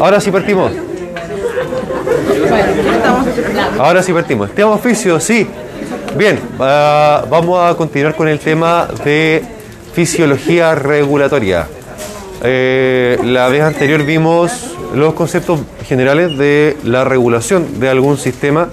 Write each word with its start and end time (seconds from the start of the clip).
Ahora 0.00 0.20
sí 0.20 0.30
partimos. 0.30 0.72
Ahora 3.78 4.02
sí 4.02 4.12
partimos. 4.12 4.50
Tema 4.50 4.70
oficio, 4.70 5.18
sí. 5.20 5.46
Bien, 6.16 6.38
vamos 6.58 7.60
a 7.60 7.74
continuar 7.76 8.14
con 8.14 8.28
el 8.28 8.38
tema 8.38 8.88
de 9.04 9.42
fisiología 9.92 10.74
regulatoria. 10.74 11.66
Eh, 12.42 13.18
la 13.24 13.48
vez 13.48 13.62
anterior 13.62 14.02
vimos 14.04 14.76
los 14.94 15.14
conceptos 15.14 15.60
generales 15.86 16.36
de 16.36 16.76
la 16.84 17.04
regulación 17.04 17.80
de 17.80 17.88
algún 17.88 18.18
sistema, 18.18 18.68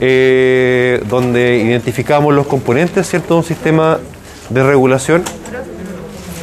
eh, 0.00 1.02
donde 1.08 1.58
identificamos 1.58 2.34
los 2.34 2.46
componentes, 2.46 3.08
¿cierto? 3.08 3.34
De 3.34 3.38
un 3.40 3.44
sistema 3.44 3.98
de 4.50 4.62
regulación. 4.62 5.22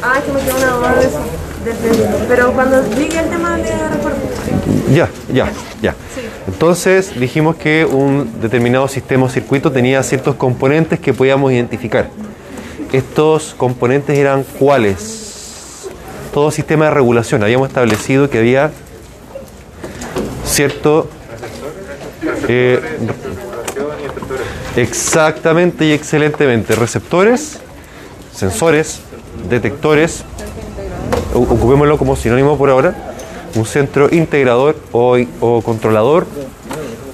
Ah, 0.02 0.18
es 0.18 0.24
que 0.24 0.32
me 0.32 0.40
quedó 0.40 0.78
una 0.78 0.94
de 0.94 1.06
eso. 1.06 1.20
Pero 2.28 2.52
cuando 2.52 2.82
llegue 2.94 3.18
el 3.18 3.28
tema 3.28 3.56
de 3.56 3.72
Ya, 4.92 5.08
ya, 5.32 5.50
ya. 5.82 5.94
Entonces 6.46 7.18
dijimos 7.18 7.56
que 7.56 7.84
un 7.84 8.40
determinado 8.40 8.88
sistema 8.88 9.26
o 9.26 9.28
circuito 9.28 9.70
tenía 9.72 10.02
ciertos 10.02 10.36
componentes 10.36 11.00
que 11.00 11.12
podíamos 11.12 11.52
identificar. 11.52 12.08
Estos 12.92 13.54
componentes 13.56 14.16
eran 14.16 14.44
cuáles? 14.58 15.88
Todo 16.32 16.50
sistema 16.50 16.86
de 16.86 16.92
regulación. 16.92 17.42
Habíamos 17.42 17.68
establecido 17.68 18.30
que 18.30 18.38
había 18.38 18.70
cierto... 20.44 21.08
eh, 22.48 22.80
exactamente 24.76 25.84
y 25.86 25.92
excelentemente. 25.92 26.74
Receptores, 26.74 27.58
sensores, 28.34 29.00
detectores, 29.48 30.24
ocupémoslo 31.34 31.98
como 31.98 32.16
sinónimo 32.16 32.56
por 32.56 32.70
ahora, 32.70 33.15
un 33.56 33.64
centro 33.66 34.08
integrador 34.12 34.76
o, 34.92 35.16
o 35.40 35.62
controlador, 35.62 36.26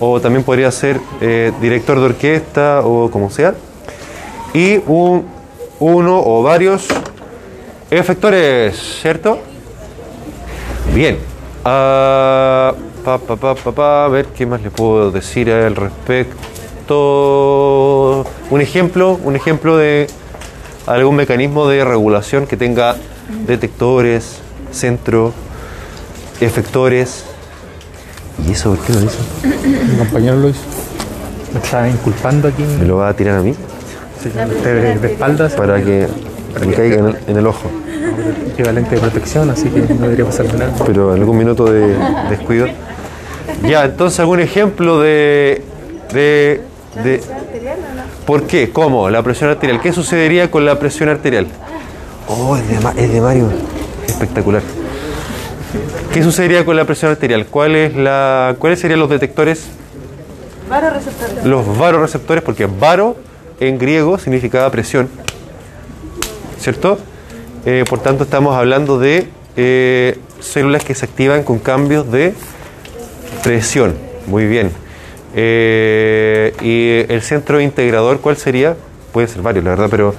o 0.01 0.21
también 0.21 0.45
podría 0.45 0.71
ser 0.71 1.01
eh, 1.21 1.53
director 1.61 1.99
de 1.99 2.05
orquesta 2.07 2.83
o 2.85 3.11
como 3.11 3.31
sea, 3.31 3.55
y 4.53 4.79
un, 4.87 5.25
uno 5.79 6.21
o 6.25 6.43
varios 6.43 6.87
efectores, 7.91 8.77
¿cierto? 9.01 9.39
Bien. 10.95 11.19
Pa, 11.63 12.75
a 12.75 14.09
ver 14.09 14.27
qué 14.27 14.45
más 14.47 14.61
le 14.63 14.71
puedo 14.71 15.11
decir 15.11 15.51
al 15.51 15.77
respecto. 15.77 16.43
Un 18.51 18.61
ejemplo, 18.61 19.19
un 19.23 19.37
ejemplo 19.37 19.77
de 19.77 20.09
algún 20.87 21.17
mecanismo 21.17 21.69
de 21.69 21.85
regulación 21.85 22.47
que 22.47 22.57
tenga 22.57 22.97
detectores, 23.47 24.41
centro, 24.73 25.33
efectores. 26.45 27.25
¿Y 28.49 28.53
eso 28.53 28.75
por 28.75 28.85
qué 28.85 28.93
lo 28.95 29.01
hizo? 29.01 29.19
Mi 29.91 29.97
compañero 29.99 30.37
lo 30.37 30.49
hizo. 30.49 30.61
Me 31.53 31.61
está 31.61 31.87
inculpando 31.89 32.49
aquí 32.49 32.63
¿Me 32.63 32.87
lo 32.87 32.97
va 32.97 33.09
a 33.11 33.15
tirar 33.15 33.39
a 33.39 33.43
mí? 33.43 33.55
sí, 34.23 34.31
de, 34.31 34.99
de 34.99 35.13
espaldas. 35.13 35.53
Para 35.53 35.83
que 35.83 36.09
me 36.67 36.75
caiga 36.75 36.97
en 36.97 37.07
el, 37.07 37.17
en 37.27 37.37
el 37.37 37.47
ojo. 37.47 37.71
Equivalente 38.53 38.95
de 38.95 39.01
protección, 39.01 39.51
así 39.51 39.69
que 39.69 39.81
no 39.81 40.03
debería 40.05 40.25
pasar 40.25 40.47
nada. 40.55 40.73
Pero 40.87 41.15
en 41.15 41.21
algún 41.21 41.37
minuto 41.39 41.65
de 41.67 41.97
descuido. 42.31 42.67
Ya, 43.69 43.85
entonces 43.85 44.19
algún 44.21 44.41
ejemplo 44.41 45.01
de, 45.01 45.63
de, 46.13 46.63
de 47.05 47.21
¿Por 48.27 48.45
qué? 48.45 48.71
¿Cómo? 48.71 49.11
La 49.11 49.23
presión 49.23 49.51
arterial. 49.51 49.81
¿Qué 49.81 49.93
sucedería 49.93 50.51
con 50.51 50.65
la 50.65 50.79
presión 50.79 51.09
arterial? 51.09 51.47
Oh, 52.29 52.57
de, 52.57 53.03
es 53.03 53.13
de 53.13 53.21
Mario. 53.21 53.51
Espectacular. 54.07 54.63
¿Qué 56.13 56.23
sucedería 56.23 56.65
con 56.65 56.77
la 56.77 56.85
presión 56.85 57.11
arterial? 57.11 57.47
¿Cuál 57.47 57.77
es 57.77 57.97
la, 57.97 58.57
¿Cuáles 58.59 58.81
serían 58.81 59.01
los 59.01 59.09
detectores? 59.09 59.67
Varios 60.69 60.93
receptores. 60.93 61.45
Los 61.45 61.79
varoreceptores, 61.79 62.43
porque 62.43 62.67
varo 62.67 63.17
en 63.61 63.79
griego 63.79 64.19
significaba 64.19 64.71
presión. 64.71 65.09
¿Cierto? 66.59 66.99
Eh, 67.65 67.85
por 67.89 68.01
tanto, 68.01 68.25
estamos 68.25 68.57
hablando 68.57 68.99
de 68.99 69.29
eh, 69.57 70.19
células 70.41 70.85
que 70.85 70.95
se 70.95 71.05
activan 71.05 71.45
con 71.45 71.59
cambios 71.59 72.11
de 72.11 72.35
presión. 73.43 73.95
Muy 74.27 74.47
bien. 74.47 74.71
Eh, 75.35 76.55
y 76.61 77.13
el 77.13 77.23
centro 77.23 77.61
integrador, 77.61 78.21
¿cuál 78.21 78.37
sería? 78.37 78.77
Puede 79.13 79.29
ser 79.29 79.43
varios, 79.43 79.65
la 79.65 79.71
verdad, 79.71 79.89
pero 79.91 80.15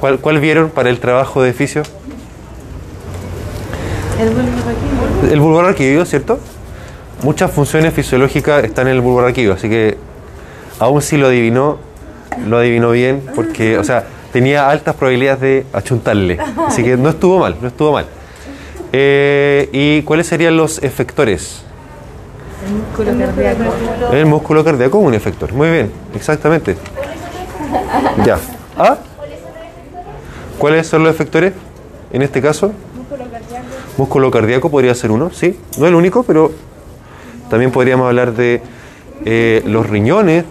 ¿cuál, 0.00 0.18
cuál 0.18 0.40
vieron 0.40 0.70
para 0.70 0.90
el 0.90 1.00
trabajo 1.00 1.42
de 1.42 1.52
fisio? 1.52 1.82
El. 4.20 4.61
El 5.32 5.40
bulbo 5.40 5.60
arquídeo, 5.60 6.04
¿cierto? 6.04 6.38
Muchas 7.22 7.50
funciones 7.50 7.94
fisiológicas 7.94 8.64
están 8.64 8.86
en 8.88 8.96
el 8.96 9.00
bulbo 9.00 9.20
arquídeo, 9.20 9.54
así 9.54 9.66
que 9.66 9.96
aún 10.78 11.00
si 11.00 11.16
lo 11.16 11.28
adivinó, 11.28 11.78
lo 12.46 12.58
adivinó 12.58 12.90
bien, 12.90 13.22
porque, 13.34 13.78
o 13.78 13.84
sea, 13.84 14.04
tenía 14.30 14.68
altas 14.68 14.94
probabilidades 14.94 15.40
de 15.40 15.66
achuntarle. 15.72 16.38
Así 16.66 16.84
que 16.84 16.98
no 16.98 17.08
estuvo 17.08 17.38
mal, 17.38 17.56
no 17.62 17.68
estuvo 17.68 17.92
mal. 17.92 18.04
Eh, 18.92 19.70
¿Y 19.72 20.02
cuáles 20.02 20.26
serían 20.26 20.54
los 20.54 20.82
efectores? 20.82 21.62
Músculo 22.70 23.18
cardíaco. 23.18 24.12
El 24.12 24.26
músculo 24.26 24.62
cardíaco 24.62 25.00
es 25.00 25.06
un 25.06 25.14
efector. 25.14 25.54
Muy 25.54 25.70
bien, 25.70 25.90
exactamente. 26.14 26.76
Ya. 28.26 28.38
¿Ah? 28.76 28.98
¿Cuáles 30.58 30.86
son 30.86 31.02
los 31.04 31.10
efectores 31.14 31.54
en 32.12 32.20
este 32.20 32.42
caso? 32.42 32.74
Músculo 33.96 34.30
cardíaco 34.30 34.70
podría 34.70 34.94
ser 34.94 35.10
uno, 35.10 35.30
sí. 35.30 35.58
No 35.78 35.86
el 35.86 35.94
único, 35.94 36.22
pero 36.22 36.52
también 37.50 37.70
podríamos 37.70 38.06
hablar 38.06 38.34
de 38.34 38.62
eh, 39.24 39.62
los 39.66 39.88
riñones 39.88 40.44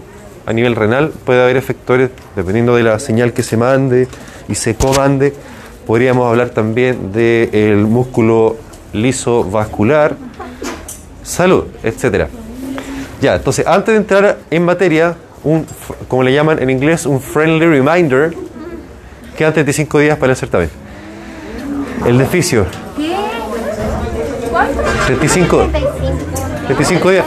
a 0.45 0.53
nivel 0.53 0.75
renal. 0.75 1.11
Puede 1.25 1.41
haber 1.41 1.57
efectores 1.57 2.11
dependiendo 2.35 2.75
de 2.75 2.83
la 2.83 2.99
señal 2.99 3.33
que 3.33 3.43
se 3.43 3.57
mande 3.57 4.07
y 4.47 4.55
se 4.55 4.75
comande. 4.75 5.33
Podríamos 5.87 6.29
hablar 6.29 6.49
también 6.51 7.11
del 7.11 7.87
músculo 7.87 8.57
liso 8.93 9.43
vascular, 9.43 10.15
salud, 11.23 11.65
etcétera. 11.83 12.29
Ya, 13.21 13.35
entonces, 13.35 13.65
antes 13.67 13.93
de 13.93 13.97
entrar 13.97 14.37
en 14.49 14.65
materia, 14.65 15.15
un, 15.43 15.65
como 16.07 16.23
le 16.23 16.33
llaman 16.33 16.61
en 16.61 16.69
inglés, 16.69 17.05
un 17.05 17.21
friendly 17.21 17.65
reminder, 17.65 18.33
quedan 19.37 19.53
35 19.53 19.99
días 19.99 20.17
para 20.17 20.33
el 20.33 20.37
certamen. 20.37 20.69
El 22.05 22.17
deficio. 22.17 22.65
¿Qué? 24.51 25.15
35. 25.15 25.67
35 26.67 27.09
días. 27.09 27.25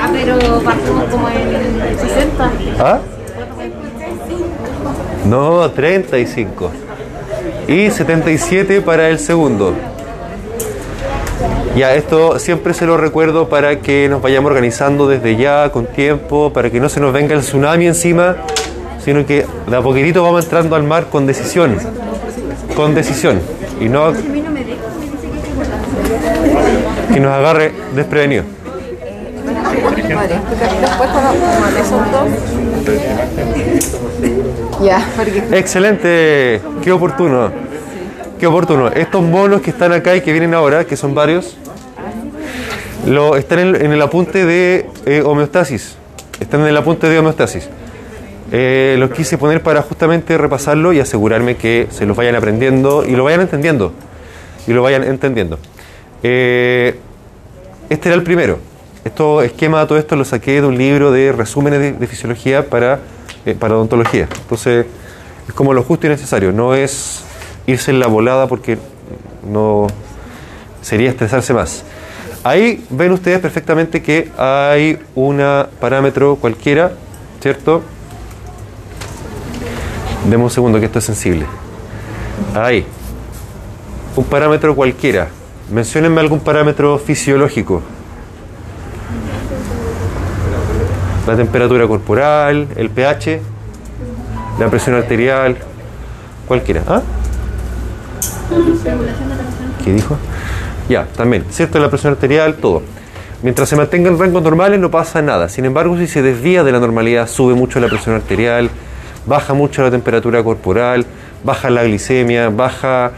Ah, 0.00 0.08
pero 0.12 0.36
bajó 0.62 1.06
como 1.10 1.28
en 1.28 1.98
60. 1.98 2.50
¿Ah? 2.78 3.00
No, 5.26 5.70
35. 5.70 6.70
Y 7.68 7.90
77 7.90 8.80
para 8.80 9.08
el 9.08 9.18
segundo. 9.18 9.74
Ya, 11.76 11.94
esto 11.94 12.38
siempre 12.38 12.74
se 12.74 12.86
lo 12.86 12.96
recuerdo 12.96 13.48
para 13.48 13.80
que 13.80 14.08
nos 14.08 14.20
vayamos 14.20 14.50
organizando 14.50 15.08
desde 15.08 15.36
ya, 15.36 15.70
con 15.70 15.86
tiempo, 15.86 16.52
para 16.52 16.70
que 16.70 16.80
no 16.80 16.88
se 16.88 17.00
nos 17.00 17.12
venga 17.12 17.34
el 17.34 17.40
tsunami 17.40 17.86
encima, 17.86 18.36
sino 19.02 19.24
que 19.24 19.46
de 19.66 19.76
a 19.76 19.80
poquitito 19.80 20.22
vamos 20.22 20.44
entrando 20.44 20.76
al 20.76 20.82
mar 20.82 21.06
con 21.10 21.26
decisión. 21.26 21.78
Con 22.76 22.94
decisión. 22.94 23.40
Y 23.80 23.88
no 23.88 24.12
que 27.12 27.20
nos 27.20 27.32
agarre 27.32 27.72
desprevenido. 27.94 28.44
Ya, 34.82 35.06
Excelente, 35.52 36.60
qué 36.82 36.92
oportuno. 36.92 37.50
Qué 38.38 38.46
oportuno. 38.46 38.88
Estos 38.88 39.22
monos 39.22 39.60
que 39.60 39.70
están 39.70 39.92
acá 39.92 40.16
y 40.16 40.20
que 40.20 40.32
vienen 40.32 40.54
ahora, 40.54 40.84
que 40.84 40.96
son 40.96 41.14
varios, 41.14 41.56
lo, 43.06 43.36
están 43.36 43.60
en, 43.60 43.76
en 43.76 43.92
el 43.92 44.02
apunte 44.02 44.44
de 44.44 44.86
eh, 45.06 45.22
homeostasis. 45.24 45.96
Están 46.40 46.62
en 46.62 46.66
el 46.66 46.76
apunte 46.76 47.08
de 47.08 47.18
homeostasis. 47.18 47.68
Eh, 48.54 48.96
los 48.98 49.10
quise 49.10 49.38
poner 49.38 49.62
para 49.62 49.80
justamente 49.80 50.36
repasarlo 50.36 50.92
y 50.92 51.00
asegurarme 51.00 51.56
que 51.56 51.86
se 51.90 52.04
los 52.04 52.14
vayan 52.14 52.34
aprendiendo 52.34 53.02
y 53.02 53.12
lo 53.12 53.24
vayan 53.24 53.40
entendiendo. 53.40 53.92
Y 54.66 54.72
lo 54.72 54.82
vayan 54.82 55.04
entendiendo. 55.04 55.58
Eh, 56.22 56.98
este 57.88 58.08
era 58.08 58.16
el 58.16 58.22
primero. 58.22 58.58
Esto, 59.04 59.42
esquema, 59.42 59.86
todo 59.86 59.98
esto 59.98 60.14
lo 60.14 60.24
saqué 60.24 60.60
de 60.60 60.66
un 60.66 60.78
libro 60.78 61.10
de 61.10 61.32
resúmenes 61.32 61.98
de, 61.98 62.06
fisiología 62.06 62.68
para, 62.68 63.00
eh, 63.44 63.54
para 63.58 63.74
odontología. 63.74 64.28
Entonces, 64.42 64.86
es 65.48 65.54
como 65.54 65.74
lo 65.74 65.82
justo 65.82 66.06
y 66.06 66.10
necesario. 66.10 66.52
No 66.52 66.74
es 66.74 67.24
irse 67.66 67.90
en 67.90 68.00
la 68.00 68.06
volada 68.06 68.46
porque 68.46 68.78
no 69.50 69.88
sería 70.80 71.10
estresarse 71.10 71.52
más. 71.52 71.84
Ahí 72.44 72.84
ven 72.90 73.12
ustedes 73.12 73.40
perfectamente 73.40 74.02
que 74.02 74.30
hay 74.36 74.98
un 75.14 75.40
parámetro 75.80 76.36
cualquiera, 76.36 76.92
¿cierto? 77.40 77.82
Deme 80.28 80.44
un 80.44 80.50
segundo 80.50 80.78
que 80.78 80.86
esto 80.86 80.98
es 80.98 81.04
sensible. 81.04 81.46
Ahí. 82.54 82.84
Un 84.16 84.24
parámetro 84.24 84.74
cualquiera. 84.74 85.28
Menciónenme 85.70 86.20
algún 86.20 86.40
parámetro 86.40 86.98
fisiológico. 86.98 87.82
La 91.26 91.36
temperatura 91.36 91.86
corporal, 91.86 92.68
el 92.76 92.90
pH, 92.90 93.40
la 94.58 94.68
presión 94.68 94.96
arterial, 94.96 95.56
cualquiera. 96.46 96.82
¿Ah? 96.86 97.02
¿Qué 99.84 99.92
dijo? 99.92 100.18
Ya, 100.88 101.06
también, 101.16 101.44
¿cierto? 101.50 101.78
La 101.78 101.88
presión 101.88 102.12
arterial, 102.12 102.56
todo. 102.56 102.82
Mientras 103.42 103.68
se 103.68 103.76
mantenga 103.76 104.08
en 104.08 104.18
rangos 104.18 104.42
normales 104.42 104.78
no 104.78 104.90
pasa 104.90 105.22
nada. 105.22 105.48
Sin 105.48 105.64
embargo, 105.64 105.96
si 105.96 106.06
se 106.06 106.22
desvía 106.22 106.62
de 106.62 106.72
la 106.72 106.80
normalidad, 106.80 107.26
sube 107.28 107.54
mucho 107.54 107.80
la 107.80 107.88
presión 107.88 108.14
arterial, 108.14 108.70
baja 109.26 109.54
mucho 109.54 109.82
la 109.82 109.90
temperatura 109.90 110.44
corporal, 110.44 111.06
baja 111.42 111.70
la 111.70 111.82
glicemia, 111.84 112.50
baja 112.50 113.12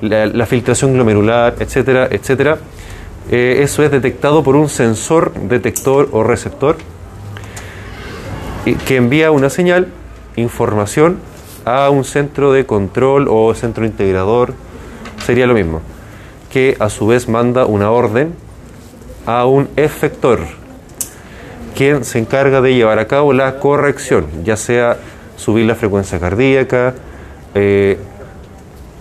la, 0.00 0.26
la 0.26 0.46
filtración 0.46 0.94
glomerular, 0.94 1.56
etcétera, 1.58 2.08
etcétera. 2.10 2.58
Eh, 3.30 3.60
eso 3.62 3.82
es 3.82 3.90
detectado 3.90 4.42
por 4.42 4.56
un 4.56 4.68
sensor, 4.68 5.32
detector 5.34 6.08
o 6.12 6.22
receptor 6.24 6.76
y- 8.64 8.74
que 8.74 8.96
envía 8.96 9.30
una 9.30 9.50
señal, 9.50 9.88
información, 10.36 11.18
a 11.64 11.90
un 11.90 12.04
centro 12.04 12.52
de 12.52 12.64
control 12.66 13.26
o 13.28 13.54
centro 13.54 13.84
integrador, 13.84 14.54
sería 15.24 15.46
lo 15.46 15.54
mismo, 15.54 15.82
que 16.50 16.76
a 16.80 16.88
su 16.88 17.06
vez 17.06 17.28
manda 17.28 17.66
una 17.66 17.90
orden 17.90 18.34
a 19.26 19.44
un 19.44 19.68
efector, 19.76 20.40
quien 21.76 22.04
se 22.04 22.18
encarga 22.18 22.60
de 22.60 22.74
llevar 22.74 22.98
a 22.98 23.06
cabo 23.06 23.32
la 23.32 23.60
corrección, 23.60 24.26
ya 24.44 24.56
sea 24.56 24.96
subir 25.36 25.66
la 25.66 25.74
frecuencia 25.74 26.18
cardíaca, 26.18 26.94
eh, 27.54 27.98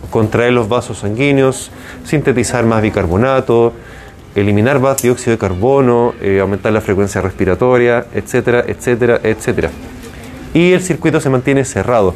contraer 0.10 0.54
los 0.54 0.68
vasos 0.70 1.00
sanguíneos, 1.00 1.72
sintetizar 2.04 2.66
más 2.66 2.82
bicarbonato, 2.82 3.74
eliminar 4.36 4.80
más 4.80 5.02
dióxido 5.02 5.32
de 5.32 5.38
carbono, 5.38 6.14
eh, 6.22 6.40
aumentar 6.40 6.72
la 6.72 6.82
frecuencia 6.82 7.22
respiratoria, 7.22 8.06
etcétera, 8.14 8.64
etcétera, 8.68 9.20
etcétera. 9.24 9.70
Y 10.54 10.74
el 10.74 10.82
circuito 10.82 11.20
se 11.20 11.30
mantiene 11.30 11.66
cerrado. 11.66 12.16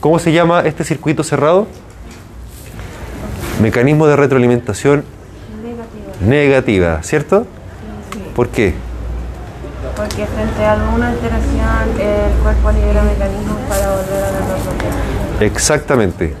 ¿Cómo 0.00 0.18
se 0.18 0.32
llama 0.32 0.62
este 0.62 0.84
circuito 0.84 1.22
cerrado? 1.22 1.66
Mecanismo 3.62 4.06
de 4.06 4.16
retroalimentación 4.16 5.04
negativa, 6.26 7.02
¿cierto? 7.02 7.46
¿Por 8.34 8.48
qué? 8.48 8.74
Porque 9.96 10.24
frente 10.26 10.64
a 10.64 10.72
alguna 10.72 11.10
alteración 11.10 12.00
el 12.00 12.32
cuerpo 12.42 12.70
libera 12.70 13.02
mecanismos 13.02 13.58
para 13.68 13.90
volver 13.90 14.24
a 14.24 14.30
la 14.30 14.40
normalidad. 14.40 15.42
Exactamente. 15.42 16.34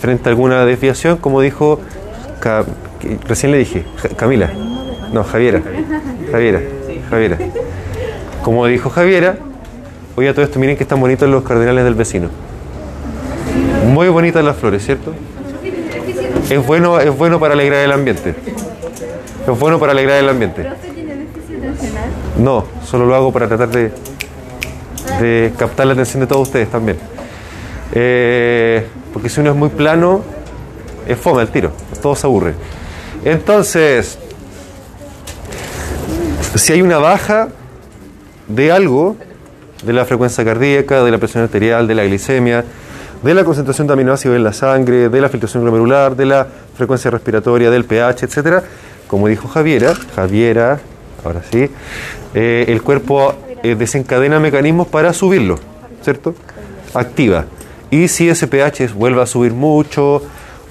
Frente 0.00 0.28
a 0.28 0.30
alguna 0.30 0.64
desviación, 0.64 1.18
como 1.18 1.40
dijo, 1.40 1.80
Ca- 2.40 2.64
recién 3.28 3.52
le 3.52 3.58
dije, 3.58 3.84
Ja- 3.96 4.08
Camila, 4.10 4.50
no, 5.12 5.24
Javiera, 5.24 5.60
Javiera, 6.32 6.60
Javiera. 7.10 7.38
Como 8.42 8.66
dijo 8.66 8.88
Javiera, 8.88 9.36
oye 10.16 10.28
a 10.30 10.32
todo 10.34 10.44
esto, 10.44 10.58
miren 10.58 10.76
que 10.76 10.84
están 10.84 11.00
bonitos 11.00 11.28
los 11.28 11.42
cardenales 11.44 11.84
del 11.84 11.94
vecino. 11.94 12.28
Muy 13.86 14.08
bonitas 14.08 14.42
las 14.44 14.56
flores, 14.56 14.84
¿cierto? 14.84 15.12
Es 16.48 16.66
bueno, 16.66 16.98
es 17.00 17.14
bueno 17.16 17.38
para 17.38 17.52
alegrar 17.54 17.80
el 17.84 17.92
ambiente. 17.92 18.34
Es 19.46 19.58
bueno 19.58 19.78
para 19.78 19.92
alegrar 19.92 20.18
el 20.18 20.28
ambiente. 20.28 20.66
No, 22.38 22.64
solo 22.84 23.04
lo 23.06 23.14
hago 23.14 23.32
para 23.32 23.48
tratar 23.48 23.68
de, 23.68 23.92
de 25.20 25.52
captar 25.58 25.86
la 25.86 25.92
atención 25.92 26.20
de 26.20 26.26
todos 26.26 26.48
ustedes 26.48 26.68
también. 26.70 26.96
Eh, 27.92 28.86
porque 29.12 29.28
si 29.28 29.40
uno 29.40 29.50
es 29.50 29.56
muy 29.56 29.68
plano, 29.68 30.22
es 31.06 31.18
fome 31.18 31.40
al 31.40 31.48
tiro, 31.48 31.72
todo 32.02 32.14
se 32.14 32.26
aburre. 32.26 32.54
Entonces, 33.24 34.18
si 36.54 36.72
hay 36.72 36.82
una 36.82 36.98
baja 36.98 37.48
de 38.48 38.72
algo, 38.72 39.16
de 39.84 39.92
la 39.92 40.04
frecuencia 40.04 40.44
cardíaca, 40.44 41.02
de 41.04 41.10
la 41.10 41.18
presión 41.18 41.42
arterial, 41.42 41.86
de 41.86 41.94
la 41.94 42.04
glicemia, 42.04 42.64
de 43.22 43.34
la 43.34 43.44
concentración 43.44 43.86
de 43.86 43.92
aminoácidos 43.92 44.36
en 44.36 44.44
la 44.44 44.52
sangre, 44.52 45.08
de 45.08 45.20
la 45.20 45.28
filtración 45.28 45.62
glomerular, 45.62 46.16
de 46.16 46.26
la 46.26 46.46
frecuencia 46.76 47.10
respiratoria, 47.10 47.70
del 47.70 47.84
pH, 47.84 48.24
etcétera, 48.24 48.62
como 49.06 49.28
dijo 49.28 49.48
Javiera, 49.48 49.94
Javiera, 50.14 50.80
ahora 51.24 51.42
sí, 51.50 51.70
eh, 52.34 52.64
el 52.68 52.82
cuerpo 52.82 53.34
eh, 53.62 53.74
desencadena 53.74 54.40
mecanismos 54.40 54.86
para 54.86 55.12
subirlo, 55.12 55.58
¿cierto? 56.02 56.34
Activa. 56.94 57.44
Y 57.90 58.08
si 58.08 58.28
ese 58.28 58.46
pH 58.46 58.94
vuelve 58.94 59.22
a 59.22 59.26
subir 59.26 59.52
mucho, 59.52 60.22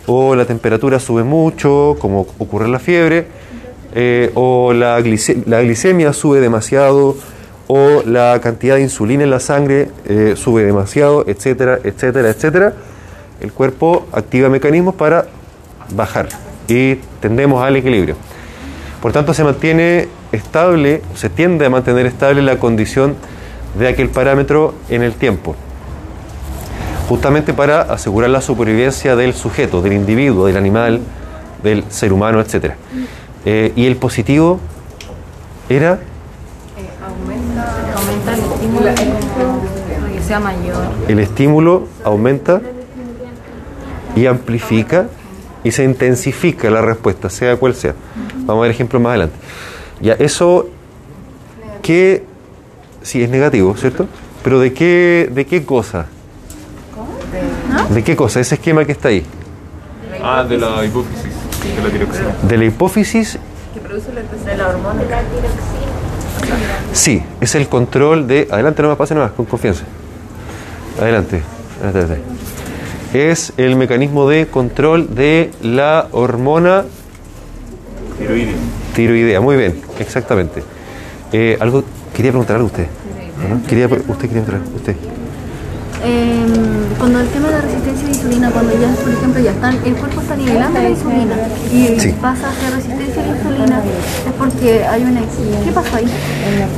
o 0.08 0.36
la 0.36 0.46
temperatura 0.46 1.00
sube 1.00 1.24
mucho, 1.24 1.98
como 2.00 2.22
ocurre 2.40 2.66
en 2.66 2.72
la 2.72 2.80
fiebre, 2.80 3.28
eh, 3.94 4.32
o 4.36 4.72
la, 4.74 5.00
glice- 5.02 5.44
la 5.46 5.62
glicemia 5.62 6.14
sube 6.14 6.40
demasiado, 6.40 7.18
o 7.68 8.02
la 8.06 8.40
cantidad 8.42 8.76
de 8.76 8.82
insulina 8.82 9.24
en 9.24 9.30
la 9.30 9.40
sangre 9.40 9.90
eh, 10.06 10.34
sube 10.36 10.64
demasiado, 10.64 11.26
etcétera, 11.28 11.80
etcétera, 11.84 12.30
etcétera, 12.30 12.74
el 13.42 13.54
cuerpo 13.54 14.08
activa 14.12 14.50
mecanismos 14.50 14.96
para 14.96 15.28
bajar 15.92 16.30
y 16.68 16.96
tendemos 17.20 17.64
al 17.64 17.76
equilibrio. 17.76 18.16
Por 19.02 19.12
tanto, 19.12 19.34
se 19.34 19.44
mantiene 19.44 20.08
estable, 20.32 21.02
se 21.16 21.30
tiende 21.30 21.66
a 21.66 21.70
mantener 21.70 22.06
estable 22.08 22.42
la 22.42 22.58
condición 22.58 23.16
de 23.78 23.88
aquel 23.88 24.10
parámetro 24.10 24.74
en 24.90 25.04
el 25.04 25.14
tiempo, 25.14 25.56
justamente 27.10 27.56
para 27.56 27.82
asegurar 27.82 28.30
la 28.30 28.40
supervivencia 28.40 29.16
del 29.16 29.34
sujeto, 29.34 29.82
del 29.82 29.94
individuo, 29.94 30.46
del 30.46 30.58
animal, 30.58 31.02
del 31.64 31.84
ser 31.90 32.14
humano, 32.14 32.40
etc. 32.40 32.74
Eh, 33.46 33.74
y 33.76 33.88
el 33.88 33.96
positivo 33.96 34.60
era 35.68 36.00
Aumenta 37.96 38.34
el 38.34 38.40
estímulo 38.40 38.86
para 40.00 40.14
que 40.14 40.22
sea 40.22 40.40
mayor. 40.40 40.76
el 41.08 41.20
estímulo 41.20 41.88
aumenta 42.04 42.62
y 44.16 44.28
amplifica 44.28 45.08
y 45.64 45.72
se 45.72 45.84
intensifica 45.84 46.70
la 46.70 46.82
respuesta, 46.82 47.32
sea 47.32 47.58
cual 47.58 47.74
sea. 47.74 47.96
Vamos 48.46 48.62
a 48.62 48.64
ver 48.64 48.72
ejemplos 48.72 49.02
más 49.02 49.10
adelante. 49.12 49.36
Ya, 50.00 50.14
eso 50.14 50.70
que 51.82 52.24
sí 53.02 53.24
es 53.24 53.30
negativo, 53.32 53.76
¿cierto? 53.76 54.08
Pero 54.44 54.60
¿de 54.60 54.74
qué, 54.74 55.28
de 55.32 55.46
qué 55.48 55.66
cosa? 55.66 56.06
¿De 57.94 58.04
qué 58.04 58.16
cosa? 58.16 58.40
Ese 58.40 58.56
esquema 58.56 58.86
que 58.86 58.92
está 58.92 59.10
ahí. 59.10 59.24
Ah, 60.24 60.44
de 60.44 60.58
la 60.58 60.86
hipófisis, 60.86 61.24
de 61.76 61.84
la 61.84 61.90
tiroxina. 61.90 62.36
De 62.44 62.58
la 62.58 62.66
hipófisis, 62.66 63.40
De 64.46 64.58
la 64.58 64.68
hormona. 64.70 65.02
sí, 66.94 67.24
es 67.42 67.56
el 67.56 67.68
control 67.68 68.28
de... 68.28 68.48
Adelante, 68.52 68.82
no 68.82 68.90
me 68.90 68.96
pase 68.96 69.16
nada, 69.16 69.30
con 69.30 69.46
confianza. 69.46 69.84
Adelante. 71.02 71.42
adelante, 71.82 72.00
adelante. 72.00 72.24
Es 73.14 73.54
el 73.58 73.76
mecanismo 73.76 74.30
de 74.30 74.48
control 74.48 75.16
de 75.16 75.50
la 75.64 76.08
hormona 76.12 76.84
Tiroides. 78.20 78.56
tiroidea. 78.94 79.42
Muy 79.42 79.56
bien, 79.58 79.82
exactamente. 80.00 80.64
Eh, 81.32 81.58
algo, 81.60 81.84
quería 82.16 82.32
preguntar 82.32 82.58
algo 82.58 82.68
a 82.68 82.72
usted. 82.72 82.86
Quería, 83.68 83.86
usted 83.88 84.28
quería 84.30 84.44
preguntar, 84.44 84.76
usted. 84.76 84.96
Eh, 86.04 86.46
cuando 86.98 87.20
el 87.22 87.28
tema 87.30 87.48
de 87.48 87.54
la 87.56 87.62
resistencia 87.62 88.06
a 88.06 88.10
la 88.10 88.12
insulina, 88.50 88.52
cuando 88.54 88.74
ya, 88.80 89.04
por 89.04 89.14
ejemplo, 89.14 89.42
ya 89.42 89.52
están, 89.52 89.76
el 89.86 89.96
cuerpo 89.96 90.22
está 90.22 90.36
nivelando 90.36 90.82
la 90.82 90.90
insulina 90.90 91.36
y 91.72 92.00
Sí. 92.00 92.16
pasa 92.22 92.48
a 92.48 92.52
hacer 92.52 92.74
resistencia 92.76 93.24
a 93.24 93.26
la 93.28 93.38
insulina, 93.38 93.82
es 94.28 94.34
porque 94.38 94.86
hay 94.86 95.04
una... 95.04 95.22
¿Qué 95.22 95.72
pasó 95.74 95.96
ahí? 95.96 96.06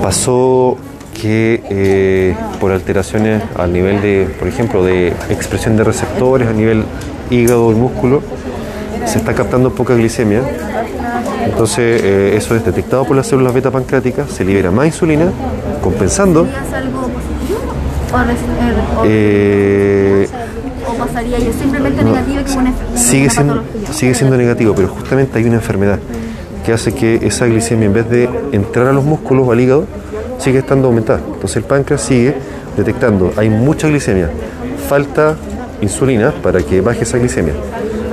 Pasó 0.01 0.77
que 1.19 1.61
eh, 1.69 2.35
por 2.59 2.71
alteraciones 2.71 3.43
a 3.57 3.67
nivel 3.67 4.01
de, 4.01 4.27
por 4.39 4.47
ejemplo, 4.47 4.83
de 4.83 5.09
expresión 5.29 5.77
de 5.77 5.83
receptores 5.83 6.47
a 6.47 6.53
nivel 6.53 6.83
hígado 7.29 7.71
y 7.71 7.75
músculo, 7.75 8.21
se 9.05 9.17
está 9.19 9.33
captando 9.33 9.71
poca 9.71 9.93
glicemia. 9.95 10.41
Entonces, 11.45 12.01
eh, 12.03 12.33
eso 12.37 12.55
es 12.55 12.63
detectado 12.63 13.03
por 13.05 13.15
las 13.15 13.27
células 13.27 13.53
beta 13.53 13.71
pancreáticas, 13.71 14.29
se 14.31 14.45
libera 14.45 14.71
más 14.71 14.85
insulina, 14.87 15.25
compensando. 15.83 16.45
¿Y 16.45 16.49
hace 16.49 16.75
algo 16.75 17.01
positivo? 17.01 17.59
¿O, 18.13 18.17
res- 18.23 18.37
eh, 19.05 20.27
o- 20.91 20.95
pasaría 21.05 21.39
y 21.39 21.47
es 21.47 21.55
simplemente 21.55 22.03
negativo 22.03 22.39
y 22.41 22.43
como 22.43 22.59
una, 22.59 22.73
sigue 22.95 23.23
una 23.23 23.31
siendo, 23.33 23.63
sigue 23.91 24.13
siendo 24.15 24.37
negativo, 24.37 24.73
pero 24.75 24.87
justamente 24.89 25.37
hay 25.39 25.45
una 25.45 25.55
enfermedad 25.55 25.99
que 26.65 26.73
hace 26.73 26.93
que 26.93 27.15
esa 27.25 27.45
glicemia, 27.47 27.87
en 27.87 27.93
vez 27.93 28.09
de 28.09 28.29
entrar 28.51 28.87
a 28.87 28.93
los 28.93 29.03
músculos 29.03 29.47
o 29.47 29.51
al 29.51 29.59
hígado, 29.59 29.85
sigue 30.37 30.59
estando 30.59 30.87
aumentada. 30.87 31.19
Entonces 31.25 31.57
el 31.57 31.63
páncreas 31.63 32.01
sigue 32.01 32.35
detectando, 32.77 33.33
hay 33.37 33.49
mucha 33.49 33.87
glicemia, 33.87 34.29
falta 34.87 35.35
insulina 35.81 36.31
para 36.43 36.61
que 36.61 36.81
baje 36.81 37.03
esa 37.03 37.17
glicemia. 37.17 37.53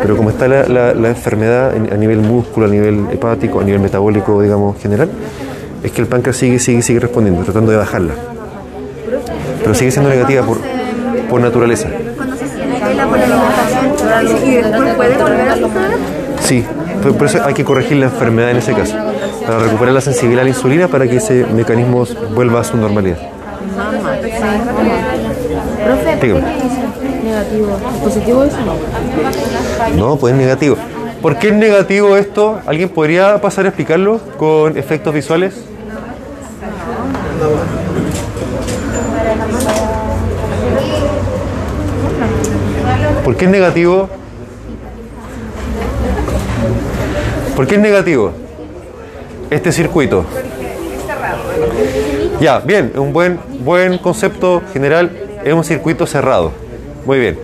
Pero 0.00 0.16
como 0.16 0.30
está 0.30 0.46
la, 0.48 0.66
la- 0.68 0.94
la 0.94 1.08
enfermedad 1.08 1.76
en- 1.76 1.92
a 1.92 1.96
nivel 1.96 2.20
músculo, 2.20 2.66
a 2.66 2.68
nivel 2.70 3.06
hepático, 3.10 3.60
a 3.60 3.64
nivel 3.64 3.80
metabólico, 3.80 4.40
digamos, 4.40 4.80
general, 4.80 5.10
es 5.82 5.92
que 5.92 6.00
el 6.00 6.06
páncreas 6.06 6.36
sigue, 6.36 6.58
sigue, 6.58 6.82
sigue 6.82 7.00
respondiendo, 7.00 7.42
tratando 7.42 7.70
de 7.72 7.76
bajarla. 7.78 8.14
Pero 9.62 9.74
sigue 9.74 9.90
siendo 9.90 10.08
negativa 10.10 10.42
por, 10.42 10.58
por 11.28 11.40
naturaleza. 11.40 11.88
Cuando 12.16 12.36
se 12.36 12.44
nivela 12.66 13.06
por 13.06 13.18
la 13.18 13.24
alimentación 13.24 14.07
y 14.22 14.50
después 14.56 14.94
puede 14.94 15.16
volver 15.16 15.48
a 15.48 15.54
suceder. 15.56 15.98
Sí, 16.40 16.64
Por 17.02 17.16
por 17.16 17.26
eso 17.26 17.44
hay 17.44 17.54
que 17.54 17.64
corregir 17.64 17.96
la 17.98 18.06
enfermedad 18.06 18.50
en 18.50 18.56
ese 18.58 18.72
caso, 18.72 18.94
para 19.46 19.58
recuperar 19.58 19.94
la 19.94 20.00
sensibilidad 20.00 20.40
a 20.40 20.44
la 20.44 20.50
insulina 20.50 20.88
para 20.88 21.06
que 21.08 21.16
ese 21.16 21.46
mecanismo 21.46 22.04
vuelva 22.34 22.60
a 22.60 22.64
su 22.64 22.76
normalidad. 22.76 23.18
Mamá, 23.76 24.16
sí, 24.22 24.30
Profe, 25.84 26.02
¿por 26.02 26.20
qué 26.20 26.26
Dígame. 26.26 26.40
negativo? 27.24 27.78
¿Positivo 28.02 28.44
eso? 28.44 28.56
No, 29.96 30.16
pues 30.16 30.34
es 30.34 30.38
negativo. 30.40 30.76
¿Por 31.22 31.36
qué 31.36 31.48
es 31.48 31.54
negativo 31.54 32.16
esto? 32.16 32.60
¿Alguien 32.66 32.88
podría 32.88 33.40
pasar 33.40 33.64
a 33.66 33.68
explicarlo 33.68 34.20
con 34.36 34.76
efectos 34.78 35.12
visuales? 35.14 35.54
¿Por 43.28 43.36
qué 43.36 43.44
es 43.44 43.50
negativo? 43.50 44.08
¿Por 47.54 47.66
qué 47.66 47.74
es 47.74 47.80
negativo 47.82 48.32
este 49.50 49.70
circuito? 49.70 50.24
Ya, 52.40 52.60
bien, 52.60 52.92
un 52.96 53.12
buen, 53.12 53.38
buen 53.60 53.98
concepto 53.98 54.62
general 54.72 55.10
es 55.44 55.52
un 55.52 55.62
circuito 55.62 56.06
cerrado. 56.06 56.52
Muy 57.04 57.18
bien. 57.18 57.38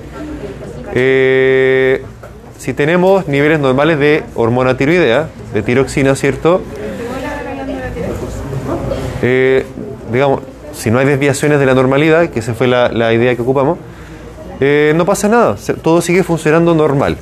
Eh, 0.94 2.02
si 2.56 2.72
tenemos 2.72 3.28
niveles 3.28 3.60
normales 3.60 3.98
de 3.98 4.22
hormona 4.36 4.78
tiroidea, 4.78 5.28
de 5.52 5.62
tiroxina, 5.62 6.14
¿cierto? 6.14 6.62
Eh, 9.20 9.66
digamos, 10.10 10.40
si 10.72 10.90
no 10.90 10.98
hay 10.98 11.04
desviaciones 11.04 11.60
de 11.60 11.66
la 11.66 11.74
normalidad, 11.74 12.30
que 12.30 12.38
esa 12.38 12.54
fue 12.54 12.68
la, 12.68 12.88
la 12.88 13.12
idea 13.12 13.36
que 13.36 13.42
ocupamos, 13.42 13.76
eh, 14.66 14.92
no 14.94 15.04
pasa 15.04 15.28
nada, 15.28 15.56
todo 15.82 16.00
sigue 16.00 16.22
funcionando 16.22 16.74
normal. 16.74 17.18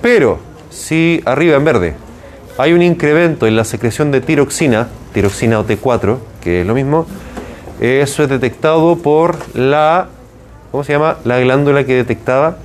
Pero 0.00 0.38
si 0.70 1.20
arriba 1.24 1.56
en 1.56 1.64
verde 1.64 1.94
hay 2.56 2.72
un 2.72 2.82
incremento 2.82 3.48
en 3.48 3.56
la 3.56 3.64
secreción 3.64 4.12
de 4.12 4.20
tiroxina, 4.20 4.88
tiroxina 5.12 5.58
o 5.58 5.66
T4, 5.66 6.18
que 6.40 6.60
es 6.60 6.66
lo 6.66 6.74
mismo, 6.74 7.06
eso 7.80 8.22
es 8.22 8.28
detectado 8.28 8.96
por 8.96 9.36
la, 9.56 10.06
¿cómo 10.70 10.84
se 10.84 10.92
llama? 10.92 11.16
La 11.24 11.40
glándula 11.40 11.84
que 11.84 11.94
detectaba 11.94 12.58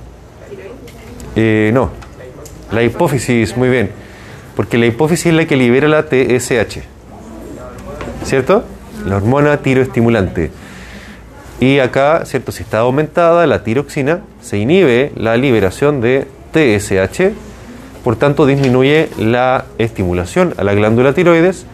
eh, 1.34 1.70
no, 1.72 1.90
la 2.72 2.82
hipófisis, 2.82 3.56
muy 3.56 3.68
bien. 3.68 3.90
Porque 4.56 4.76
la 4.76 4.86
hipófisis 4.86 5.26
es 5.26 5.34
la 5.34 5.46
que 5.46 5.56
libera 5.56 5.86
la 5.86 6.02
TSH. 6.02 6.80
¿Cierto? 8.24 8.64
La 9.06 9.16
hormona 9.16 9.58
tiroestimulante. 9.58 10.50
Y 11.60 11.80
acá, 11.80 12.24
¿cierto? 12.24 12.52
Si 12.52 12.62
está 12.62 12.78
aumentada 12.78 13.46
la 13.46 13.64
tiroxina, 13.64 14.20
se 14.40 14.58
inhibe 14.58 15.12
la 15.16 15.36
liberación 15.36 16.00
de 16.00 16.28
TSH. 16.52 17.32
Por 18.04 18.16
tanto, 18.16 18.46
disminuye 18.46 19.08
la 19.18 19.64
estimulación 19.78 20.54
a 20.56 20.62
la 20.62 20.74
glándula 20.74 21.14
tiroides. 21.14 21.66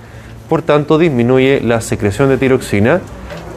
Por 0.48 0.62
tanto, 0.62 0.98
disminuye 0.98 1.60
la 1.60 1.82
secreción 1.82 2.30
de 2.30 2.38
tiroxina 2.38 3.00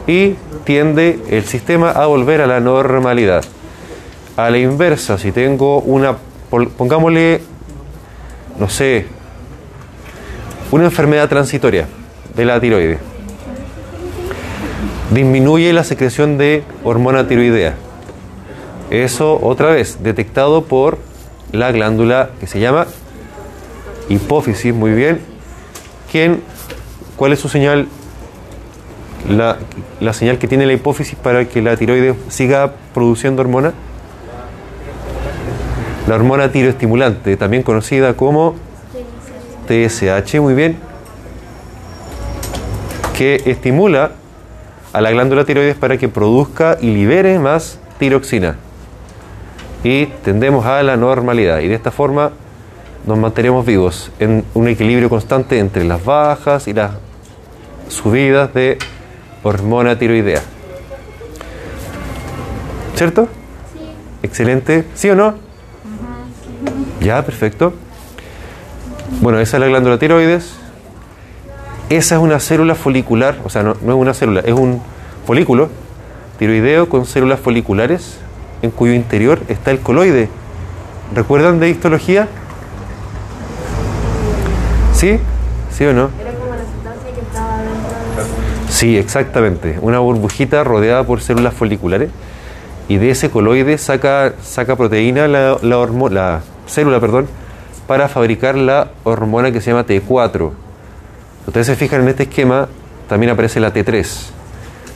y 0.06 0.34
tiende 0.64 1.18
el 1.30 1.44
sistema 1.44 1.90
a 1.90 2.06
volver 2.06 2.42
a 2.42 2.46
la 2.46 2.60
normalidad. 2.60 3.44
A 4.36 4.50
la 4.50 4.58
inversa, 4.58 5.16
si 5.16 5.32
tengo 5.32 5.80
una, 5.80 6.16
pongámosle, 6.76 7.40
no 8.58 8.68
sé, 8.68 9.06
una 10.70 10.84
enfermedad 10.84 11.28
transitoria 11.28 11.86
de 12.34 12.44
la 12.44 12.60
tiroides, 12.60 12.98
disminuye 15.10 15.72
la 15.72 15.84
secreción 15.84 16.38
de 16.38 16.62
hormona 16.84 17.26
tiroidea. 17.26 17.74
Eso, 18.90 19.38
otra 19.42 19.70
vez, 19.70 20.02
detectado 20.02 20.64
por 20.64 20.98
la 21.52 21.72
glándula 21.72 22.30
que 22.40 22.46
se 22.46 22.60
llama 22.60 22.86
hipófisis, 24.08 24.74
muy 24.74 24.92
bien. 24.92 25.20
¿Quién, 26.10 26.42
¿Cuál 27.16 27.32
es 27.32 27.40
su 27.40 27.48
señal? 27.48 27.88
La, 29.28 29.58
la 30.00 30.12
señal 30.12 30.38
que 30.38 30.46
tiene 30.46 30.64
la 30.64 30.72
hipófisis 30.72 31.16
para 31.16 31.46
que 31.46 31.60
la 31.60 31.76
tiroides 31.76 32.16
siga 32.28 32.74
produciendo 32.94 33.42
hormona. 33.42 33.74
La 36.06 36.14
hormona 36.14 36.50
tiroestimulante, 36.50 37.36
también 37.36 37.62
conocida 37.62 38.14
como 38.14 38.54
TSH, 39.66 40.40
muy 40.40 40.54
bien, 40.54 40.78
que 43.14 43.42
estimula 43.44 44.12
a 44.98 45.00
la 45.00 45.12
glándula 45.12 45.44
tiroides 45.44 45.76
para 45.76 45.96
que 45.96 46.08
produzca 46.08 46.76
y 46.80 46.92
libere 46.92 47.38
más 47.38 47.78
tiroxina. 48.00 48.56
Y 49.84 50.06
tendemos 50.24 50.66
a 50.66 50.82
la 50.82 50.96
normalidad. 50.96 51.60
Y 51.60 51.68
de 51.68 51.76
esta 51.76 51.92
forma 51.92 52.32
nos 53.06 53.16
mantenemos 53.16 53.64
vivos 53.64 54.10
en 54.18 54.44
un 54.54 54.66
equilibrio 54.66 55.08
constante 55.08 55.60
entre 55.60 55.84
las 55.84 56.04
bajas 56.04 56.66
y 56.66 56.72
las 56.72 56.90
subidas 57.88 58.52
de 58.54 58.78
hormona 59.44 59.96
tiroidea. 59.96 60.42
¿Cierto? 62.96 63.28
Excelente. 64.24 64.84
¿Sí 64.94 65.10
o 65.10 65.14
no? 65.14 65.36
Ya, 67.00 67.24
perfecto. 67.24 67.72
Bueno, 69.20 69.38
esa 69.38 69.58
es 69.58 69.60
la 69.60 69.68
glándula 69.68 69.96
tiroides. 69.96 70.56
Esa 71.90 72.16
es 72.16 72.20
una 72.20 72.38
célula 72.38 72.74
folicular, 72.74 73.36
o 73.44 73.48
sea, 73.48 73.62
no, 73.62 73.74
no 73.82 73.94
es 73.94 73.98
una 73.98 74.12
célula, 74.14 74.40
es 74.40 74.52
un 74.52 74.80
folículo 75.26 75.68
tiroideo 76.38 76.88
con 76.88 77.06
células 77.06 77.40
foliculares 77.40 78.18
en 78.62 78.70
cuyo 78.70 78.92
interior 78.92 79.40
está 79.48 79.70
el 79.70 79.80
coloide. 79.80 80.28
¿Recuerdan 81.14 81.58
de 81.60 81.70
histología? 81.70 82.28
¿Sí? 84.92 85.18
¿Sí 85.70 85.84
o 85.86 85.92
no? 85.94 86.10
Sí, 88.68 88.96
exactamente. 88.98 89.78
Una 89.80 89.98
burbujita 90.00 90.64
rodeada 90.64 91.04
por 91.04 91.20
células 91.22 91.54
foliculares 91.54 92.10
y 92.88 92.96
de 92.98 93.10
ese 93.10 93.30
coloide 93.30 93.78
saca, 93.78 94.34
saca 94.42 94.76
proteína 94.76 95.26
la, 95.28 95.56
la, 95.62 95.78
hormo- 95.78 96.10
la 96.10 96.40
célula 96.66 97.00
perdón, 97.00 97.26
para 97.86 98.08
fabricar 98.08 98.56
la 98.56 98.88
hormona 99.04 99.50
que 99.52 99.60
se 99.60 99.70
llama 99.70 99.86
T4. 99.86 100.50
Ustedes 101.48 101.66
se 101.66 101.76
fijan 101.76 102.02
en 102.02 102.08
este 102.08 102.24
esquema, 102.24 102.68
también 103.08 103.32
aparece 103.32 103.58
la 103.58 103.72
T3. 103.72 104.06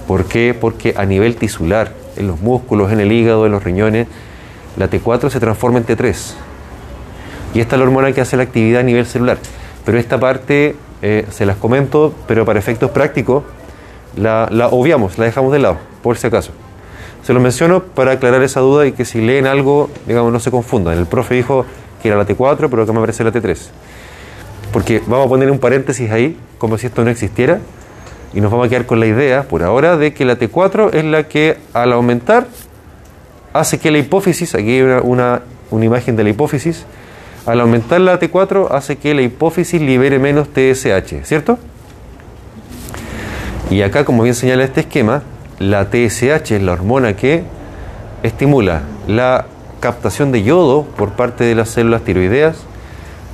¿Por 0.06 0.26
qué? 0.26 0.54
Porque 0.54 0.92
a 0.98 1.06
nivel 1.06 1.36
tisular, 1.36 1.94
en 2.18 2.26
los 2.26 2.42
músculos, 2.42 2.92
en 2.92 3.00
el 3.00 3.10
hígado, 3.10 3.46
en 3.46 3.52
los 3.52 3.64
riñones, 3.64 4.06
la 4.76 4.90
T4 4.90 5.30
se 5.30 5.40
transforma 5.40 5.78
en 5.78 5.86
T3. 5.86 6.34
Y 7.54 7.60
esta 7.60 7.76
es 7.76 7.78
la 7.78 7.86
hormona 7.86 8.12
que 8.12 8.20
hace 8.20 8.36
la 8.36 8.42
actividad 8.42 8.80
a 8.80 8.82
nivel 8.82 9.06
celular. 9.06 9.38
Pero 9.86 9.96
esta 9.96 10.20
parte 10.20 10.76
eh, 11.00 11.24
se 11.30 11.46
las 11.46 11.56
comento, 11.56 12.12
pero 12.28 12.44
para 12.44 12.58
efectos 12.58 12.90
prácticos 12.90 13.44
la, 14.14 14.46
la 14.50 14.68
obviamos, 14.68 15.16
la 15.16 15.24
dejamos 15.24 15.54
de 15.54 15.58
lado, 15.58 15.78
por 16.02 16.18
si 16.18 16.26
acaso. 16.26 16.52
Se 17.22 17.32
lo 17.32 17.40
menciono 17.40 17.82
para 17.82 18.12
aclarar 18.12 18.42
esa 18.42 18.60
duda 18.60 18.86
y 18.86 18.92
que 18.92 19.06
si 19.06 19.22
leen 19.22 19.46
algo, 19.46 19.88
digamos, 20.06 20.30
no 20.30 20.38
se 20.38 20.50
confundan. 20.50 20.98
El 20.98 21.06
profe 21.06 21.34
dijo 21.34 21.64
que 22.02 22.08
era 22.08 22.18
la 22.18 22.26
T4, 22.26 22.68
pero 22.68 22.82
acá 22.82 22.92
me 22.92 22.98
aparece 22.98 23.24
la 23.24 23.32
T3. 23.32 23.70
Porque 24.72 25.02
vamos 25.06 25.26
a 25.26 25.28
poner 25.28 25.50
un 25.50 25.58
paréntesis 25.58 26.10
ahí, 26.10 26.36
como 26.58 26.78
si 26.78 26.86
esto 26.86 27.04
no 27.04 27.10
existiera, 27.10 27.60
y 28.34 28.40
nos 28.40 28.50
vamos 28.50 28.66
a 28.66 28.70
quedar 28.70 28.86
con 28.86 29.00
la 29.00 29.06
idea, 29.06 29.42
por 29.42 29.62
ahora, 29.62 29.96
de 29.96 30.14
que 30.14 30.24
la 30.24 30.38
T4 30.38 30.94
es 30.94 31.04
la 31.04 31.24
que 31.28 31.58
al 31.74 31.92
aumentar 31.92 32.46
hace 33.52 33.78
que 33.78 33.90
la 33.90 33.98
hipófisis, 33.98 34.54
aquí 34.54 34.70
hay 34.70 34.82
una, 34.82 35.02
una, 35.02 35.42
una 35.70 35.84
imagen 35.84 36.16
de 36.16 36.24
la 36.24 36.30
hipófisis, 36.30 36.86
al 37.44 37.60
aumentar 37.60 38.00
la 38.00 38.18
T4 38.18 38.68
hace 38.70 38.96
que 38.96 39.14
la 39.14 39.22
hipófisis 39.22 39.80
libere 39.80 40.18
menos 40.18 40.48
TSH, 40.48 41.24
¿cierto? 41.24 41.58
Y 43.70 43.82
acá, 43.82 44.04
como 44.04 44.22
bien 44.22 44.34
señala 44.34 44.64
este 44.64 44.80
esquema, 44.80 45.22
la 45.58 45.86
TSH 45.90 46.52
es 46.52 46.62
la 46.62 46.72
hormona 46.72 47.16
que 47.16 47.42
estimula 48.22 48.82
la 49.06 49.46
captación 49.80 50.30
de 50.30 50.42
yodo 50.42 50.84
por 50.84 51.12
parte 51.12 51.44
de 51.44 51.54
las 51.54 51.70
células 51.70 52.02
tiroideas, 52.02 52.56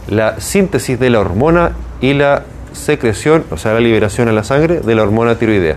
la 0.09 0.41
síntesis 0.41 0.99
de 0.99 1.11
la 1.11 1.21
hormona 1.21 1.73
y 2.01 2.15
la 2.15 2.45
secreción, 2.73 3.45
o 3.51 3.57
sea, 3.57 3.75
la 3.75 3.81
liberación 3.81 4.29
a 4.29 4.33
la 4.33 4.45
sangre 4.45 4.81
de 4.81 4.95
la 4.95 5.03
hormona 5.03 5.37
tiroidea. 5.37 5.77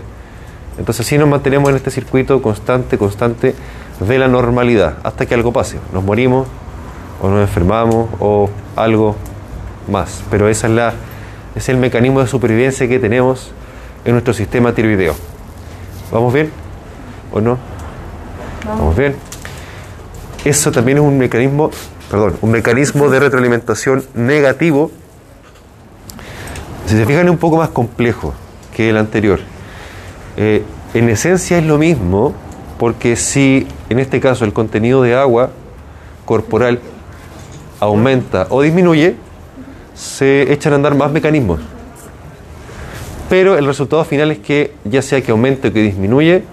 Entonces, 0.78 1.06
sí 1.06 1.18
nos 1.18 1.28
mantenemos 1.28 1.70
en 1.70 1.76
este 1.76 1.90
circuito 1.90 2.40
constante, 2.40 2.96
constante 2.96 3.54
de 4.00 4.18
la 4.18 4.28
normalidad, 4.28 4.94
hasta 5.02 5.26
que 5.26 5.34
algo 5.34 5.52
pase. 5.52 5.78
Nos 5.92 6.02
morimos, 6.02 6.46
o 7.20 7.28
nos 7.28 7.40
enfermamos, 7.40 8.08
o 8.20 8.48
algo 8.74 9.16
más. 9.90 10.22
Pero 10.30 10.48
esa 10.48 10.66
es 10.66 10.72
la, 10.72 10.94
es 11.54 11.68
el 11.68 11.76
mecanismo 11.76 12.20
de 12.20 12.26
supervivencia 12.26 12.88
que 12.88 12.98
tenemos 12.98 13.52
en 14.04 14.12
nuestro 14.12 14.32
sistema 14.32 14.72
tiroideo. 14.72 15.14
¿Vamos 16.10 16.32
bien? 16.32 16.50
¿O 17.32 17.40
no? 17.40 17.58
¿Vamos 18.66 18.96
bien? 18.96 19.14
Eso 20.44 20.72
también 20.72 20.98
es 20.98 21.04
un 21.04 21.18
mecanismo, 21.18 21.70
perdón, 22.12 22.36
un 22.42 22.50
mecanismo 22.50 23.08
de 23.08 23.20
retroalimentación 23.20 24.04
negativo. 24.12 24.90
Si 26.84 26.94
se 26.94 27.06
fijan 27.06 27.24
es 27.24 27.30
un 27.30 27.38
poco 27.38 27.56
más 27.56 27.70
complejo 27.70 28.34
que 28.76 28.90
el 28.90 28.98
anterior. 28.98 29.40
Eh, 30.36 30.62
en 30.92 31.08
esencia 31.08 31.56
es 31.56 31.64
lo 31.64 31.78
mismo, 31.78 32.34
porque 32.78 33.16
si 33.16 33.66
en 33.88 33.98
este 33.98 34.20
caso 34.20 34.44
el 34.44 34.52
contenido 34.52 35.00
de 35.00 35.14
agua 35.14 35.52
corporal 36.26 36.80
aumenta 37.80 38.46
o 38.50 38.60
disminuye, 38.60 39.16
se 39.94 40.52
echan 40.52 40.74
a 40.74 40.76
andar 40.76 40.94
más 40.94 41.10
mecanismos. 41.12 41.60
Pero 43.30 43.56
el 43.56 43.64
resultado 43.64 44.04
final 44.04 44.32
es 44.32 44.38
que 44.38 44.74
ya 44.84 45.00
sea 45.00 45.22
que 45.22 45.30
aumente 45.30 45.68
o 45.68 45.72
que 45.72 45.80
disminuye, 45.80 46.44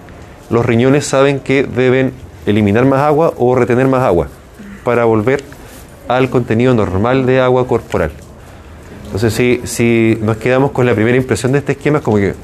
los 0.48 0.64
riñones 0.64 1.04
saben 1.04 1.38
que 1.38 1.64
deben 1.64 2.14
eliminar 2.46 2.86
más 2.86 3.00
agua 3.00 3.34
o 3.36 3.54
retener 3.54 3.88
más 3.88 4.00
agua 4.04 4.28
para 4.90 5.04
volver 5.04 5.44
al 6.08 6.30
contenido 6.30 6.74
normal 6.74 7.24
de 7.24 7.40
agua 7.40 7.68
corporal. 7.68 8.10
Entonces, 9.04 9.32
si, 9.32 9.60
si 9.62 10.18
nos 10.20 10.36
quedamos 10.36 10.72
con 10.72 10.84
la 10.84 10.94
primera 10.96 11.16
impresión 11.16 11.52
de 11.52 11.58
este 11.58 11.72
esquema, 11.72 11.98
es 11.98 12.04
como 12.04 12.16
que, 12.16 12.34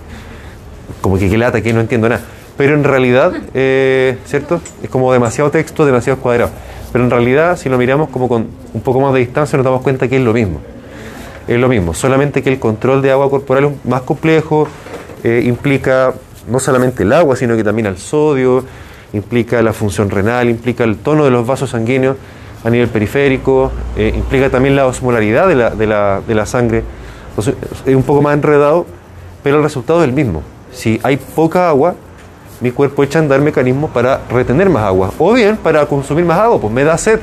como 1.01 1.19
que 1.19 1.29
qué 1.29 1.37
lata, 1.37 1.61
que 1.61 1.73
no 1.73 1.81
entiendo 1.81 2.09
nada. 2.09 2.23
Pero 2.57 2.75
en 2.75 2.85
realidad, 2.85 3.33
eh, 3.55 4.19
¿cierto? 4.27 4.61
Es 4.81 4.89
como 4.89 5.13
demasiado 5.13 5.51
texto, 5.51 5.85
demasiado 5.85 6.21
cuadrado. 6.21 6.53
Pero 6.93 7.03
en 7.03 7.11
realidad, 7.11 7.59
si 7.59 7.69
lo 7.69 7.79
miramos 7.79 8.11
como 8.11 8.29
con 8.29 8.47
un 8.73 8.81
poco 8.81 9.01
más 9.01 9.13
de 9.13 9.19
distancia, 9.19 9.57
nos 9.57 9.65
damos 9.65 9.83
cuenta 9.83 10.07
que 10.07 10.19
es 10.19 10.23
lo 10.23 10.33
mismo. 10.33 10.61
Es 11.49 11.59
lo 11.59 11.67
mismo, 11.67 11.95
solamente 11.95 12.45
que 12.45 12.51
el 12.51 12.61
control 12.61 13.03
de 13.03 13.11
agua 13.11 13.29
corporal 13.29 13.65
es 13.65 13.85
más 13.85 14.03
complejo, 14.03 14.69
eh, 15.25 15.43
implica 15.45 16.15
no 16.49 16.61
solamente 16.61 17.03
el 17.03 17.13
agua, 17.13 17.35
sino 17.35 17.57
que 17.57 17.65
también 17.65 17.87
el 17.87 17.99
sodio, 17.99 18.65
implica 19.13 19.61
la 19.63 19.73
función 19.73 20.11
renal, 20.11 20.49
implica 20.49 20.85
el 20.85 20.97
tono 20.97 21.25
de 21.25 21.33
los 21.33 21.45
vasos 21.45 21.71
sanguíneos 21.71 22.17
a 22.67 22.71
nivel 22.71 22.89
periférico, 22.89 23.71
eh, 23.97 24.13
implica 24.13 24.51
también 24.51 24.75
la 24.75 24.87
osmolaridad 24.87 25.47
de 25.47 25.55
la, 25.55 25.71
de, 25.71 25.87
la, 25.87 26.21
de 26.27 26.35
la 26.35 26.47
sangre. 26.47 26.83
Entonces, 27.29 27.55
es 27.87 27.95
un 27.95 28.03
poco 28.03 28.23
más 28.23 28.35
enredado, 28.35 28.87
pero 29.45 29.59
el 29.59 29.63
resultado 29.63 30.01
es 30.03 30.09
el 30.09 30.13
mismo. 30.13 30.43
Si 30.73 30.99
hay 31.05 31.17
poca 31.17 31.69
agua, 31.69 31.95
mi 32.61 32.73
cuerpo 32.73 33.05
echa 33.05 33.21
a 33.21 33.23
andar 33.23 33.41
mecanismos 33.41 33.93
para 33.93 34.21
retener 34.29 34.69
más 34.69 34.83
agua, 34.83 35.13
o 35.17 35.33
bien 35.33 35.57
para 35.57 35.87
consumir 35.87 36.25
más 36.25 36.41
agua, 36.41 36.61
pues 36.61 36.73
me 36.73 36.83
da 36.83 36.99
sed. 36.99 37.21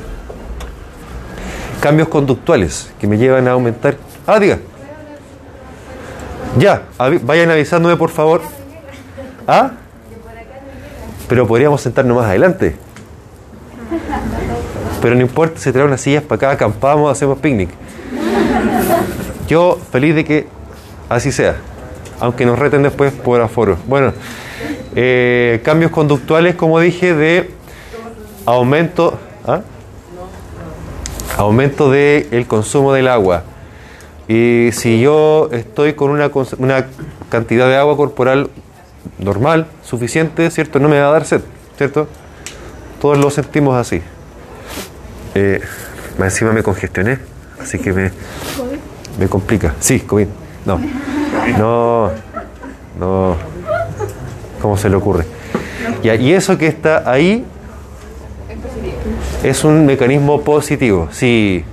Cambios 1.78 2.08
conductuales 2.08 2.90
que 2.98 3.06
me 3.06 3.18
llevan 3.18 3.46
a 3.46 3.50
aumentar. 3.50 3.96
Ah, 4.26 4.38
diga. 4.38 4.58
Ya, 6.58 6.84
vayan 7.22 7.50
avisándome 7.50 7.96
por 7.96 8.08
favor. 8.08 8.40
¿Ah? 9.46 9.72
Pero 11.28 11.46
podríamos 11.46 11.82
sentarnos 11.82 12.16
más 12.16 12.26
adelante. 12.26 12.76
Pero 15.04 15.16
no 15.16 15.20
importa, 15.20 15.60
se 15.60 15.70
traen 15.70 15.88
unas 15.88 16.00
sillas 16.00 16.22
para 16.22 16.36
acá, 16.36 16.50
acampamos, 16.52 17.12
hacemos 17.12 17.38
picnic. 17.38 17.68
Yo 19.46 19.78
feliz 19.92 20.14
de 20.14 20.24
que 20.24 20.46
así 21.10 21.30
sea, 21.30 21.56
aunque 22.20 22.46
nos 22.46 22.58
reten 22.58 22.82
después 22.82 23.12
por 23.12 23.42
aforo. 23.42 23.76
Bueno, 23.86 24.14
eh, 24.96 25.60
cambios 25.62 25.90
conductuales, 25.90 26.54
como 26.54 26.80
dije, 26.80 27.12
de 27.12 27.50
aumento, 28.46 29.18
¿ah? 29.46 29.60
aumento 31.36 31.90
del 31.90 32.46
consumo 32.46 32.94
del 32.94 33.08
agua. 33.08 33.42
Y 34.26 34.70
si 34.72 35.02
yo 35.02 35.50
estoy 35.52 35.92
con 35.92 36.12
una, 36.12 36.30
una 36.56 36.86
cantidad 37.28 37.68
de 37.68 37.76
agua 37.76 37.98
corporal 37.98 38.48
normal, 39.18 39.66
suficiente, 39.82 40.50
¿cierto? 40.50 40.80
No 40.80 40.88
me 40.88 40.98
va 40.98 41.08
a 41.08 41.12
dar 41.12 41.26
sed, 41.26 41.42
¿cierto? 41.76 42.08
Todos 43.02 43.18
lo 43.18 43.28
sentimos 43.28 43.76
así. 43.76 44.00
Eh, 45.34 45.60
encima 46.18 46.52
me 46.52 46.62
congestioné, 46.62 47.18
así 47.60 47.78
que 47.78 47.92
me, 47.92 48.10
me 49.18 49.28
complica. 49.28 49.74
Sí, 49.80 50.00
COVID. 50.00 50.26
No. 50.64 50.80
No. 51.58 52.10
No. 52.98 53.36
¿Cómo 54.60 54.76
se 54.76 54.88
le 54.88 54.96
ocurre? 54.96 55.24
Y 56.02 56.32
eso 56.32 56.56
que 56.58 56.66
está 56.66 57.10
ahí 57.10 57.44
es 59.42 59.64
un 59.64 59.84
mecanismo 59.86 60.40
positivo. 60.42 61.08
Sí. 61.10 61.64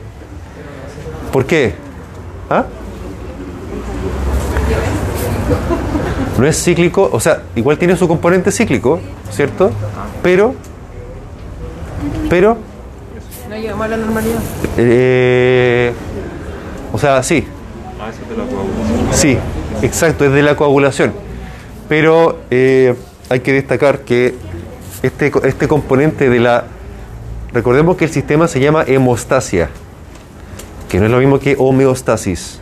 ¿Por 1.32 1.46
qué? 1.46 1.74
¿Ah? 2.50 2.66
No 6.38 6.48
es 6.48 6.62
cíclico, 6.64 7.10
o 7.12 7.20
sea, 7.20 7.44
igual 7.56 7.78
tiene 7.78 7.96
su 7.96 8.08
componente 8.08 8.52
cíclico, 8.52 9.00
¿cierto? 9.30 9.72
Pero, 10.24 10.56
pero, 12.30 12.58
llegamos 13.62 13.86
a 13.86 13.90
la 13.90 13.98
normalidad. 13.98 14.40
eh, 14.78 15.94
o 16.92 16.98
sea, 16.98 17.22
sí. 17.24 17.46
Sí, 19.12 19.38
exacto, 19.82 20.26
es 20.26 20.32
de 20.32 20.42
la 20.42 20.56
coagulación. 20.56 21.14
Pero 21.88 22.40
eh, 22.50 22.96
hay 23.30 23.40
que 23.42 23.54
destacar 23.54 24.00
que 24.00 24.36
este, 25.04 25.32
este 25.44 25.68
componente 25.68 26.30
de 26.30 26.40
la... 26.40 26.66
Recordemos 27.54 27.98
que 27.98 28.06
el 28.06 28.12
sistema 28.12 28.48
se 28.48 28.60
llama 28.60 28.84
hemostasia, 28.88 29.70
que 30.90 31.00
no 31.00 31.06
es 31.06 31.12
lo 31.12 31.18
mismo 31.20 31.40
que 31.40 31.56
homeostasis. 31.60 32.60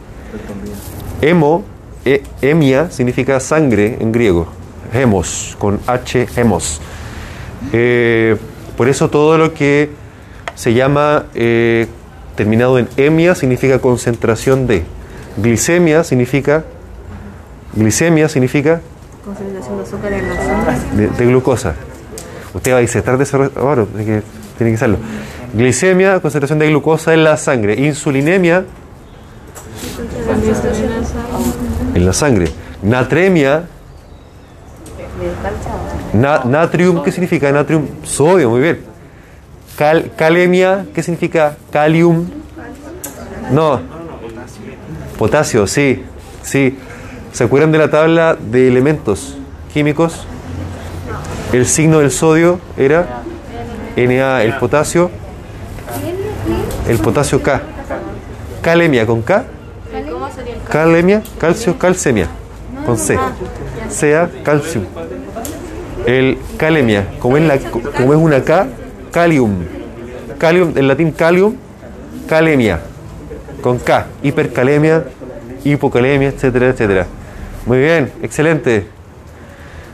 Hemo, 1.22 1.64
e- 2.06 2.24
hemia, 2.42 2.90
significa 2.92 3.40
sangre 3.40 3.98
en 4.00 4.12
griego. 4.12 4.48
Hemos, 4.94 5.56
con 5.60 5.80
H, 5.86 6.28
hemos. 6.36 6.82
Eh, 7.72 8.36
por 8.76 8.90
eso 8.90 9.10
todo 9.10 9.38
lo 9.38 9.54
que 9.54 9.90
se 10.60 10.74
llama 10.74 11.24
eh, 11.36 11.88
terminado 12.36 12.78
en 12.80 12.90
hemia 12.98 13.34
significa 13.34 13.80
concentración 13.80 14.68
de. 14.68 14.84
Glicemia 15.38 16.04
significa 16.04 16.66
glicemia 17.74 18.28
significa 18.28 18.82
Concentración 19.24 19.78
de 19.78 19.84
azúcar 19.84 20.12
en 20.12 20.28
la 20.28 20.36
sangre. 20.36 20.76
de, 20.98 21.08
de 21.08 21.26
glucosa. 21.28 21.76
Usted 22.54 22.74
va 22.74 22.78
a 22.78 22.82
disertar 22.82 23.18
de 23.18 23.24
eso 23.24 23.50
ahora, 23.56 23.86
tiene 23.86 24.06
que, 24.06 24.24
tiene 24.58 24.72
que 24.72 24.76
hacerlo. 24.76 24.98
Glicemia, 25.54 26.20
concentración 26.20 26.60
de 26.60 26.68
glucosa 26.68 27.14
en 27.14 27.24
la 27.24 27.38
sangre. 27.38 27.76
Insulinemia 27.76 28.66
en 31.96 32.06
la 32.06 32.12
sangre. 32.14 32.48
Natremia, 32.84 33.64
na- 36.14 36.44
natrium, 36.44 37.02
¿qué 37.04 37.12
significa 37.14 37.50
natrium? 37.52 37.86
Sodio, 38.04 38.50
muy 38.50 38.62
bien. 38.62 38.89
Cal- 39.80 40.12
calemia, 40.18 40.86
¿qué 40.94 41.02
significa 41.02 41.56
calium? 41.72 42.28
No. 43.50 43.80
Potasio, 45.18 45.68
sí, 45.68 46.04
sí. 46.44 46.78
¿Se 47.32 47.46
acuerdan 47.46 47.72
de 47.72 47.78
la 47.78 47.90
tabla 47.90 48.36
de 48.38 48.68
elementos 48.68 49.38
químicos? 49.74 50.26
El 51.54 51.66
signo 51.66 52.00
del 52.00 52.12
sodio 52.12 52.60
era 52.76 53.24
Na, 53.96 54.44
el 54.44 54.58
potasio, 54.58 55.10
el 56.90 56.98
potasio 57.00 57.42
K. 57.42 57.62
Calemia 58.62 59.06
con 59.06 59.22
K. 59.22 59.46
Calemia, 60.70 61.24
calcio, 61.38 61.78
calcemia 61.80 62.28
con 62.86 62.98
C. 62.98 63.18
Sea 63.90 64.30
calcium. 64.44 64.84
El 66.06 66.38
calemia, 66.58 67.08
como 67.20 67.38
es, 67.38 67.44
la, 67.44 67.58
como 67.60 68.14
es 68.14 68.20
una 68.20 68.44
K, 68.44 68.68
calium. 69.12 69.66
Calium, 70.38 70.78
en 70.78 70.88
latín 70.88 71.12
calium, 71.12 71.56
calemia 72.28 72.80
con 73.62 73.78
K. 73.80 74.08
Hipercalemia, 74.24 75.04
hipocalemia, 75.64 76.30
etcétera, 76.30 76.68
etcétera. 76.70 77.08
Muy 77.66 77.80
bien, 77.80 78.12
excelente. 78.22 78.88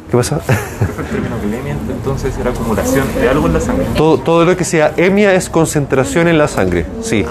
¿Qué 0.10 0.18
pasó? 0.18 0.40
El 0.48 1.06
término 1.06 1.36
glicemia, 1.42 1.76
entonces 1.90 2.38
era 2.38 2.52
acumulación 2.52 3.06
de 3.20 3.28
algo 3.28 3.48
en 3.48 3.54
la 3.54 3.60
sangre. 3.60 3.86
todo, 3.98 4.20
todo 4.20 4.46
lo 4.46 4.56
que 4.56 4.64
sea 4.64 4.94
hemia 4.98 5.34
es 5.34 5.50
concentración 5.50 6.28
en 6.28 6.38
la 6.38 6.48
sangre, 6.48 6.86
sí. 7.02 7.26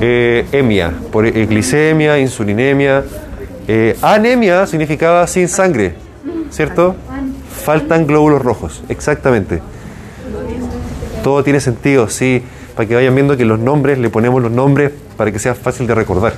Eh, 0.00 0.46
hemia, 0.50 0.92
por 1.12 1.24
eh, 1.24 1.46
glicemia, 1.46 2.18
insulinemia. 2.18 3.04
Eh, 3.68 3.96
anemia 4.02 4.66
significaba 4.66 5.26
sin 5.26 5.48
sangre, 5.48 5.94
¿cierto? 6.50 6.96
Faltan 7.64 8.06
glóbulos 8.06 8.42
rojos, 8.42 8.82
exactamente. 8.88 9.62
Todo 11.24 11.42
tiene 11.42 11.58
sentido, 11.58 12.10
sí, 12.10 12.42
para 12.76 12.86
que 12.86 12.94
vayan 12.94 13.14
viendo 13.14 13.34
que 13.34 13.46
los 13.46 13.58
nombres, 13.58 13.98
le 13.98 14.10
ponemos 14.10 14.42
los 14.42 14.52
nombres 14.52 14.92
para 15.16 15.32
que 15.32 15.38
sea 15.38 15.54
fácil 15.54 15.86
de 15.86 15.94
recordar. 15.94 16.34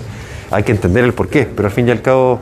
Hay 0.52 0.62
que 0.62 0.70
entender 0.70 1.02
el 1.02 1.12
porqué, 1.12 1.44
pero 1.44 1.66
al 1.66 1.74
fin 1.74 1.88
y 1.88 1.90
al 1.90 2.02
cabo, 2.02 2.40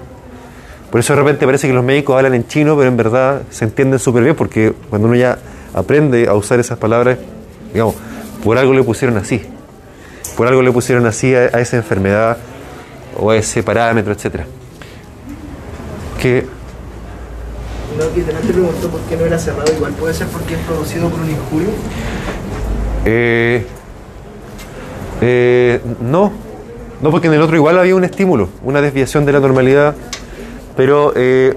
por 0.90 1.00
eso 1.00 1.14
de 1.14 1.20
repente 1.20 1.46
parece 1.46 1.66
que 1.68 1.72
los 1.72 1.82
médicos 1.82 2.14
hablan 2.14 2.34
en 2.34 2.46
chino, 2.46 2.76
pero 2.76 2.86
en 2.86 2.98
verdad 2.98 3.42
se 3.48 3.64
entienden 3.64 3.98
súper 3.98 4.24
bien, 4.24 4.36
porque 4.36 4.74
cuando 4.90 5.08
uno 5.08 5.16
ya 5.16 5.38
aprende 5.72 6.28
a 6.28 6.34
usar 6.34 6.60
esas 6.60 6.76
palabras, 6.76 7.16
digamos, 7.72 7.94
por 8.44 8.58
algo 8.58 8.74
le 8.74 8.82
pusieron 8.82 9.16
así. 9.16 9.40
Por 10.36 10.46
algo 10.46 10.60
le 10.60 10.70
pusieron 10.70 11.06
así 11.06 11.34
a, 11.34 11.46
esa 11.46 11.78
enfermedad 11.78 12.36
o 13.18 13.30
a 13.30 13.36
ese 13.36 13.62
parámetro, 13.62 14.12
etcétera. 14.12 14.44
Que 16.20 16.44
No, 17.98 18.12
que 18.12 18.22
delante 18.22 18.52
preguntó 18.52 18.88
por 18.90 19.00
qué 19.02 19.16
no 19.16 19.24
era 19.24 19.38
cerrado, 19.38 19.72
igual 19.72 19.92
puede 19.92 20.12
ser 20.12 20.26
porque 20.26 20.54
es 20.54 20.60
producido 20.60 21.08
por 21.08 21.20
un 21.20 21.30
injurio. 21.30 21.68
Eh, 23.04 23.66
eh, 25.20 25.80
no, 26.00 26.32
no, 27.00 27.10
porque 27.10 27.26
en 27.26 27.34
el 27.34 27.42
otro 27.42 27.56
igual 27.56 27.78
había 27.78 27.94
un 27.94 28.04
estímulo, 28.04 28.48
una 28.62 28.80
desviación 28.80 29.26
de 29.26 29.32
la 29.32 29.40
normalidad, 29.40 29.94
pero 30.76 31.12
eh, 31.16 31.56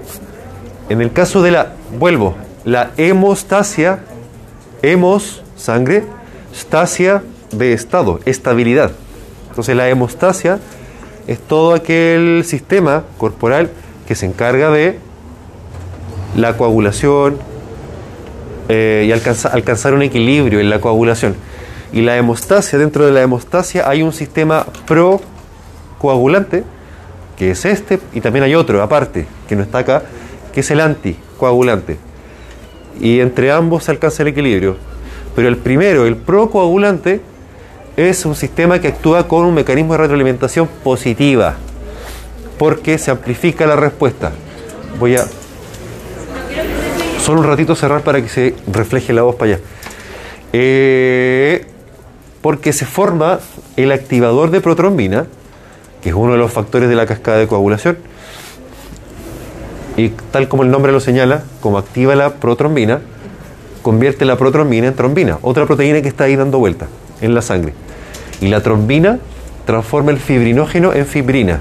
en 0.88 1.00
el 1.00 1.12
caso 1.12 1.42
de 1.42 1.50
la, 1.50 1.72
vuelvo, 1.98 2.34
la 2.64 2.90
hemostasia, 2.96 4.00
hemos, 4.82 5.42
sangre, 5.56 6.04
stasia 6.54 7.22
de 7.52 7.72
estado, 7.72 8.20
estabilidad. 8.26 8.92
Entonces 9.48 9.74
la 9.74 9.88
hemostasia 9.88 10.58
es 11.26 11.40
todo 11.40 11.74
aquel 11.74 12.44
sistema 12.44 13.04
corporal 13.16 13.70
que 14.06 14.14
se 14.14 14.26
encarga 14.26 14.70
de 14.70 14.98
la 16.36 16.56
coagulación 16.56 17.38
eh, 18.68 19.04
y 19.08 19.12
alcanza- 19.12 19.48
alcanzar 19.48 19.94
un 19.94 20.02
equilibrio 20.02 20.60
en 20.60 20.70
la 20.70 20.80
coagulación. 20.80 21.34
Y 21.92 22.02
la 22.02 22.16
hemostasia, 22.16 22.78
dentro 22.78 23.06
de 23.06 23.12
la 23.12 23.22
hemostasia 23.22 23.88
hay 23.88 24.02
un 24.02 24.12
sistema 24.12 24.66
procoagulante, 24.86 26.64
que 27.36 27.52
es 27.52 27.64
este, 27.64 27.98
y 28.12 28.20
también 28.20 28.44
hay 28.44 28.54
otro 28.54 28.82
aparte, 28.82 29.26
que 29.48 29.56
no 29.56 29.62
está 29.62 29.78
acá, 29.78 30.02
que 30.52 30.60
es 30.60 30.70
el 30.70 30.80
anticoagulante. 30.80 31.96
Y 33.00 33.20
entre 33.20 33.52
ambos 33.52 33.84
se 33.84 33.92
alcanza 33.92 34.22
el 34.22 34.28
equilibrio. 34.28 34.76
Pero 35.36 35.48
el 35.48 35.56
primero, 35.56 36.04
el 36.04 36.16
procoagulante, 36.16 37.20
es 37.96 38.26
un 38.26 38.34
sistema 38.34 38.80
que 38.80 38.88
actúa 38.88 39.26
con 39.28 39.44
un 39.44 39.54
mecanismo 39.54 39.92
de 39.92 39.98
retroalimentación 39.98 40.68
positiva, 40.84 41.54
porque 42.58 42.98
se 42.98 43.10
amplifica 43.10 43.66
la 43.66 43.76
respuesta. 43.76 44.32
Voy 44.98 45.16
a 45.16 45.24
solo 47.28 47.42
un 47.42 47.46
ratito 47.46 47.74
cerrar 47.74 48.00
para 48.00 48.22
que 48.22 48.28
se 48.30 48.54
refleje 48.72 49.12
la 49.12 49.20
voz 49.20 49.34
para 49.34 49.52
allá. 49.52 49.60
Eh, 50.54 51.66
porque 52.40 52.72
se 52.72 52.86
forma 52.86 53.40
el 53.76 53.92
activador 53.92 54.50
de 54.50 54.62
protrombina, 54.62 55.26
que 56.00 56.08
es 56.08 56.14
uno 56.14 56.32
de 56.32 56.38
los 56.38 56.50
factores 56.50 56.88
de 56.88 56.94
la 56.94 57.04
cascada 57.04 57.36
de 57.36 57.46
coagulación. 57.46 57.98
Y 59.98 60.08
tal 60.08 60.48
como 60.48 60.62
el 60.62 60.70
nombre 60.70 60.90
lo 60.90 61.00
señala, 61.00 61.42
como 61.60 61.76
activa 61.76 62.14
la 62.14 62.36
protrombina, 62.36 63.02
convierte 63.82 64.24
la 64.24 64.38
protrombina 64.38 64.86
en 64.86 64.94
trombina, 64.94 65.38
otra 65.42 65.66
proteína 65.66 66.00
que 66.00 66.08
está 66.08 66.24
ahí 66.24 66.34
dando 66.34 66.58
vuelta 66.58 66.86
en 67.20 67.34
la 67.34 67.42
sangre. 67.42 67.74
Y 68.40 68.48
la 68.48 68.62
trombina 68.62 69.18
transforma 69.66 70.12
el 70.12 70.18
fibrinógeno 70.18 70.94
en 70.94 71.04
fibrina. 71.04 71.60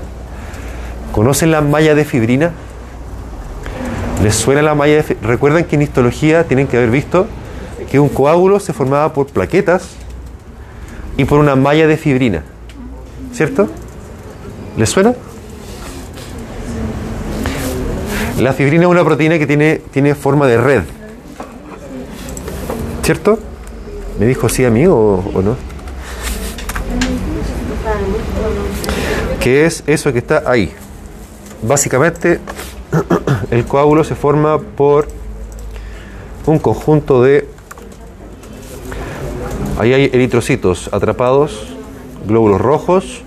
¿Conocen 1.12 1.52
la 1.52 1.60
malla 1.60 1.94
de 1.94 2.06
fibrina? 2.06 2.54
¿Les 4.24 4.36
suena 4.36 4.62
la 4.62 4.74
malla 4.76 5.04
de 5.04 5.18
Recuerdan 5.22 5.66
que 5.66 5.76
en 5.76 5.84
histología 5.84 6.46
tienen 6.46 6.68
que 6.68 6.78
haber 6.78 6.90
visto 6.90 7.28
que 7.90 8.00
un 8.00 8.10
coágulo 8.10 8.60
se 8.60 8.74
formaba 8.74 9.14
por 9.14 9.28
plaquetas 9.28 9.90
y 11.18 11.26
por 11.26 11.40
una 11.40 11.56
malla 11.56 11.88
de 11.88 11.98
fibrina. 11.98 12.44
¿Cierto? 13.34 13.68
¿Les 14.78 14.90
suena? 14.90 15.14
La 18.40 18.54
fibrina 18.54 18.84
es 18.84 18.90
una 18.90 19.04
proteína 19.04 19.40
que 19.40 19.48
tiene, 19.48 19.82
tiene 19.92 20.14
forma 20.16 20.48
de 20.48 20.58
red. 20.58 20.84
¿Cierto? 23.04 23.40
¿Me 24.20 24.26
dijo 24.26 24.50
sí 24.50 24.66
a 24.66 24.70
mí 24.70 24.86
o, 24.86 24.96
o 24.96 25.42
no? 25.42 25.56
¿Qué 29.40 29.66
es 29.66 29.84
eso 29.88 30.12
que 30.12 30.20
está 30.20 30.44
ahí? 30.46 30.74
Básicamente, 31.64 32.40
el 33.52 33.66
coágulo 33.66 34.04
se 34.04 34.16
forma 34.16 34.60
por 34.60 35.08
un 36.46 36.60
conjunto 36.60 37.22
de... 37.22 37.48
Ahí 39.80 39.94
hay 39.94 40.06
eritrocitos 40.06 40.90
atrapados, 40.92 41.68
glóbulos 42.28 42.60
rojos. 42.60 43.22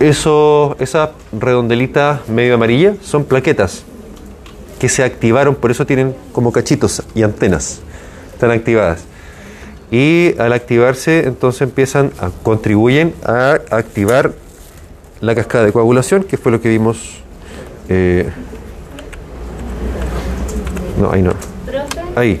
Eso, 0.00 0.76
esa 0.78 1.12
redondelita 1.32 2.20
medio 2.28 2.54
amarilla 2.54 2.96
son 3.02 3.24
plaquetas 3.24 3.84
que 4.82 4.88
se 4.88 5.04
activaron, 5.04 5.54
por 5.54 5.70
eso 5.70 5.86
tienen 5.86 6.14
como 6.32 6.50
cachitos 6.50 7.04
y 7.14 7.22
antenas. 7.22 7.80
Están 8.32 8.50
activadas. 8.50 9.04
Y 9.92 10.34
al 10.40 10.52
activarse, 10.52 11.28
entonces 11.28 11.62
empiezan 11.62 12.10
a 12.18 12.30
contribuyen 12.42 13.14
a 13.24 13.60
activar 13.70 14.32
la 15.20 15.36
cascada 15.36 15.66
de 15.66 15.72
coagulación, 15.72 16.24
que 16.24 16.36
fue 16.36 16.50
lo 16.50 16.60
que 16.60 16.68
vimos. 16.68 17.21
Eh, 17.88 18.30
no, 20.98 21.10
ahí 21.10 21.22
no. 21.22 21.32
Ahí. 22.16 22.40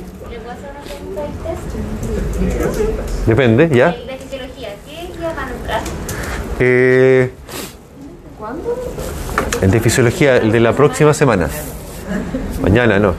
Depende, 3.26 3.68
¿ya? 3.68 3.94
¿qué? 3.94 4.12
Eh, 6.58 7.30
el 9.60 9.70
de 9.70 9.80
fisiología, 9.80 10.36
el 10.36 10.52
de 10.52 10.60
la 10.60 10.72
próxima 10.72 11.14
semana. 11.14 11.48
Mañana, 12.60 12.98
no. 12.98 13.14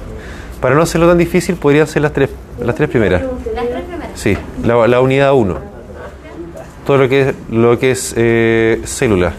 Para 0.62 0.76
no 0.76 0.82
hacerlo 0.82 1.08
tan 1.08 1.18
difícil, 1.18 1.56
podrían 1.56 1.88
ser 1.88 2.02
las 2.04 2.14
tres, 2.14 2.30
las 2.60 2.76
tres 2.76 2.90
primeras. 2.90 3.22
Las 3.22 3.66
tres 3.68 3.84
primeras. 3.84 4.20
Sí, 4.20 4.38
la, 4.64 4.88
la 4.88 5.02
unidad 5.02 5.34
1. 5.34 5.58
Todo 6.86 6.98
lo 6.98 7.10
que 7.10 7.30
es, 7.30 7.36
lo 7.50 7.80
que 7.80 7.92
es 7.92 8.14
eh, 8.18 8.82
célula. 8.86 9.34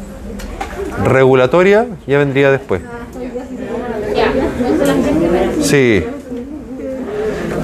Regulatoria 1.02 1.86
ya 2.06 2.18
vendría 2.18 2.50
después. 2.50 2.82
Sí. 5.60 6.04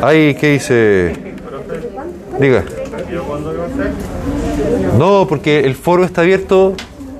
Ahí, 0.02 0.34
¿qué 0.34 0.52
dice? 0.52 1.12
Diga. 2.38 2.64
No, 4.98 5.26
porque 5.28 5.60
el 5.60 5.74
foro 5.74 6.04
está 6.04 6.22
abierto, 6.22 6.74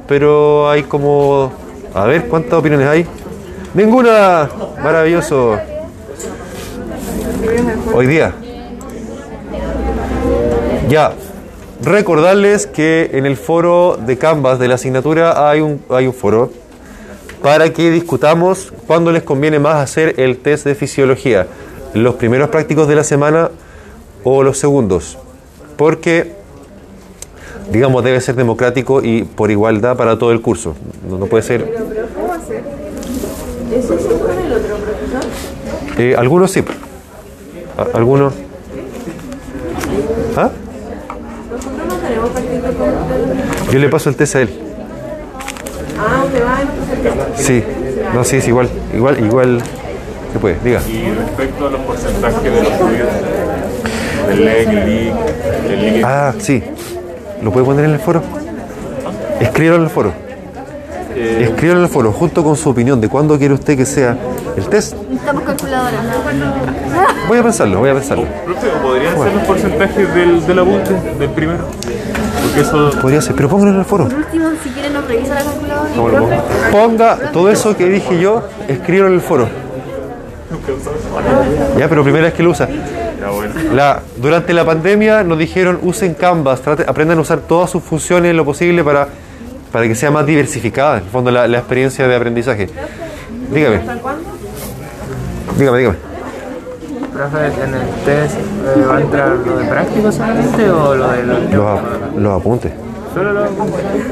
pero 0.08 0.68
hay 0.70 0.82
como... 0.82 1.52
A 1.94 2.04
ver, 2.06 2.26
¿cuántas 2.26 2.54
opiniones 2.54 2.86
hay? 2.86 3.06
Ninguna. 3.74 4.48
Maravilloso. 4.82 5.58
Hoy 7.94 8.06
día. 8.06 8.32
Ya. 10.88 11.12
Recordarles 11.82 12.66
que 12.66 13.10
en 13.14 13.26
el 13.26 13.36
foro 13.36 13.98
de 13.98 14.18
Canvas 14.18 14.58
de 14.58 14.68
la 14.68 14.74
asignatura 14.74 15.48
hay 15.48 15.60
un, 15.60 15.82
hay 15.88 16.06
un 16.06 16.12
foro 16.12 16.50
para 17.42 17.72
que 17.72 17.90
discutamos 17.90 18.72
cuándo 18.86 19.12
les 19.12 19.22
conviene 19.22 19.58
más 19.58 19.76
hacer 19.76 20.20
el 20.20 20.38
test 20.38 20.66
de 20.66 20.74
fisiología, 20.74 21.46
los 21.94 22.16
primeros 22.16 22.50
prácticos 22.50 22.86
de 22.86 22.96
la 22.96 23.04
semana 23.04 23.50
o 24.24 24.42
los 24.42 24.58
segundos, 24.58 25.16
porque 25.76 26.32
digamos 27.72 28.04
debe 28.04 28.20
ser 28.20 28.34
democrático 28.34 29.02
y 29.02 29.22
por 29.22 29.50
igualdad 29.50 29.96
para 29.96 30.18
todo 30.18 30.32
el 30.32 30.42
curso, 30.42 30.74
no, 31.08 31.16
no 31.16 31.26
puede 31.26 31.42
ser. 31.42 31.62
¿Eso 33.72 33.94
es 33.94 34.04
con 34.04 34.38
el 34.38 34.52
otro 34.52 34.76
profesor? 34.76 35.30
Eh, 35.96 36.14
algunos 36.18 36.50
sí, 36.50 36.62
algunos. 37.94 38.34
¿Ah? 40.36 40.50
Nosotros 41.50 41.86
no 41.88 41.94
tenemos 41.94 42.30
partido 42.30 42.72
con 42.72 42.88
ustedes. 42.88 43.60
Yo 43.72 43.78
le 43.78 43.88
paso 43.88 44.09
el 44.11 44.16
test 44.16 44.37
a 44.37 44.40
él. 44.42 44.50
Ah, 45.98 46.24
¿usted 46.24 46.44
va 46.44 46.59
sector? 46.90 47.26
Sí, 47.37 47.62
no, 48.14 48.24
sí, 48.24 48.37
es 48.37 48.48
igual, 48.48 48.68
igual, 48.94 49.24
igual. 49.24 49.62
Se 50.33 50.38
puede, 50.38 50.56
diga. 50.64 50.80
Y 50.88 51.11
respecto 51.12 51.66
a 51.66 51.70
los 51.70 51.80
porcentajes 51.83 52.42
de 52.42 52.62
los 52.62 52.72
fluidos, 52.74 53.09
del 54.28 54.44
leg, 54.44 54.68
el 54.68 54.74
leak, 54.74 55.14
el 55.70 55.85
líquido, 55.87 56.06
Ah, 56.09 56.33
sí. 56.38 56.62
¿Lo 57.42 57.50
puede 57.50 57.66
poner 57.66 57.85
en 57.87 57.92
el 57.92 57.98
foro? 58.00 58.22
Escríbelo 59.40 59.76
en 59.76 59.83
el 59.83 59.90
foro. 59.90 60.12
eh, 61.16 61.48
Escríbelo 61.50 61.78
en 61.80 61.85
el 61.87 61.90
foro 61.90 62.12
junto 62.12 62.44
con 62.44 62.56
su 62.56 62.70
opinión 62.70 63.00
de 63.00 63.09
cuándo 63.09 63.38
quiere 63.38 63.54
usted 63.54 63.76
que 63.76 63.87
sea 63.87 64.16
el 64.56 64.66
test. 64.66 64.94
Necesitamos 64.94 65.42
calculadora. 65.42 66.00
Voy 67.28 67.38
a 67.38 67.42
pensarlo, 67.42 67.78
voy 67.80 67.90
a 67.90 67.94
pensarlo. 67.94 68.24
profe, 68.44 68.66
¿o 68.68 68.83
podrían 68.83 69.18
ser 69.18 69.33
los 69.35 69.42
porcentajes 69.44 70.14
del, 70.14 70.46
del 70.46 70.59
apunte, 70.59 70.92
del 71.18 71.30
primero? 71.30 71.64
Eso 72.60 72.90
Podría 73.00 73.20
ser, 73.20 73.34
pero 73.34 73.48
póngalo 73.48 73.70
en 73.72 73.78
el 73.78 73.84
foro. 73.84 74.04
Por 74.08 74.14
último, 74.18 74.48
si 74.62 74.70
quieren 74.70 74.92
nos 74.92 75.06
revisa 75.06 75.34
la 75.34 75.42
calculadora. 75.42 76.42
Ponga 76.70 77.16
todo 77.32 77.50
eso 77.50 77.76
que 77.76 77.86
dije 77.86 78.20
yo, 78.20 78.42
escríbelo 78.68 79.08
en 79.08 79.14
el 79.14 79.20
foro. 79.20 79.48
Ya, 81.78 81.88
pero 81.88 82.02
primera 82.02 82.24
vez 82.24 82.34
que 82.34 82.42
lo 82.42 82.50
usa. 82.50 82.68
La, 83.74 84.00
durante 84.16 84.52
la 84.52 84.64
pandemia 84.64 85.22
nos 85.22 85.38
dijeron 85.38 85.78
usen 85.82 86.14
Canvas, 86.14 86.60
trate- 86.62 86.84
aprendan 86.88 87.18
a 87.18 87.20
usar 87.20 87.40
todas 87.40 87.70
sus 87.70 87.82
funciones 87.82 88.34
lo 88.34 88.44
posible 88.44 88.82
para, 88.82 89.06
para 89.70 89.86
que 89.86 89.94
sea 89.94 90.10
más 90.10 90.26
diversificada, 90.26 90.98
en 90.98 91.04
el 91.04 91.10
fondo, 91.10 91.30
la, 91.30 91.46
la 91.46 91.58
experiencia 91.58 92.08
de 92.08 92.16
aprendizaje. 92.16 92.68
Dígame. 93.52 93.80
Dígame, 95.58 95.78
dígame. 95.78 96.09
Profe, 97.12 97.46
en 97.64 97.74
el 97.74 97.88
test 98.04 98.36
eh, 98.38 98.84
va 98.88 98.96
a 98.96 99.00
entrar 99.00 99.28
lo 99.44 99.58
de 99.58 99.64
práctico 99.66 100.12
solamente 100.12 100.70
o 100.70 100.94
lo 100.94 101.08
de 101.10 101.22
los 101.24 101.52
Los, 101.52 101.66
ap- 101.66 102.16
los 102.16 102.40
apuntes. 102.40 102.72
Solo 103.12 103.32
lo 103.32 103.40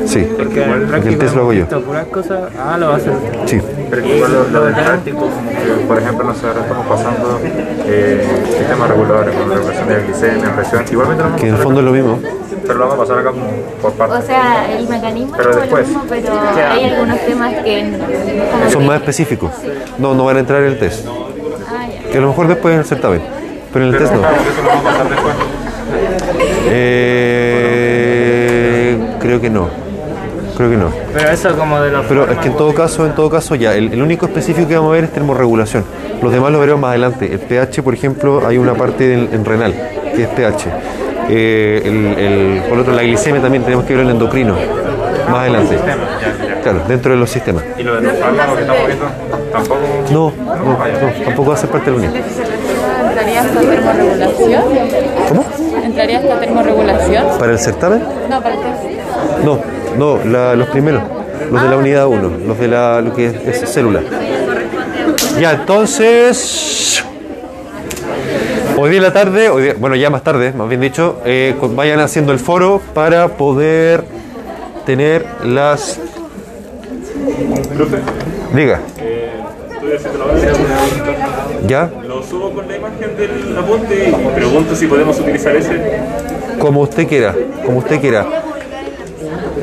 Sí, 0.06 0.28
Porque 0.36 0.64
en 0.64 0.70
el 0.70 0.78
porque 0.80 0.86
práctico 0.88 1.12
el 1.12 1.18
test 1.20 1.34
lo 1.36 1.40
hago 1.42 1.52
yo. 1.52 1.66
cosas. 2.10 2.40
Ah, 2.58 2.76
lo 2.76 2.88
va 2.88 2.94
a 2.94 2.96
hacer. 2.96 3.12
Sí. 3.46 3.60
Pero 3.90 4.04
igual 4.06 4.32
lo, 4.32 4.48
lo 4.48 4.64
del 4.66 4.74
práctico, 4.74 5.18
como 5.20 5.50
que, 5.50 5.84
por 5.86 5.98
ejemplo, 5.98 6.24
nosotros 6.24 6.50
ahora 6.56 6.62
estamos 6.66 6.86
pasando 6.86 7.40
eh, 7.86 8.26
sistemas 8.58 8.88
reguladores, 8.90 9.34
con 9.36 9.50
regulación 9.50 9.88
de 9.88 10.02
glicemia, 10.02 10.56
presión, 10.56 10.84
igualmente 10.90 11.22
lo 11.22 11.28
vamos 11.28 11.40
Que 11.40 11.48
en 11.48 11.54
el 11.54 11.60
fondo 11.62 11.80
es 11.80 11.86
lo 11.86 11.92
mismo. 11.92 12.14
acá, 12.14 12.28
pero 12.66 12.74
lo 12.74 12.88
vamos 12.88 12.94
a 12.94 12.98
pasar 12.98 13.18
acá 13.20 13.30
como 13.30 13.46
por 13.80 13.90
O 13.92 13.94
partes. 13.94 14.24
sea, 14.26 14.76
el 14.76 14.88
mecanismo 14.88 15.34
Pero 15.36 15.50
es 15.50 15.56
como 15.56 15.62
después. 15.62 15.86
mismo, 15.88 16.02
pero 16.08 16.32
hay 16.72 16.84
algunos 16.90 17.20
temas 17.20 17.54
que 17.62 17.98
como 18.52 18.70
Son 18.70 18.86
más 18.86 18.96
específicos. 18.96 19.52
No, 19.98 20.14
no 20.14 20.24
van 20.24 20.38
a 20.38 20.40
entrar 20.40 20.60
en 20.62 20.68
el 20.72 20.78
test. 20.80 21.06
Que 22.10 22.18
a 22.18 22.20
lo 22.20 22.28
mejor 22.28 22.48
después 22.48 22.72
en 22.74 22.80
el 22.80 22.86
certamen. 22.86 23.20
Pero 23.72 23.84
en 23.86 23.92
el 23.94 23.98
test 23.98 24.12
no. 24.12 24.20
Eso 24.20 24.62
lo 24.62 24.68
vamos 24.68 24.84
a 24.86 24.88
pasar 24.90 25.08
después. 25.10 25.34
Eh, 27.20 28.98
creo 29.20 29.40
que 29.40 29.50
no. 29.50 29.68
creo 30.56 30.70
que 30.70 30.76
no. 30.76 30.90
Pero 31.12 31.28
eso 31.30 31.56
como 31.56 31.80
de 31.80 31.90
los 31.90 32.06
Pero 32.06 32.30
es 32.30 32.38
que 32.38 32.48
en 32.48 32.56
todo 32.56 32.74
caso, 32.74 33.06
en 33.06 33.14
todo 33.14 33.28
caso 33.30 33.54
ya, 33.54 33.74
el, 33.74 33.92
el 33.92 34.02
único 34.02 34.26
específico 34.26 34.68
que 34.68 34.76
vamos 34.76 34.90
a 34.90 34.94
ver 34.94 35.04
es 35.04 35.12
termorregulación. 35.12 35.84
Los 36.22 36.32
demás 36.32 36.50
lo 36.52 36.58
veremos 36.60 36.80
más 36.80 36.90
adelante. 36.90 37.30
El 37.32 37.38
pH, 37.40 37.82
por 37.82 37.94
ejemplo, 37.94 38.46
hay 38.46 38.58
una 38.58 38.74
parte 38.74 39.12
en, 39.14 39.28
en 39.32 39.44
renal, 39.44 39.74
que 40.14 40.22
es 40.22 40.28
pH. 40.28 40.66
Eh, 41.30 41.82
el, 41.84 42.06
el- 42.18 42.62
por 42.68 42.78
otro, 42.78 42.92
la 42.94 43.02
glicemia 43.02 43.40
también 43.42 43.62
tenemos 43.62 43.84
que 43.84 43.94
ver 43.94 44.04
el 44.04 44.10
endocrino, 44.10 44.54
más 45.30 45.40
adelante. 45.40 45.76
Claro, 46.62 46.80
dentro 46.88 47.12
de 47.12 47.18
los 47.18 47.28
sistemas. 47.30 47.62
Y 47.78 47.82
lo 47.82 47.96
de 47.96 48.02
los 48.02 48.16
fármacos 48.18 48.54
que 48.56 48.60
estamos 48.62 48.86
viendo, 48.86 49.06
tampoco. 49.58 49.80
No, 50.10 50.32
no, 50.36 50.54
no, 50.64 51.24
tampoco 51.24 51.48
va 51.50 51.54
a 51.54 51.58
ser 51.58 51.70
parte 51.70 51.90
de 51.90 51.96
la 51.98 52.08
unidad. 52.08 52.22
¿Entraría 53.08 53.40
esta 53.42 53.60
termorregulación? 53.60 54.62
¿Cómo? 55.28 55.44
¿Entraría 55.84 56.20
esta 56.20 56.40
termorregulación? 56.40 57.24
¿Para 57.38 57.52
el 57.52 57.58
certamen? 57.58 58.02
No, 58.30 58.42
para 58.42 58.54
el 58.54 58.60
test. 58.60 59.44
No, 59.44 59.58
no, 59.96 60.18
la- 60.24 60.54
los 60.56 60.68
primeros, 60.68 61.02
los 61.50 61.62
de 61.62 61.68
la 61.68 61.76
unidad 61.76 62.06
1, 62.06 62.30
los 62.46 62.58
de 62.58 62.68
la, 62.68 63.00
lo 63.00 63.14
que 63.14 63.26
es, 63.26 63.34
es 63.62 63.72
célula. 63.72 64.00
Ya, 65.40 65.52
entonces, 65.52 67.04
hoy 68.76 68.90
día 68.90 68.98
en 68.98 69.04
la 69.04 69.12
tarde, 69.12 69.48
hoy 69.50 69.62
día- 69.64 69.74
bueno, 69.78 69.94
ya 69.96 70.10
más 70.10 70.22
tarde, 70.22 70.52
más 70.52 70.68
bien 70.68 70.80
dicho, 70.80 71.20
eh, 71.24 71.54
vayan 71.74 72.00
haciendo 72.00 72.32
el 72.32 72.38
foro 72.38 72.80
para 72.94 73.28
poder 73.28 74.04
tener 74.86 75.24
las... 75.44 75.98
Diga. 78.54 78.80
Estoy 78.96 79.06
haciendo 79.06 79.06
la 79.06 79.76
base, 79.76 79.77
¿Ya? 81.66 81.90
lo 82.06 82.22
subo 82.22 82.50
con 82.50 82.68
la 82.68 82.76
imagen 82.76 83.16
del 83.16 83.56
apunte 83.56 84.10
y 84.10 84.34
pregunto 84.34 84.74
si 84.74 84.86
podemos 84.86 85.18
utilizar 85.18 85.56
ese. 85.56 86.00
Como 86.58 86.80
usted 86.82 87.06
quiera, 87.06 87.34
como 87.64 87.78
usted 87.78 88.00
quiera. 88.00 88.26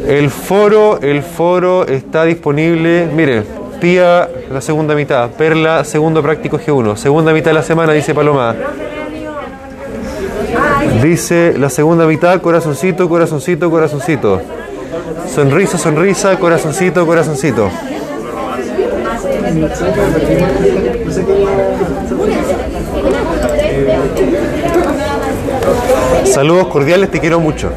El 0.08 0.30
foro, 0.30 1.00
el 1.02 1.24
foro 1.24 1.86
está 1.88 2.26
disponible, 2.26 3.08
miren, 3.14 3.44
Pía 3.80 4.30
la 4.52 4.62
segunda 4.62 4.96
mitad, 4.96 5.30
Perla 5.32 5.84
segundo 5.84 6.22
práctico 6.22 6.58
G1, 6.58 6.96
segunda 6.96 7.34
mitad 7.34 7.48
de 7.48 7.56
la 7.56 7.64
semana 7.64 7.94
dice 7.94 8.14
Paloma. 8.14 8.56
Dice 11.04 11.54
la 11.58 11.70
segunda 11.70 12.06
mitad, 12.06 12.40
corazoncito, 12.42 13.10
corazoncito, 13.10 13.70
corazoncito. 13.70 14.42
Sonrisa, 15.34 15.78
sonrisa, 15.78 16.40
corazoncito, 16.40 17.06
corazoncito. 17.06 17.70
Saludos 26.26 26.68
cordiales, 26.68 27.12
te 27.12 27.20
quiero 27.20 27.40
mucho. 27.40 27.72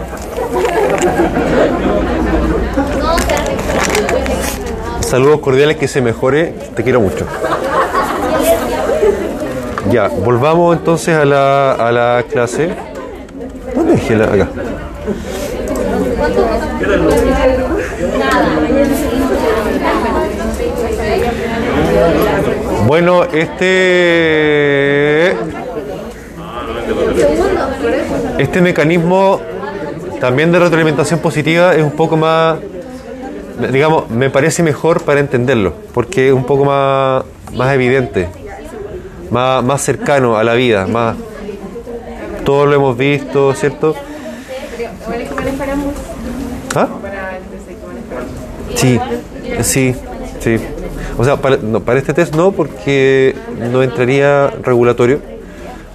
Saludos 5.00 5.40
cordiales, 5.40 5.76
que 5.76 5.88
se 5.88 6.00
mejore, 6.00 6.54
te 6.74 6.82
quiero 6.82 7.00
mucho. 7.00 7.26
Ya, 9.90 10.08
volvamos 10.08 10.76
entonces 10.76 11.14
a 11.14 11.24
la, 11.24 11.72
a 11.72 11.92
la 11.92 12.24
clase. 12.30 12.70
¿Dónde 13.74 13.92
dejé 13.92 14.16
la? 14.16 14.24
Acá. 14.24 14.48
Bueno, 22.86 23.24
este. 23.24 25.32
Este 28.38 28.60
mecanismo 28.60 29.40
también 30.20 30.52
de 30.52 30.58
retroalimentación 30.58 31.20
positiva 31.20 31.74
es 31.74 31.82
un 31.82 31.92
poco 31.92 32.16
más, 32.16 32.58
digamos, 33.72 34.10
me 34.10 34.30
parece 34.30 34.62
mejor 34.62 35.02
para 35.02 35.20
entenderlo, 35.20 35.74
porque 35.92 36.28
es 36.28 36.34
un 36.34 36.44
poco 36.44 36.64
más, 36.64 37.24
más 37.54 37.74
evidente, 37.74 38.28
más, 39.30 39.62
más 39.64 39.82
cercano 39.82 40.36
a 40.36 40.44
la 40.44 40.54
vida, 40.54 40.86
más 40.86 41.16
todos 42.44 42.66
lo 42.66 42.74
hemos 42.74 42.96
visto, 42.96 43.54
¿cierto? 43.54 43.94
¿Ah? 46.74 46.88
Sí, 48.74 48.98
sí, 49.62 49.94
sí. 50.40 50.58
O 51.18 51.24
sea, 51.24 51.36
para, 51.36 51.56
no, 51.56 51.80
para 51.80 51.98
este 51.98 52.14
test 52.14 52.34
no, 52.36 52.52
porque 52.52 53.34
no 53.72 53.82
entraría 53.82 54.50
regulatorio. 54.62 55.20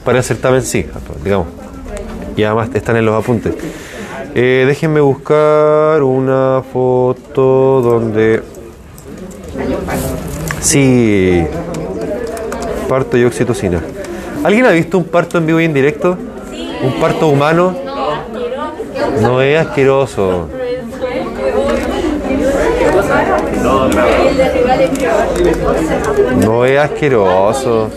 Para 0.03 0.17
el 0.17 0.23
certamen 0.23 0.61
sí, 0.61 0.85
digamos. 1.23 1.47
Y 2.35 2.43
además 2.43 2.69
están 2.73 2.97
en 2.97 3.05
los 3.05 3.15
apuntes. 3.15 3.55
Eh, 4.35 4.65
déjenme 4.67 4.99
buscar 4.99 6.03
una 6.03 6.61
foto 6.73 7.81
donde... 7.81 8.43
Sí. 10.59 11.45
Parto 12.89 13.17
y 13.17 13.23
oxitocina. 13.23 13.81
¿Alguien 14.43 14.65
ha 14.65 14.71
visto 14.71 14.97
un 14.97 15.05
parto 15.05 15.37
en 15.37 15.45
vivo 15.45 15.61
y 15.61 15.65
en 15.65 15.73
directo? 15.73 16.17
¿Un 16.83 16.99
parto 16.99 17.29
humano? 17.29 17.73
No 19.21 19.41
es 19.41 19.65
asqueroso. 19.65 20.49
No 26.37 26.65
es 26.65 26.77
asqueroso. 26.77 27.89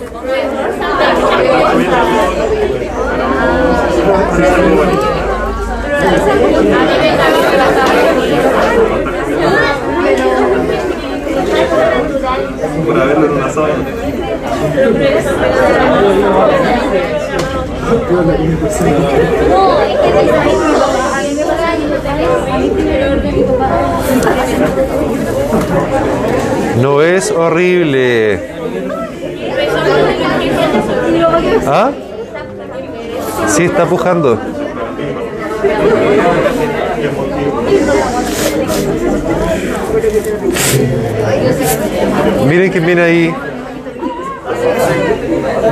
Para 12.87 13.05
verlo 13.05 13.27
en 13.27 13.33
una 13.33 13.51
sala. 13.51 13.75
No 19.41 19.83
es 22.53 22.96
horrible. 27.31 28.41
¿Ah? 31.67 31.91
Sí, 33.49 33.65
está 33.65 33.87
pujando. 33.87 34.39
Miren 42.47 42.71
quién 42.71 42.87
viene 42.87 43.03
ahí. 43.03 43.35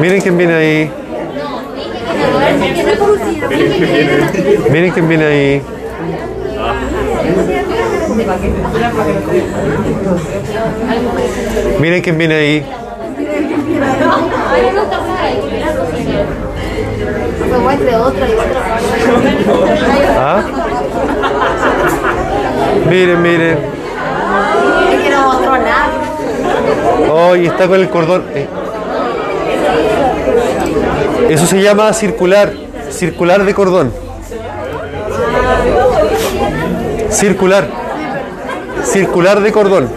Miren 0.01 0.21
quién 0.21 0.37
viene 0.38 0.55
ahí. 0.55 0.90
Miren 4.71 4.90
quién 4.93 5.09
viene 5.09 5.25
ahí. 5.25 5.62
Miren 11.81 12.03
quién 12.03 12.17
viene 12.17 12.35
ahí. 12.35 12.67
¿Ah? 20.17 20.43
Miren, 22.89 23.23
miren. 23.23 23.59
Oh, 27.11 27.35
está 27.35 27.67
con 27.67 27.81
el 27.81 27.89
cordón. 27.91 28.25
Eh. 28.35 28.49
Eso 31.29 31.47
se 31.47 31.63
llama 31.63 31.93
circular. 31.93 32.53
Circular 32.91 33.45
de 33.45 33.55
cordón. 33.55 33.93
Circular. 37.11 37.84
Circular 38.94 39.40
de 39.40 39.50
cordón. 39.50 39.88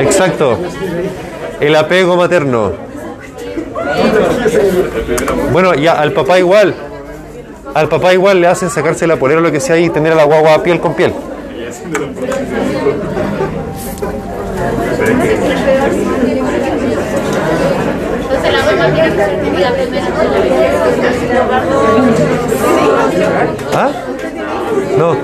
Exacto. 0.00 0.58
El 1.58 1.74
apego 1.74 2.16
materno. 2.16 2.70
Bueno, 5.50 5.74
ya 5.74 5.94
al 5.94 6.12
papá 6.12 6.38
igual. 6.38 6.72
Al 7.74 7.88
papá 7.88 8.14
igual 8.14 8.40
le 8.40 8.46
hacen 8.46 8.70
sacarse 8.70 9.08
la 9.08 9.16
polera 9.16 9.40
o 9.40 9.42
lo 9.42 9.50
que 9.50 9.58
sea 9.58 9.76
y 9.76 9.90
tener 9.90 10.12
a 10.12 10.14
la 10.14 10.22
guagua 10.24 10.62
piel 10.62 10.78
con 10.78 10.94
piel. 10.94 11.12
Entonces 15.00 15.40
la 18.52 18.62
mamá 18.64 18.84
tiene 18.94 19.10
que 19.16 19.50
medida 19.50 19.72
primero. 19.72 20.06
¿Ah? 23.74 23.90
No. 24.98 25.16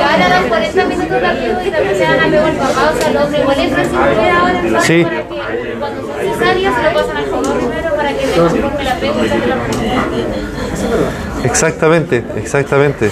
Ahora 0.00 0.28
dan 0.28 0.48
40 0.48 0.84
minutos 0.84 1.20
rápido 1.22 1.52
y 1.64 1.70
también 1.70 1.94
se 1.96 2.02
dan 2.02 2.20
apego 2.20 2.44
al 2.46 2.56
papá, 2.56 2.92
o 2.94 2.98
sea, 3.00 3.08
el 3.10 3.16
hombre 3.16 3.40
igual 3.40 3.58
ahora 4.30 4.80
Sí. 4.82 5.06
cuando 5.78 6.02
son 6.02 6.10
cesáreas 6.20 6.74
se 6.74 6.82
lo 6.82 6.92
pasan 6.92 7.16
al 7.16 7.24
papá 7.24 7.52
primero 7.54 7.94
para 7.96 8.12
que 8.12 8.26
le 8.26 8.32
forme 8.32 8.82
el 8.82 8.88
apego 8.88 9.24
y 9.24 9.28
saque 9.28 9.46
la 9.46 9.56
Exactamente, 11.44 12.24
exactamente. 12.36 13.10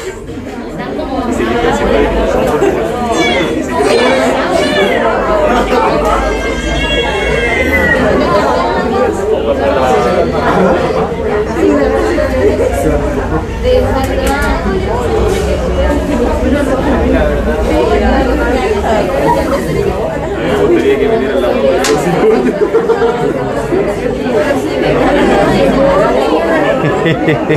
Me 27.05 27.15
encanta, 27.15 27.51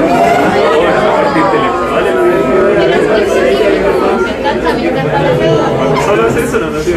me 4.20 4.32
encanta 4.32 4.70
el 4.70 4.78
apego. 4.78 4.81
Solo 4.92 6.28
es 6.28 6.36
eso, 6.36 6.60
no, 6.60 6.70
no 6.70 6.80
Eso 6.80 6.88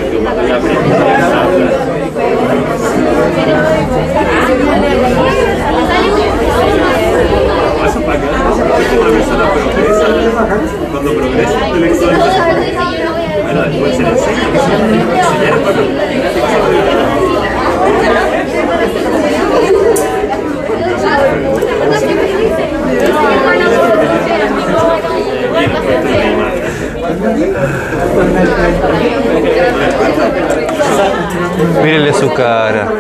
es 7.99 8.07
bacán. 8.07 8.31
Es 8.35 8.91
una 8.99 9.09
persona 9.11 9.45
progresa. 9.53 10.07
Cuando 10.91 11.11
progresa 11.15 11.69
intelectualmente. 11.69 12.75
Bueno, 13.43 13.61
después 13.63 13.97
se 13.97 14.03
le 14.03 14.09
enseña. 14.09 14.43
enseñar 14.45 15.63
bacán. 25.85 26.44
Mírenle 31.83 32.13
su 32.13 32.31
cara. 32.35 32.93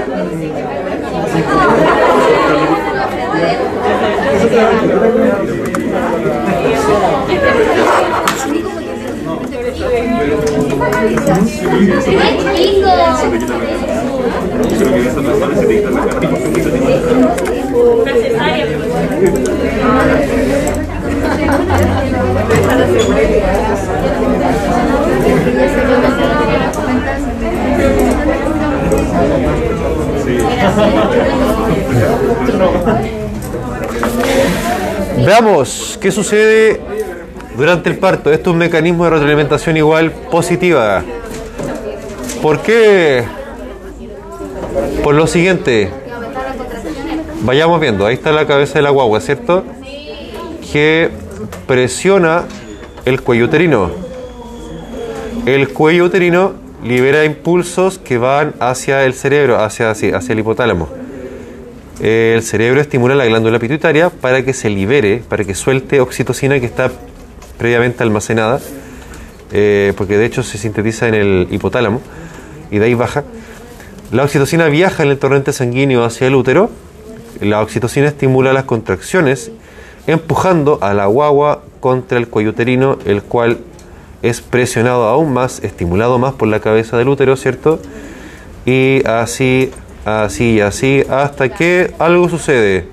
Veamos 35.24 35.98
qué 36.00 36.10
sucede 36.10 36.80
durante 37.56 37.88
el 37.88 37.98
parto. 37.98 38.30
Esto 38.32 38.50
es 38.50 38.52
un 38.52 38.58
mecanismo 38.58 39.04
de 39.04 39.10
retroalimentación 39.10 39.76
igual 39.76 40.10
positiva. 40.10 41.02
¿Por 42.42 42.60
qué? 42.60 43.24
Por 45.02 45.14
lo 45.14 45.26
siguiente. 45.26 45.90
Vayamos 47.42 47.80
viendo. 47.80 48.06
Ahí 48.06 48.14
está 48.14 48.32
la 48.32 48.46
cabeza 48.46 48.74
de 48.74 48.82
la 48.82 48.90
guagua, 48.90 49.20
¿cierto? 49.20 49.64
Que 50.72 51.10
presiona 51.66 52.44
el 53.04 53.20
cuello 53.20 53.46
uterino. 53.46 53.90
El 55.46 55.68
cuello 55.68 56.04
uterino 56.04 56.54
libera 56.84 57.24
impulsos 57.24 57.98
que 57.98 58.18
van 58.18 58.54
hacia 58.60 59.04
el 59.04 59.14
cerebro, 59.14 59.62
hacia, 59.62 59.90
hacia, 59.90 60.18
el 60.18 60.38
hipotálamo. 60.38 60.88
El 62.00 62.42
cerebro 62.42 62.80
estimula 62.80 63.14
la 63.14 63.24
glándula 63.24 63.58
pituitaria 63.58 64.10
para 64.10 64.44
que 64.44 64.52
se 64.52 64.68
libere, 64.68 65.22
para 65.28 65.44
que 65.44 65.54
suelte 65.54 66.00
oxitocina 66.00 66.60
que 66.60 66.66
está 66.66 66.90
previamente 67.58 68.02
almacenada, 68.02 68.60
eh, 69.52 69.92
porque 69.96 70.18
de 70.18 70.26
hecho 70.26 70.42
se 70.42 70.58
sintetiza 70.58 71.08
en 71.08 71.14
el 71.14 71.48
hipotálamo 71.50 72.00
y 72.70 72.78
de 72.78 72.86
ahí 72.86 72.94
baja. 72.94 73.24
La 74.12 74.24
oxitocina 74.24 74.66
viaja 74.68 75.02
en 75.02 75.10
el 75.10 75.18
torrente 75.18 75.52
sanguíneo 75.52 76.04
hacia 76.04 76.26
el 76.26 76.34
útero. 76.34 76.70
La 77.40 77.60
oxitocina 77.62 78.08
estimula 78.08 78.52
las 78.52 78.64
contracciones, 78.64 79.50
empujando 80.06 80.78
a 80.82 80.94
la 80.94 81.06
guagua 81.06 81.62
contra 81.80 82.18
el 82.18 82.28
cuello 82.28 82.50
uterino, 82.50 82.98
el 83.04 83.22
cual 83.22 83.58
es 84.22 84.40
presionado 84.40 85.04
aún 85.04 85.32
más, 85.32 85.62
estimulado 85.62 86.18
más 86.18 86.34
por 86.34 86.48
la 86.48 86.60
cabeza 86.60 86.96
del 86.96 87.08
útero, 87.08 87.36
¿cierto? 87.36 87.78
Y 88.64 89.06
así, 89.06 89.70
así 90.04 90.54
y 90.54 90.60
así, 90.60 91.04
hasta 91.10 91.50
que 91.50 91.92
algo 91.98 92.28
sucede. 92.28 92.88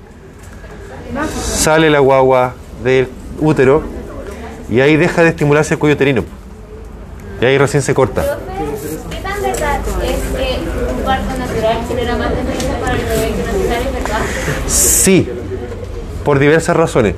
Sale 1.34 1.90
la 1.90 2.00
guagua 2.00 2.54
del 2.82 3.08
útero 3.40 3.82
y 4.70 4.80
ahí 4.80 4.96
deja 4.96 5.22
de 5.22 5.30
estimularse 5.30 5.74
el 5.74 5.80
cuello 5.80 5.94
uterino. 5.94 6.24
Y 7.40 7.44
ahí 7.44 7.58
recién 7.58 7.82
se 7.82 7.94
corta. 7.94 8.38
¿Qué 9.10 9.16
tan 9.16 9.42
verdad 9.42 9.80
es 10.02 10.16
que 10.36 10.58
un 10.94 11.02
parto 11.02 11.38
natural 11.38 11.78
genera 11.88 12.16
más 12.16 12.30
para 12.80 12.94
el 12.94 13.04
bebé 13.04 13.32
que 13.34 14.00
verdad? 14.00 14.20
Sí, 14.66 15.28
por 16.24 16.38
diversas 16.38 16.76
razones. 16.76 17.14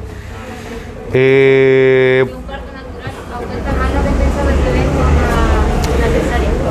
Eh. 1.12 2.24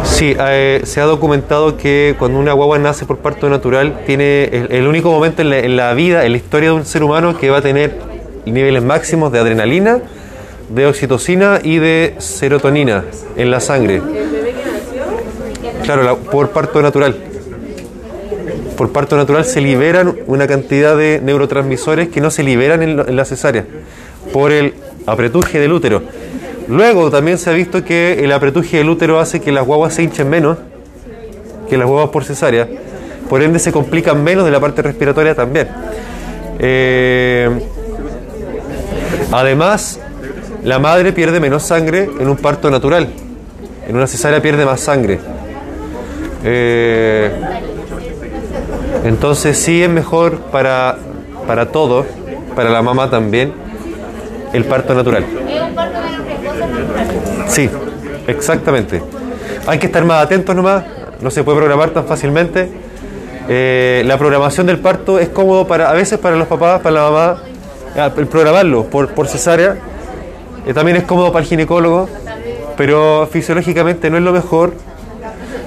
Sí, 0.03 0.35
eh, 0.39 0.81
se 0.83 1.01
ha 1.01 1.05
documentado 1.05 1.75
que 1.77 2.15
cuando 2.19 2.37
una 2.39 2.53
guagua 2.53 2.77
nace 2.77 3.05
por 3.05 3.17
parto 3.17 3.49
natural, 3.49 4.01
tiene 4.05 4.43
el, 4.45 4.67
el 4.71 4.87
único 4.87 5.11
momento 5.11 5.41
en 5.41 5.49
la, 5.49 5.59
en 5.59 5.75
la 5.75 5.93
vida, 5.93 6.25
en 6.25 6.31
la 6.33 6.37
historia 6.37 6.69
de 6.69 6.75
un 6.75 6.85
ser 6.85 7.03
humano, 7.03 7.37
que 7.37 7.49
va 7.49 7.57
a 7.57 7.61
tener 7.61 7.97
niveles 8.45 8.83
máximos 8.83 9.31
de 9.31 9.39
adrenalina, 9.39 9.99
de 10.69 10.85
oxitocina 10.85 11.59
y 11.63 11.77
de 11.77 12.15
serotonina 12.19 13.05
en 13.35 13.49
la 13.51 13.59
sangre. 13.59 14.01
Claro, 15.83 16.03
la- 16.03 16.15
por 16.15 16.49
parto 16.49 16.81
natural. 16.81 17.15
Por 18.77 18.91
parto 18.91 19.15
natural 19.15 19.45
se 19.45 19.61
liberan 19.61 20.15
una 20.25 20.47
cantidad 20.47 20.97
de 20.97 21.21
neurotransmisores 21.23 22.09
que 22.09 22.21
no 22.21 22.31
se 22.31 22.43
liberan 22.43 22.81
en, 22.81 23.15
la 23.15 23.25
cesárea 23.25 23.65
por 24.31 24.51
el 24.51 24.73
apretuje 25.05 25.59
del 25.59 25.73
útero. 25.73 26.01
Luego 26.67 27.11
también 27.11 27.37
se 27.37 27.49
ha 27.49 27.53
visto 27.53 27.83
que 27.83 28.23
el 28.23 28.31
apretuje 28.31 28.77
del 28.77 28.89
útero 28.89 29.19
hace 29.19 29.41
que 29.41 29.51
las 29.51 29.65
guaguas 29.65 29.93
se 29.93 30.03
hinchen 30.03 30.29
menos 30.29 30.57
que 31.69 31.77
las 31.77 31.87
guaguas 31.87 32.09
por 32.09 32.23
cesárea. 32.23 32.67
Por 33.29 33.41
ende 33.41 33.59
se 33.59 33.71
complican 33.71 34.23
menos 34.23 34.45
de 34.45 34.51
la 34.51 34.59
parte 34.59 34.81
respiratoria 34.81 35.35
también. 35.35 35.67
Eh, 36.59 37.49
además, 39.31 39.99
la 40.63 40.79
madre 40.79 41.13
pierde 41.13 41.39
menos 41.39 41.63
sangre 41.63 42.09
en 42.19 42.27
un 42.27 42.37
parto 42.37 42.69
natural. 42.69 43.07
En 43.87 43.95
una 43.95 44.07
cesárea 44.07 44.41
pierde 44.41 44.65
más 44.65 44.81
sangre. 44.81 45.19
Eh, 46.43 47.31
entonces 49.03 49.57
sí 49.57 49.83
es 49.83 49.89
mejor 49.89 50.37
para, 50.51 50.97
para 51.47 51.67
todos, 51.67 52.05
para 52.55 52.69
la 52.69 52.81
mamá 52.81 53.09
también, 53.09 53.53
el 54.53 54.65
parto 54.65 54.93
natural. 54.93 55.23
Es 55.23 55.61
un 55.61 55.75
parto 55.75 55.99
menos 56.01 56.25
precoz 56.25 56.57
natural. 56.57 57.45
Sí, 57.47 57.69
exactamente. 58.27 59.01
Hay 59.67 59.79
que 59.79 59.87
estar 59.87 60.03
más 60.05 60.23
atentos 60.23 60.55
nomás, 60.55 60.83
no 61.21 61.31
se 61.31 61.43
puede 61.43 61.57
programar 61.57 61.89
tan 61.91 62.05
fácilmente. 62.05 62.69
Eh, 63.49 64.03
la 64.05 64.17
programación 64.17 64.67
del 64.67 64.79
parto 64.79 65.19
es 65.19 65.29
cómodo 65.29 65.67
para, 65.67 65.89
a 65.89 65.93
veces 65.93 66.17
para 66.17 66.35
los 66.35 66.47
papás, 66.47 66.81
para 66.81 66.95
la 66.95 67.09
mamá, 67.09 67.37
eh, 67.95 68.09
el 68.17 68.27
programarlo 68.27 68.85
por, 68.85 69.09
por 69.09 69.27
cesárea. 69.27 69.75
eh, 70.65 70.73
también 70.73 70.97
es 70.97 71.03
cómodo 71.03 71.31
para 71.31 71.43
el 71.43 71.49
ginecólogo, 71.49 72.07
pero 72.77 73.27
fisiológicamente 73.31 74.09
no 74.09 74.17
es 74.17 74.23
lo 74.23 74.31
mejor. 74.31 74.73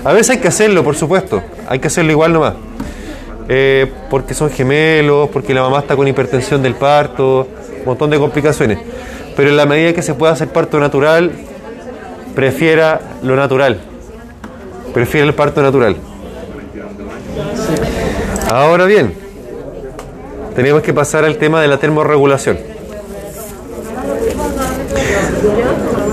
A 0.04 0.12
veces 0.12 0.30
hay 0.30 0.38
que 0.38 0.48
hacerlo, 0.48 0.84
por 0.84 0.94
supuesto, 0.94 1.42
hay 1.68 1.78
que 1.78 1.88
hacerlo 1.88 2.12
igual 2.12 2.32
nomás. 2.32 2.54
Eh, 3.48 3.92
porque 4.10 4.34
son 4.34 4.50
gemelos, 4.50 5.28
porque 5.30 5.54
la 5.54 5.62
mamá 5.62 5.78
está 5.80 5.94
con 5.94 6.08
hipertensión 6.08 6.62
del 6.62 6.74
parto, 6.74 7.46
un 7.78 7.84
montón 7.84 8.10
de 8.10 8.18
complicaciones. 8.18 8.78
Pero 9.36 9.50
en 9.50 9.56
la 9.56 9.66
medida 9.66 9.92
que 9.92 10.02
se 10.02 10.14
pueda 10.14 10.32
hacer 10.32 10.48
parto 10.48 10.80
natural, 10.80 11.30
prefiera 12.34 13.00
lo 13.22 13.36
natural. 13.36 13.78
Prefiere 14.92 15.26
el 15.26 15.34
parto 15.34 15.62
natural. 15.62 15.96
Ahora 18.50 18.84
bien, 18.86 19.14
tenemos 20.54 20.82
que 20.82 20.94
pasar 20.94 21.24
al 21.24 21.36
tema 21.36 21.60
de 21.60 21.68
la 21.68 21.78
termorregulación. 21.78 22.58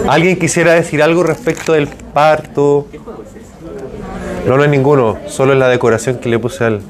¿Alguien 0.07 0.37
quisiera 0.37 0.73
decir 0.73 1.01
algo 1.01 1.23
respecto 1.23 1.73
del 1.73 1.87
parto? 1.87 2.87
No, 4.45 4.57
no 4.57 4.63
es 4.63 4.69
ninguno, 4.69 5.17
solo 5.27 5.53
es 5.53 5.59
la 5.59 5.69
decoración 5.69 6.17
que 6.17 6.27
le 6.27 6.39
puse 6.39 6.65
al. 6.65 6.81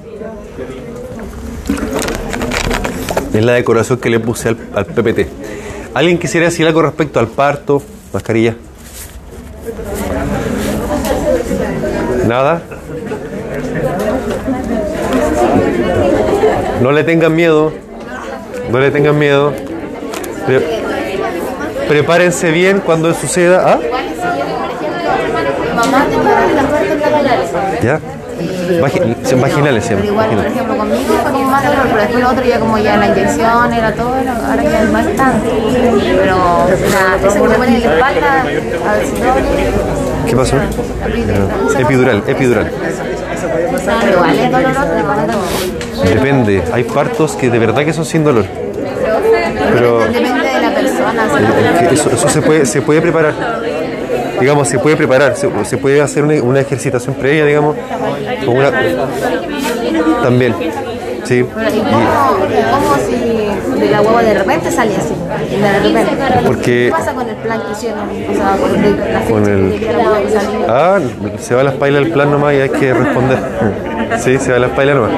Es 3.33 3.43
la 3.43 3.53
decoración 3.53 3.99
que 3.99 4.09
le 4.09 4.19
puse 4.19 4.49
al, 4.49 4.57
al 4.75 4.85
PPT. 4.85 5.27
¿Alguien 5.93 6.17
quisiera 6.17 6.45
decir 6.47 6.65
algo 6.67 6.81
respecto 6.81 7.19
al 7.19 7.27
parto? 7.27 7.81
Mascarilla. 8.13 8.55
¿Nada? 12.27 12.61
No 16.81 16.91
le 16.91 17.03
tengan 17.03 17.35
miedo. 17.35 17.71
No 18.71 18.79
le 18.79 18.91
tengan 18.91 19.17
miedo. 19.17 19.53
Pre- 20.45 20.81
prepárense 21.87 22.51
bien 22.51 22.81
cuando 22.85 23.13
suceda. 23.13 23.73
¿Ah? 23.73 23.79
Tenía 28.99 29.12
vaginales. 29.41 29.83
Vaginales 29.83 29.83
Pero 29.87 30.01
siempre. 30.01 30.07
igual, 30.07 30.29
por 30.29 30.45
ejemplo, 30.45 30.77
conmigo 30.77 31.13
fue 31.23 31.31
como 31.31 31.49
más 31.49 31.63
dolor, 31.63 31.83
pero 31.87 31.97
después 32.01 32.23
lo 32.23 32.29
otro 32.29 32.43
ya 32.45 32.59
como 32.59 32.77
ya 32.77 32.97
la 32.97 33.07
inyección 33.07 33.73
era 33.73 33.93
todo, 33.93 34.15
era- 34.17 34.35
ahora 34.49 34.63
ya 34.63 34.83
no 34.83 34.99
es 34.99 35.15
tanto. 35.15 35.49
Pero 36.21 36.35
nada, 36.91 37.17
eso 37.27 37.43
que 37.43 37.49
me 37.49 37.55
pone 37.55 37.67
en 37.77 37.83
la 37.83 37.93
espalda, 37.95 38.41
a 38.41 38.93
ver 38.93 39.05
si 39.05 39.21
doble. 39.21 39.71
¿Qué 40.27 40.35
pasó? 40.35 40.55
Epidural, 41.79 42.23
epidural. 42.27 42.71
Pero 42.71 44.13
igual 44.13 44.39
es 44.39 44.51
doloroso. 44.51 46.03
Depende. 46.03 46.63
Hay 46.73 46.83
partos 46.83 47.35
que 47.35 47.49
de 47.49 47.59
verdad 47.59 47.83
que 47.85 47.93
son 47.93 48.05
sin 48.05 48.23
dolor. 48.23 48.45
Pero 49.73 49.99
Depende 49.99 50.29
de 50.49 50.61
la 50.61 50.71
persona. 50.73 51.23
eso, 51.91 52.09
eso 52.11 52.29
se 52.29 52.41
puede 52.41 52.65
se 52.65 52.81
puede 52.81 53.01
preparar. 53.01 53.33
Digamos, 54.43 54.67
se 54.67 54.77
puede 54.77 54.95
preparar, 54.97 55.35
se, 55.37 55.49
se 55.63 55.77
puede 55.77 56.01
hacer 56.01 56.23
una, 56.23 56.41
una 56.43 56.59
ejercitación 56.59 57.15
previa, 57.15 57.45
digamos, 57.45 57.75
con 58.45 58.57
una 58.57 58.71
también. 60.21 60.53
Sí. 61.23 61.35
¿y 61.39 61.43
cómo, 61.43 62.37
cómo 62.71 62.97
si 63.07 63.79
de 63.79 63.89
la 63.89 64.01
hueva 64.01 64.21
de 64.23 64.33
repente 64.33 64.69
sale 64.69 64.91
así? 64.97 65.13
De 65.55 65.71
repente. 65.79 66.11
Porque- 66.45 66.61
¿Qué 66.87 66.89
pasa 66.91 67.13
con 67.13 67.29
el 67.29 67.35
plan 67.37 67.61
que 67.61 67.71
hicieron? 67.71 67.99
O 68.29 68.33
sea, 68.33 68.57
con 68.57 68.83
el, 68.83 69.13
la 69.13 69.19
fecha 69.21 69.33
Con 69.33 69.49
el- 69.49 69.79
que. 69.79 70.65
Ah, 70.67 70.99
se 71.39 71.55
va 71.55 71.61
a 71.61 71.63
la 71.63 71.69
espalda 71.71 71.99
el 71.99 72.11
plan 72.11 72.29
nomás 72.29 72.53
y 72.55 72.57
hay 72.57 72.69
que 72.69 72.93
responder. 72.93 73.37
Sí, 74.19 74.37
se 74.37 74.51
va 74.51 74.57
a 74.57 74.59
la 74.59 74.67
espalda 74.67 74.93
nomás. 74.93 75.11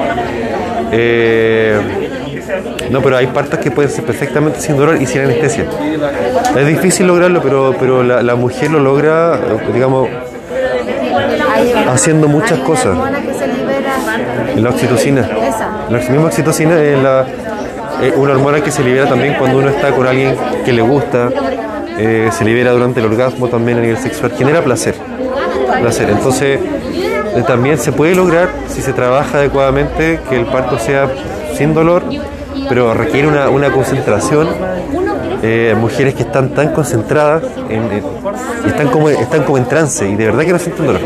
Eh, 0.92 2.05
no, 2.90 3.00
pero 3.02 3.16
hay 3.16 3.26
partos 3.26 3.58
que 3.60 3.70
pueden 3.70 3.90
ser 3.90 4.04
perfectamente 4.04 4.60
sin 4.60 4.76
dolor 4.76 5.00
y 5.00 5.06
sin 5.06 5.22
anestesia. 5.22 5.66
Es 6.56 6.66
difícil 6.66 7.06
lograrlo, 7.06 7.42
pero, 7.42 7.74
pero 7.78 8.02
la, 8.02 8.34
mujer 8.34 8.70
lo 8.70 8.80
logra, 8.80 9.38
digamos, 9.72 10.08
haciendo 11.88 12.28
muchas 12.28 12.58
cosas. 12.60 12.96
La 14.56 14.70
oxitocina. 14.70 15.28
La 15.90 15.98
misma 15.98 16.26
oxitocina 16.26 16.80
es 16.80 17.02
la, 17.02 17.26
una 18.16 18.32
hormona 18.32 18.60
que 18.60 18.70
se 18.70 18.82
libera 18.82 19.08
también 19.08 19.34
cuando 19.38 19.58
uno 19.58 19.68
está 19.68 19.90
con 19.90 20.06
alguien 20.06 20.34
que 20.64 20.72
le 20.72 20.82
gusta. 20.82 21.30
eh, 21.98 22.28
se 22.30 22.44
libera 22.44 22.72
durante 22.72 23.00
el 23.00 23.06
orgasmo 23.06 23.48
también 23.48 23.78
a 23.78 23.80
nivel 23.80 23.96
sexual. 23.96 24.32
Genera 24.36 24.62
placer. 24.62 24.94
Placer. 25.80 26.10
Entonces, 26.10 26.60
eh, 26.60 27.42
también 27.46 27.78
se 27.78 27.92
puede 27.92 28.14
lograr, 28.14 28.48
si 28.68 28.82
se 28.82 28.92
trabaja 28.92 29.38
adecuadamente, 29.38 30.20
que 30.28 30.36
el 30.36 30.46
parto 30.46 30.78
sea 30.78 31.08
sin 31.56 31.74
dolor, 31.74 32.02
pero 32.68 32.94
requiere 32.94 33.28
una, 33.28 33.48
una 33.50 33.70
concentración. 33.70 34.48
Eh, 35.42 35.74
mujeres 35.78 36.14
que 36.14 36.22
están 36.22 36.48
tan 36.50 36.68
concentradas 36.72 37.42
en, 37.68 37.82
en- 37.92 38.02
y 38.64 38.68
están 38.68 38.88
como, 38.88 39.10
están 39.10 39.42
como 39.44 39.58
en 39.58 39.66
trance 39.66 40.08
y 40.08 40.16
de 40.16 40.24
verdad 40.26 40.44
que 40.44 40.52
no 40.52 40.58
sienten 40.58 40.86
dolor. 40.86 41.00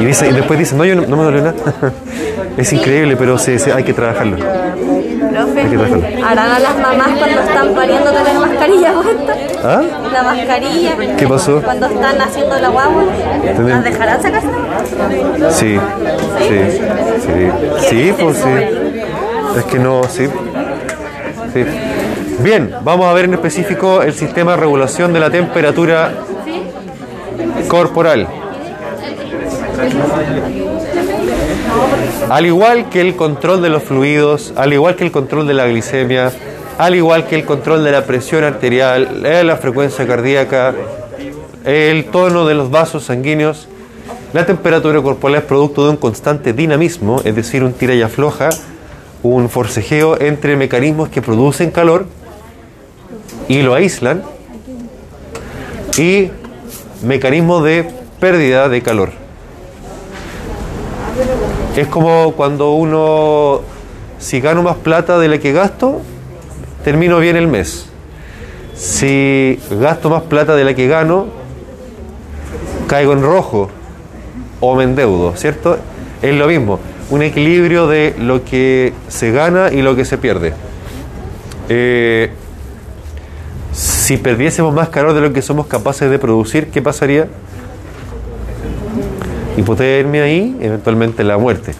Y, 0.00 0.04
dice, 0.04 0.28
y 0.28 0.32
después 0.32 0.58
dicen, 0.58 0.78
no, 0.78 0.84
yo 0.84 0.94
no, 0.96 1.02
no 1.02 1.16
me 1.16 1.22
duele 1.24 1.42
nada. 1.42 1.54
es 2.56 2.72
increíble, 2.72 3.16
pero 3.16 3.36
se- 3.38 3.58
se- 3.58 3.72
hay 3.72 3.84
que 3.84 3.92
trabajarlo. 3.92 4.36
Hay 4.36 5.68
que 5.68 5.76
trabajarlo. 5.76 6.26
¿Harán 6.26 6.50
a 6.52 6.58
las 6.58 6.78
mamás 6.78 7.08
cuando 7.18 7.40
están 7.42 7.74
pariendo 7.74 8.10
tener 8.10 8.38
mascarilla 8.38 8.92
puesta? 8.94 9.34
¿Ah? 9.62 9.82
La 10.12 10.22
mascarilla. 10.22 10.96
¿Qué 11.18 11.26
pasó? 11.28 11.60
Cuando 11.62 11.86
están 11.86 12.20
haciendo 12.20 12.58
la 12.58 12.68
guagua. 12.70 13.04
¿Las 13.68 13.84
dejarán 13.84 14.22
sacarse? 14.22 14.48
Sí, 15.50 15.78
sí, 16.38 16.80
sí. 17.20 17.88
Sí, 17.90 18.14
pues 18.18 18.38
sí. 18.38 18.50
Es 19.56 19.64
que 19.64 19.78
no, 19.78 20.02
sí. 20.04 20.26
Sí. 21.52 21.64
Bien, 22.40 22.74
vamos 22.82 23.06
a 23.06 23.12
ver 23.14 23.24
en 23.24 23.34
específico 23.34 24.02
el 24.02 24.12
sistema 24.12 24.52
de 24.52 24.58
regulación 24.58 25.12
de 25.12 25.20
la 25.20 25.30
temperatura 25.30 26.12
corporal. 27.68 28.28
Al 32.28 32.44
igual 32.44 32.90
que 32.90 33.00
el 33.00 33.16
control 33.16 33.62
de 33.62 33.70
los 33.70 33.82
fluidos, 33.82 34.52
al 34.56 34.72
igual 34.72 34.96
que 34.96 35.04
el 35.04 35.12
control 35.12 35.46
de 35.46 35.54
la 35.54 35.66
glicemia, 35.66 36.32
al 36.76 36.94
igual 36.94 37.26
que 37.26 37.36
el 37.36 37.44
control 37.44 37.82
de 37.84 37.92
la 37.92 38.04
presión 38.04 38.44
arterial, 38.44 39.24
eh, 39.24 39.42
la 39.44 39.56
frecuencia 39.56 40.06
cardíaca, 40.06 40.74
el 41.64 42.04
tono 42.06 42.44
de 42.44 42.54
los 42.54 42.70
vasos 42.70 43.04
sanguíneos, 43.04 43.68
la 44.32 44.44
temperatura 44.44 45.00
corporal 45.00 45.38
es 45.38 45.44
producto 45.44 45.84
de 45.84 45.90
un 45.90 45.96
constante 45.96 46.52
dinamismo, 46.52 47.22
es 47.24 47.34
decir, 47.34 47.64
un 47.64 47.72
tira 47.72 47.94
y 47.94 48.02
afloja, 48.02 48.50
un 49.22 49.48
forcejeo 49.48 50.20
entre 50.20 50.56
mecanismos 50.56 51.08
que 51.08 51.22
producen 51.22 51.70
calor 51.70 52.06
y 53.48 53.62
lo 53.62 53.74
aíslan, 53.74 54.22
y 55.98 56.30
mecanismos 57.02 57.64
de 57.64 57.88
pérdida 58.20 58.68
de 58.68 58.82
calor. 58.82 59.10
Es 61.76 61.86
como 61.88 62.32
cuando 62.32 62.72
uno, 62.72 63.60
si 64.18 64.40
gano 64.40 64.62
más 64.62 64.76
plata 64.76 65.18
de 65.18 65.28
la 65.28 65.38
que 65.38 65.52
gasto, 65.52 66.00
termino 66.84 67.18
bien 67.18 67.36
el 67.36 67.48
mes. 67.48 67.86
Si 68.74 69.58
gasto 69.70 70.10
más 70.10 70.22
plata 70.22 70.54
de 70.54 70.64
la 70.64 70.74
que 70.74 70.86
gano, 70.86 71.26
caigo 72.86 73.12
en 73.12 73.22
rojo 73.22 73.70
o 74.60 74.74
me 74.74 74.84
endeudo, 74.84 75.34
¿cierto? 75.36 75.78
Es 76.22 76.34
lo 76.34 76.46
mismo, 76.46 76.78
un 77.10 77.22
equilibrio 77.22 77.86
de 77.86 78.14
lo 78.18 78.44
que 78.44 78.92
se 79.08 79.30
gana 79.30 79.72
y 79.72 79.82
lo 79.82 79.94
que 79.94 80.04
se 80.04 80.18
pierde. 80.18 80.52
Eh, 81.68 82.30
si 83.72 84.16
perdiésemos 84.16 84.74
más 84.74 84.88
calor 84.88 85.12
de 85.14 85.20
lo 85.20 85.32
que 85.32 85.42
somos 85.42 85.66
capaces 85.66 86.10
de 86.10 86.18
producir, 86.18 86.68
¿qué 86.68 86.82
pasaría? 86.82 87.28
Hipotermia 89.56 90.28
y 90.28 90.56
eventualmente 90.60 91.24
la 91.24 91.38
muerte. 91.38 91.74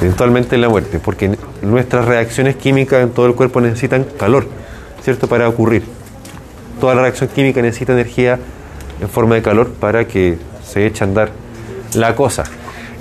Eventualmente 0.00 0.56
la 0.58 0.68
muerte, 0.68 0.98
porque 0.98 1.36
nuestras 1.62 2.04
reacciones 2.04 2.56
químicas 2.56 3.02
en 3.02 3.10
todo 3.10 3.26
el 3.26 3.34
cuerpo 3.34 3.60
necesitan 3.60 4.04
calor, 4.18 4.46
¿cierto? 5.02 5.28
Para 5.28 5.48
ocurrir. 5.48 5.84
Toda 6.80 6.94
la 6.96 7.02
reacción 7.02 7.30
química 7.32 7.62
necesita 7.62 7.92
energía 7.92 8.38
en 9.00 9.08
forma 9.08 9.36
de 9.36 9.42
calor 9.42 9.70
para 9.70 10.06
que 10.06 10.38
se 10.64 10.86
eche 10.86 11.04
a 11.04 11.06
andar 11.06 11.30
la 11.94 12.16
cosa. 12.16 12.44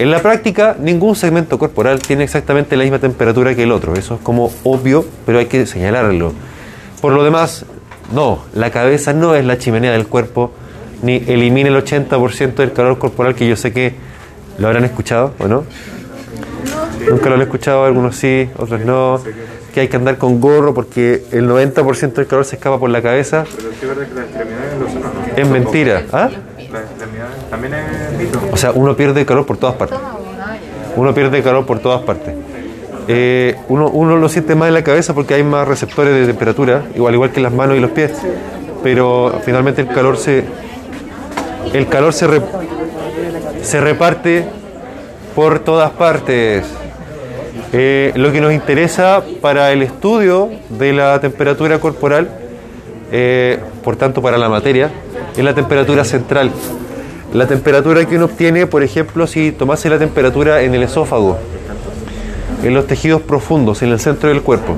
En 0.02 0.10
la 0.10 0.20
práctica, 0.20 0.76
ningún 0.80 1.16
segmento 1.16 1.60
corporal 1.60 2.00
tiene 2.00 2.24
exactamente 2.24 2.76
la 2.76 2.82
misma 2.82 2.98
temperatura 2.98 3.54
que 3.54 3.62
el 3.62 3.72
otro. 3.72 3.94
Eso 3.94 4.16
es 4.16 4.22
como 4.22 4.52
obvio, 4.64 5.06
pero 5.28 5.38
hay 5.38 5.46
que 5.46 5.68
señalarlo. 5.68 6.34
Por 7.02 7.14
lo 7.14 7.24
demás, 7.24 7.66
no, 8.12 8.44
la 8.56 8.72
cabeza 8.72 9.14
no 9.14 9.36
es 9.36 9.46
la 9.46 9.60
chimenea 9.60 9.92
del 9.92 10.08
cuerpo, 10.08 10.54
ni 11.04 11.18
elimina 11.28 11.70
el 11.70 11.76
80% 11.76 12.56
del 12.56 12.74
calor 12.74 12.98
corporal 12.98 13.36
que 13.36 13.48
yo 13.48 13.56
sé 13.56 13.74
que 13.74 13.94
lo 14.58 14.66
habrán 14.66 14.86
escuchado, 14.86 15.36
¿o 15.38 15.48
no? 15.48 15.66
Nunca 17.08 17.30
lo 17.30 17.36
han 17.36 17.44
escuchado, 17.44 17.86
algunos 17.86 18.16
sí, 18.16 18.50
otros 18.58 18.82
no. 18.82 19.22
Que 19.72 19.82
hay 19.82 19.88
que 19.88 19.98
andar 19.98 20.18
con 20.18 20.42
gorro 20.42 20.74
porque 20.74 21.26
el 21.32 21.48
90% 21.48 22.14
del 22.14 22.26
calor 22.26 22.46
se 22.46 22.56
escapa 22.56 22.80
por 22.80 22.90
la 22.90 23.04
cabeza. 23.04 23.46
Pero 23.56 23.70
sí 23.70 23.78
es 23.84 23.88
verdad 23.88 24.08
que 24.08 24.16
las 24.16 24.26
extremidades 24.26 24.80
lo 24.80 24.88
son, 24.88 24.98
¿o 24.98 25.14
¿no? 25.14 25.38
Es 25.38 25.48
mentira. 25.48 26.02
¿Ah? 26.12 26.32
Las 26.72 26.86
extremidades 26.86 27.50
también 27.52 27.76
es. 27.76 28.01
O 28.52 28.58
sea, 28.58 28.72
uno 28.72 28.96
pierde 28.96 29.26
calor 29.26 29.46
por 29.46 29.58
todas 29.58 29.76
partes. 29.76 29.98
Uno 30.96 31.14
pierde 31.14 31.42
calor 31.42 31.66
por 31.66 31.80
todas 31.80 32.02
partes. 32.02 32.34
Eh, 33.08 33.56
uno, 33.68 33.90
uno 33.90 34.18
lo 34.18 34.30
siente 34.30 34.56
más 34.56 34.68
en 34.68 34.76
la 34.76 34.84
cabeza 34.84 35.14
porque 35.14 35.34
hay 35.34 35.44
más 35.44 35.68
receptores 35.68 36.14
de 36.14 36.26
temperatura, 36.26 36.84
igual, 36.96 37.14
igual 37.14 37.32
que 37.32 37.42
las 37.42 37.52
manos 37.52 37.78
y 37.78 37.80
los 37.80 37.92
pies. 37.92 38.12
Pero 38.84 39.40
finalmente 39.44 39.82
el 39.82 39.88
calor 39.88 40.18
se. 40.18 40.44
El 41.74 41.88
calor 41.88 42.14
se, 42.14 42.28
se 43.62 43.82
reparte 43.82 44.46
por 45.36 45.60
todas 45.60 45.92
partes. 45.92 46.66
Eh, 47.74 48.12
lo 48.16 48.32
que 48.32 48.42
nos 48.42 48.52
interesa 48.52 49.24
para 49.40 49.72
el 49.72 49.82
estudio 49.82 50.50
de 50.70 50.92
la 50.92 51.20
temperatura 51.22 51.80
corporal, 51.80 52.30
eh, 53.12 53.60
por 53.84 53.96
tanto 53.96 54.22
para 54.22 54.38
la 54.38 54.50
materia, 54.50 54.92
es 55.36 55.44
la 55.44 55.54
temperatura 55.54 56.04
central. 56.04 56.52
La 57.34 57.48
temperatura 57.48 58.06
que 58.06 58.18
uno 58.18 58.26
obtiene, 58.26 58.68
por 58.68 58.84
ejemplo, 58.84 59.26
si 59.26 59.52
tomase 59.52 59.90
la 59.90 59.98
temperatura 59.98 60.62
en 60.64 60.76
el 60.76 60.84
esófago, 60.84 61.38
en 62.64 62.74
los 62.74 62.88
tejidos 62.88 63.22
profundos, 63.22 63.82
en 63.82 63.90
el 63.90 64.00
centro 64.00 64.30
del 64.30 64.42
cuerpo. 64.42 64.76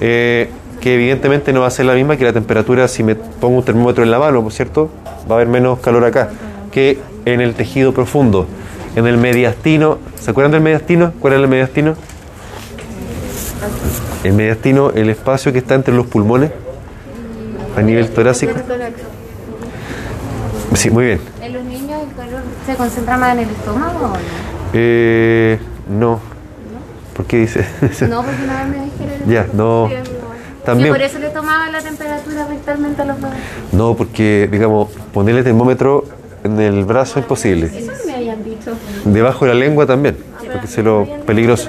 Eh, 0.00 0.50
que 0.80 0.94
evidentemente 0.94 1.52
no 1.52 1.60
va 1.60 1.68
a 1.68 1.70
ser 1.70 1.86
la 1.86 1.94
misma 1.94 2.16
que 2.16 2.24
la 2.24 2.32
temperatura 2.32 2.88
si 2.88 3.04
me 3.04 3.14
pongo 3.14 3.58
un 3.58 3.64
termómetro 3.64 4.02
en 4.02 4.10
la 4.10 4.18
mano, 4.18 4.42
¿por 4.42 4.52
cierto? 4.52 4.90
Va 5.30 5.34
a 5.34 5.38
haber 5.38 5.46
menos 5.46 5.78
calor 5.78 6.04
acá 6.04 6.30
que 6.72 6.98
en 7.24 7.40
el 7.40 7.54
tejido 7.54 7.94
profundo, 7.94 8.48
en 8.96 9.06
el 9.06 9.16
mediastino. 9.16 9.98
¿Se 10.20 10.32
acuerdan 10.32 10.50
del 10.50 10.60
mediastino? 10.60 11.12
¿Cuál 11.20 11.34
es 11.34 11.40
el 11.40 11.46
mediastino? 11.46 11.94
El 14.24 14.32
mediastino, 14.32 14.90
el 14.90 15.08
espacio 15.08 15.52
que 15.52 15.58
está 15.58 15.76
entre 15.76 15.94
los 15.94 16.06
pulmones 16.06 16.50
a 17.76 17.82
nivel 17.82 18.08
torácico. 18.10 18.52
Sí, 20.74 20.90
muy 20.90 21.04
bien. 21.04 21.20
¿En 21.40 21.52
los 21.52 21.64
niños 21.64 22.02
el 22.02 22.16
calor 22.16 22.42
se 22.66 22.74
concentra 22.76 23.16
más 23.16 23.32
en 23.34 23.40
el 23.40 23.50
estómago 23.50 24.06
o 24.06 24.08
no? 24.08 24.14
Eh, 24.72 25.58
no. 25.88 26.20
¿Por 27.14 27.26
qué 27.26 27.38
dice 27.38 27.66
eso? 27.82 28.06
No, 28.08 28.22
porque 28.22 28.42
una 28.42 28.64
vez 28.64 28.68
me 28.68 28.84
dijeron. 28.84 29.12
Ya, 29.28 29.46
no. 29.52 29.88
También. 30.64 30.90
por 30.90 31.02
eso 31.02 31.18
le 31.18 31.30
tomaban 31.30 31.72
la 31.72 31.80
temperatura 31.80 32.46
rectalmente 32.46 33.02
a 33.02 33.04
los 33.04 33.20
bebés. 33.20 33.38
No, 33.72 33.94
porque, 33.96 34.48
digamos, 34.50 34.90
ponerle 35.12 35.42
termómetro 35.42 36.04
en 36.44 36.60
el 36.60 36.84
brazo 36.84 37.18
es 37.18 37.24
imposible. 37.24 37.66
Eso 37.66 37.90
me 38.06 38.14
habían 38.14 38.44
dicho. 38.44 38.72
Debajo 39.04 39.44
de 39.44 39.54
la 39.54 39.58
lengua 39.58 39.86
también, 39.86 40.16
porque 40.38 40.66
es 40.66 40.78
lo 40.78 41.06
peligroso. 41.26 41.68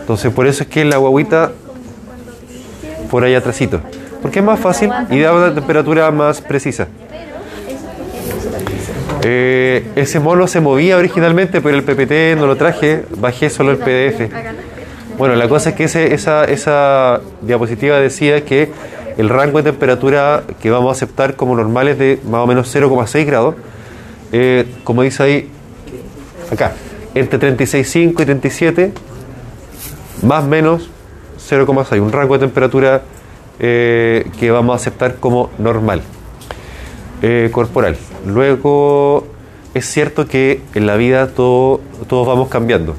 Entonces, 0.00 0.32
por 0.32 0.48
eso 0.48 0.64
es 0.64 0.68
que 0.68 0.84
la 0.84 0.96
guaguita 0.96 1.52
por 3.10 3.24
ahí 3.24 3.34
atrásito. 3.34 3.80
Porque 4.22 4.40
es 4.40 4.44
más 4.44 4.58
fácil 4.58 4.90
y 5.10 5.20
da 5.20 5.32
una 5.32 5.54
temperatura 5.54 6.10
más 6.10 6.40
precisa. 6.40 6.88
Eh, 9.22 9.90
ese 9.96 10.18
mono 10.18 10.46
se 10.46 10.60
movía 10.60 10.96
originalmente, 10.96 11.60
pero 11.60 11.76
el 11.76 11.82
PPT 11.82 12.38
no 12.38 12.46
lo 12.46 12.56
traje, 12.56 13.04
bajé 13.18 13.50
solo 13.50 13.72
el 13.72 13.78
PDF. 13.78 14.30
Bueno, 15.18 15.34
la 15.34 15.48
cosa 15.48 15.70
es 15.70 15.76
que 15.76 15.84
esa, 15.84 17.20
diapositiva 17.42 17.98
decía 18.00 18.44
que 18.44 18.70
el 19.18 19.28
rango 19.28 19.58
de 19.58 19.70
temperatura 19.70 20.44
que 20.62 20.70
vamos 20.70 20.88
a 20.88 20.92
aceptar 20.92 21.36
como 21.36 21.54
normal 21.54 21.88
es 21.88 21.98
de 21.98 22.20
más 22.24 22.40
o 22.40 22.46
menos 22.46 22.74
0,6 22.74 23.26
grados. 23.26 23.54
Eh, 24.32 24.66
como 24.84 25.02
dice 25.02 25.22
ahí, 25.22 25.50
acá, 26.50 26.72
entre 27.14 27.38
36,5 27.38 28.22
y 28.22 28.24
37, 28.24 28.92
más 30.22 30.44
o 30.44 30.46
menos 30.46 30.88
0,6, 31.50 32.00
un 32.00 32.12
rango 32.12 32.34
de 32.34 32.46
temperatura 32.46 33.02
eh, 33.58 34.30
que 34.38 34.50
vamos 34.50 34.72
a 34.72 34.76
aceptar 34.76 35.16
como 35.16 35.50
normal 35.58 36.00
corporal. 37.52 37.98
Luego, 38.26 39.26
es 39.74 39.86
cierto 39.86 40.26
que 40.26 40.62
en 40.74 40.86
la 40.86 40.96
vida 40.96 41.28
todo, 41.28 41.80
todos 42.08 42.26
vamos 42.26 42.48
cambiando. 42.48 42.94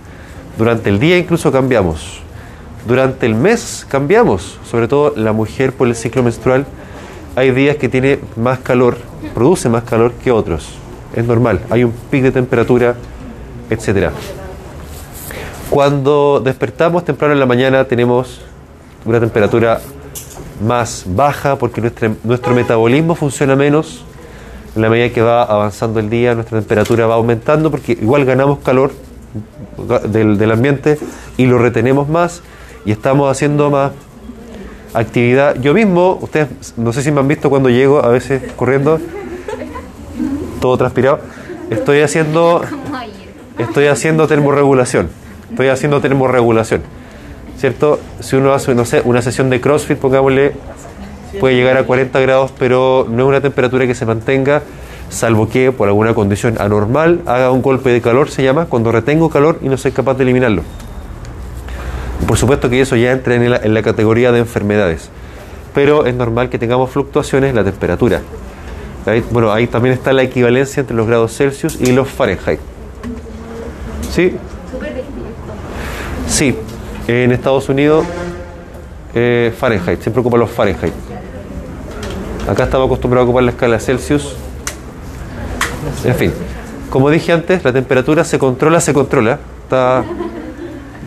Durante 0.58 0.90
el 0.90 1.00
día 1.00 1.18
incluso 1.18 1.52
cambiamos. 1.52 2.22
Durante 2.88 3.26
el 3.26 3.36
mes 3.36 3.86
cambiamos. 3.90 4.58
Sobre 4.70 4.88
todo 4.88 5.14
la 5.16 5.32
mujer 5.34 5.74
por 5.74 5.88
el 5.88 5.96
ciclo 5.96 6.24
menstrual. 6.24 6.66
Hay 7.36 7.52
días 7.52 7.78
que 7.78 7.88
tiene 7.88 8.20
más 8.36 8.60
calor, 8.60 8.98
produce 9.34 9.70
más 9.70 9.84
calor 9.84 10.12
que 10.14 10.32
otros. 10.32 10.68
Es 11.16 11.26
normal. 11.26 11.62
Hay 11.70 11.84
un 11.84 11.92
pic 12.10 12.24
de 12.24 12.32
temperatura, 12.32 12.96
etcétera. 13.70 14.12
Cuando 15.70 16.42
despertamos 16.44 17.06
temprano 17.06 17.34
en 17.34 17.40
la 17.40 17.46
mañana 17.46 17.86
tenemos 17.86 18.42
una 19.06 19.20
temperatura 19.20 19.80
más 20.66 21.06
baja 21.08 21.56
porque 21.58 21.80
nuestra- 21.82 22.12
nuestro 22.24 22.54
metabolismo 22.54 23.16
funciona 23.16 23.56
menos. 23.56 24.04
En 24.76 24.82
la 24.82 24.90
medida 24.90 25.10
que 25.10 25.22
va 25.22 25.44
avanzando 25.44 26.00
el 26.00 26.10
día, 26.10 26.34
nuestra 26.34 26.60
temperatura 26.60 27.08
va 27.08 27.16
aumentando 27.16 27.72
porque 27.72 27.94
igual 27.94 28.26
ganamos 28.26 28.60
calor 28.60 28.92
del, 30.08 30.38
del 30.38 30.52
ambiente 30.52 30.98
y 31.38 31.46
lo 31.46 31.58
retenemos 31.58 32.08
más 32.08 32.42
y 32.86 32.92
estamos 32.92 33.30
haciendo 33.30 33.70
más 33.70 33.92
actividad. 34.94 35.56
Yo 35.62 35.74
mismo, 35.74 36.18
ustedes 36.22 36.74
no 36.78 36.94
sé 36.94 37.02
si 37.02 37.12
me 37.12 37.20
han 37.20 37.28
visto 37.28 37.50
cuando 37.50 37.70
llego 37.70 38.04
a 38.04 38.10
veces 38.10 38.42
corriendo, 38.56 39.00
todo 40.60 40.78
transpirado, 40.78 41.20
estoy 41.70 42.02
haciendo, 42.02 42.62
estoy 43.58 43.88
haciendo 43.88 44.28
termorregulación. 44.28 45.10
Estoy 45.50 45.68
haciendo 45.68 46.00
termorregulación. 46.00 46.82
¿Cierto? 47.58 48.00
Si 48.20 48.36
uno 48.36 48.54
hace, 48.54 48.74
no 48.74 48.86
sé, 48.86 49.02
una 49.04 49.22
sesión 49.22 49.50
de 49.50 49.60
CrossFit, 49.60 49.98
pongámosle, 49.98 50.54
puede 51.42 51.56
llegar 51.56 51.76
a 51.76 51.84
40 51.86 52.20
grados, 52.20 52.54
pero 52.58 53.08
no 53.10 53.24
es 53.24 53.30
una 53.30 53.42
temperatura 53.42 53.88
que 53.88 53.96
se 53.96 54.06
mantenga, 54.06 54.62
salvo 55.10 55.50
que 55.50 55.72
por 55.72 55.88
alguna 55.88 56.14
condición 56.14 56.56
anormal 56.62 57.22
haga 57.26 57.50
un 57.50 57.64
golpe 57.64 57.90
de 57.90 58.00
calor, 58.00 58.30
se 58.30 58.44
llama, 58.44 58.68
cuando 58.68 58.92
retengo 58.92 59.28
calor 59.32 59.58
y 59.64 59.68
no 59.68 59.76
soy 59.76 59.92
capaz 59.92 60.14
de 60.14 60.24
eliminarlo. 60.24 60.62
Por 62.28 62.38
supuesto 62.38 62.70
que 62.70 62.80
eso 62.80 62.96
ya 62.96 63.12
entra 63.12 63.34
en 63.34 63.74
la, 63.74 63.82
categoría 63.82 64.32
de 64.32 64.38
enfermedades, 64.38 65.10
pero 65.74 66.06
es 66.06 66.14
normal 66.14 66.50
que 66.50 66.60
tengamos 66.60 66.92
fluctuaciones 66.92 67.50
en 67.50 67.56
la 67.56 67.64
temperatura. 67.64 68.22
Ahí- 69.08 69.24
bueno, 69.32 69.52
ahí 69.52 69.66
también 69.66 69.94
está 69.96 70.14
la 70.14 70.22
equivalencia 70.22 70.82
entre 70.82 70.96
los 70.96 71.08
grados 71.08 71.36
Celsius 71.36 71.82
y 71.82 71.92
los 71.92 72.08
Fahrenheit. 72.08 72.60
¿Sí? 74.12 74.36
Sí, 76.28 76.56
en 77.08 77.32
Estados 77.32 77.68
Unidos 77.68 78.06
eh, 79.14 79.52
Fahrenheit, 79.58 80.02
siempre 80.02 80.22
ocupa 80.22 80.38
los 80.38 80.50
Fahrenheit. 80.50 80.94
Acá 82.48 82.64
estamos 82.64 82.88
acostumbrados 82.88 83.28
a 83.28 83.30
ocupar 83.30 83.44
la 83.44 83.52
escala 83.52 83.80
Celsius. 83.80 84.36
En 86.04 86.16
fin, 86.16 86.34
como 86.90 87.10
dije 87.10 87.32
antes, 87.32 87.64
la 87.64 87.72
temperatura 87.72 88.24
se 88.24 88.40
controla, 88.40 88.82
se 88.82 88.94
controla, 88.94 89.40
está 89.64 90.04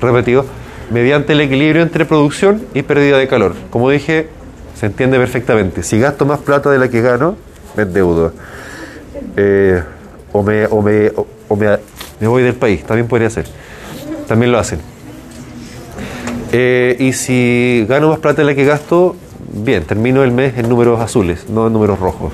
repetido, 0.00 0.46
mediante 0.90 1.32
el 1.32 1.40
equilibrio 1.40 1.82
entre 1.82 2.04
producción 2.04 2.62
y 2.72 2.82
pérdida 2.82 3.18
de 3.18 3.28
calor. 3.28 3.54
Como 3.70 3.90
dije, 3.90 4.28
se 4.78 4.86
entiende 4.86 5.18
perfectamente. 5.18 5.82
Si 5.82 5.98
gasto 5.98 6.24
más 6.24 6.38
plata 6.38 6.70
de 6.70 6.78
la 6.78 6.88
que 6.88 7.02
gano, 7.02 7.36
me 7.76 7.82
endeudo. 7.82 8.32
Eh, 9.36 9.82
o 10.32 10.42
me, 10.42 10.66
o 10.66 10.82
me, 10.82 11.12
o 11.48 11.56
me, 11.56 11.78
me 12.20 12.28
voy 12.28 12.42
del 12.42 12.54
país, 12.54 12.84
también 12.84 13.08
podría 13.08 13.30
ser. 13.30 13.46
También 14.28 14.52
lo 14.52 14.58
hacen. 14.58 14.80
Eh, 16.52 16.96
y 17.00 17.12
si 17.12 17.84
gano 17.88 18.08
más 18.08 18.20
plata 18.20 18.42
de 18.42 18.46
la 18.46 18.54
que 18.54 18.64
gasto, 18.64 19.16
bien, 19.54 19.84
termino 19.84 20.22
el 20.24 20.32
mes 20.32 20.56
en 20.58 20.68
números 20.68 21.00
azules, 21.00 21.48
no 21.48 21.66
en 21.66 21.72
números 21.72 21.98
rojos. 21.98 22.32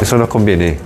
Eso 0.00 0.16
nos 0.18 0.28
conviene 0.28 0.78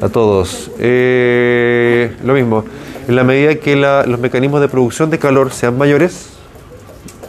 a 0.00 0.08
todos. 0.08 0.70
Eh, 0.78 2.16
lo 2.24 2.34
mismo, 2.34 2.64
en 3.06 3.16
la 3.16 3.24
medida 3.24 3.54
que 3.56 3.76
la- 3.76 4.04
los 4.04 4.20
mecanismos 4.20 4.60
de 4.60 4.68
producción 4.68 5.10
de 5.10 5.18
calor 5.18 5.50
sean 5.52 5.76
mayores, 5.78 6.28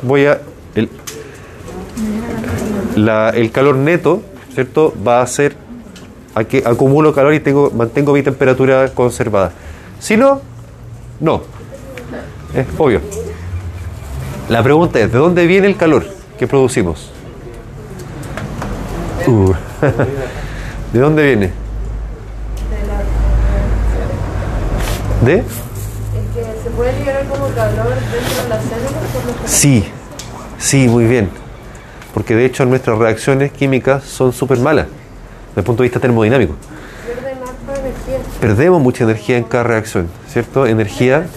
voy 0.01 0.25
a... 0.25 0.39
El, 0.75 0.89
el 3.35 3.51
calor 3.51 3.75
neto, 3.75 4.21
¿cierto? 4.53 4.93
Va 5.07 5.21
a 5.21 5.27
ser 5.27 5.55
a 6.35 6.43
que 6.43 6.63
acumulo 6.65 7.13
calor 7.13 7.33
y 7.33 7.39
tengo, 7.39 7.71
mantengo 7.71 8.13
mi 8.13 8.21
temperatura 8.21 8.89
conservada. 8.93 9.51
Si 9.99 10.15
no, 10.15 10.41
no. 11.19 11.41
Es 12.53 12.65
obvio. 12.77 13.01
La 14.47 14.63
pregunta 14.63 14.99
es, 14.99 15.11
¿de 15.11 15.17
dónde 15.17 15.45
viene 15.47 15.67
el 15.67 15.75
calor 15.75 16.05
que 16.39 16.47
producimos? 16.47 17.11
Uh. 19.27 19.53
¿De 20.93 20.99
dónde 20.99 21.23
viene? 21.23 21.51
¿De? 25.25 25.39
Es 25.39 25.43
que 26.33 26.63
se 26.63 26.69
puede 26.69 26.97
liberar 26.97 27.27
como 27.27 27.49
calor 27.49 27.93
dentro 27.93 28.43
de 28.43 28.49
las 28.49 28.63
células 28.63 29.51
Sí, 29.51 29.85
sí, 30.57 30.87
muy 30.87 31.05
bien. 31.05 31.29
Porque 32.13 32.35
de 32.35 32.45
hecho 32.45 32.65
nuestras 32.65 32.97
reacciones 32.97 33.51
químicas 33.51 34.05
son 34.05 34.31
súper 34.31 34.59
malas 34.59 34.87
desde 35.49 35.59
el 35.59 35.63
punto 35.65 35.83
de 35.83 35.89
vista 35.89 35.99
termodinámico. 35.99 36.55
Perdemos 38.39 38.81
mucha 38.81 39.03
energía 39.03 39.37
en 39.37 39.43
cada 39.43 39.65
reacción, 39.65 40.07
¿cierto? 40.29 40.65
Energía... 40.65 41.27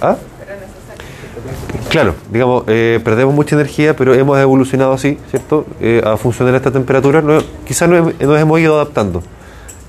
¿Ah? 0.00 0.16
Claro, 1.92 2.14
digamos, 2.30 2.64
eh, 2.68 3.00
perdemos 3.04 3.34
mucha 3.34 3.54
energía, 3.54 3.94
pero 3.94 4.14
hemos 4.14 4.38
evolucionado 4.38 4.94
así, 4.94 5.18
¿cierto? 5.28 5.66
Eh, 5.78 6.00
a 6.02 6.16
funcionar 6.16 6.54
a 6.54 6.56
esta 6.56 6.70
temperatura, 6.70 7.22
quizás 7.66 7.86
nos, 7.86 8.18
nos 8.18 8.40
hemos 8.40 8.60
ido 8.60 8.76
adaptando. 8.76 9.22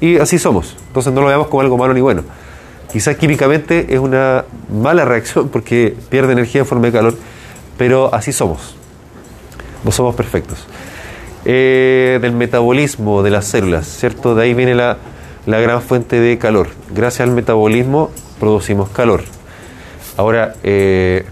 Y 0.02 0.18
así 0.18 0.38
somos, 0.38 0.76
entonces 0.88 1.14
no 1.14 1.22
lo 1.22 1.28
veamos 1.28 1.48
como 1.48 1.62
algo 1.62 1.78
malo 1.78 1.94
ni 1.94 2.02
bueno. 2.02 2.24
Quizás 2.92 3.16
químicamente 3.16 3.94
es 3.94 4.02
una 4.02 4.44
mala 4.70 5.06
reacción 5.06 5.48
porque 5.48 5.96
pierde 6.10 6.34
energía 6.34 6.60
en 6.60 6.68
forma 6.68 6.88
de 6.88 6.92
calor, 6.92 7.16
pero 7.78 8.14
así 8.14 8.34
somos. 8.34 8.76
No 9.86 9.94
somos 9.94 10.14
perfectos. 10.14 10.68
Eh, 11.46 12.20
del 12.22 12.34
metabolismo 12.34 13.24
de 13.24 13.32
las 13.32 13.46
células, 13.46 13.88
¿cierto? 13.88 14.36
De 14.36 14.44
ahí 14.44 14.54
viene 14.54 14.76
la, 14.76 14.98
la 15.46 15.62
gran 15.62 15.82
fuente 15.82 16.20
de 16.20 16.38
calor. 16.38 16.68
Gracias 16.94 17.30
al 17.30 17.34
metabolismo 17.34 18.12
producimos 18.42 18.90
calor. 18.90 19.24
Ahora, 20.18 20.56
eh, 20.64 21.24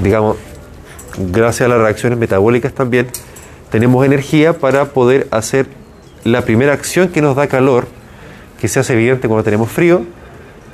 digamos, 0.00 0.36
gracias 1.18 1.66
a 1.66 1.68
las 1.68 1.78
reacciones 1.80 2.18
metabólicas 2.18 2.72
también, 2.72 3.08
tenemos 3.70 4.04
energía 4.06 4.52
para 4.58 4.86
poder 4.86 5.26
hacer 5.30 5.66
la 6.24 6.42
primera 6.42 6.72
acción 6.72 7.08
que 7.08 7.20
nos 7.22 7.36
da 7.36 7.46
calor, 7.46 7.86
que 8.60 8.68
se 8.68 8.80
hace 8.80 8.94
evidente 8.94 9.28
cuando 9.28 9.44
tenemos 9.44 9.70
frío, 9.70 10.02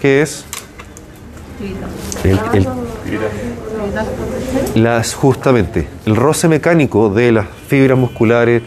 que 0.01 0.23
es 0.23 0.45
el, 2.25 2.39
Las, 4.75 5.15
justamente, 5.15 5.87
el 6.07 6.17
roce 6.17 6.49
mecánico 6.49 7.11
de 7.11 7.33
las 7.33 7.47
fibras 7.69 7.99
musculares 7.99 8.63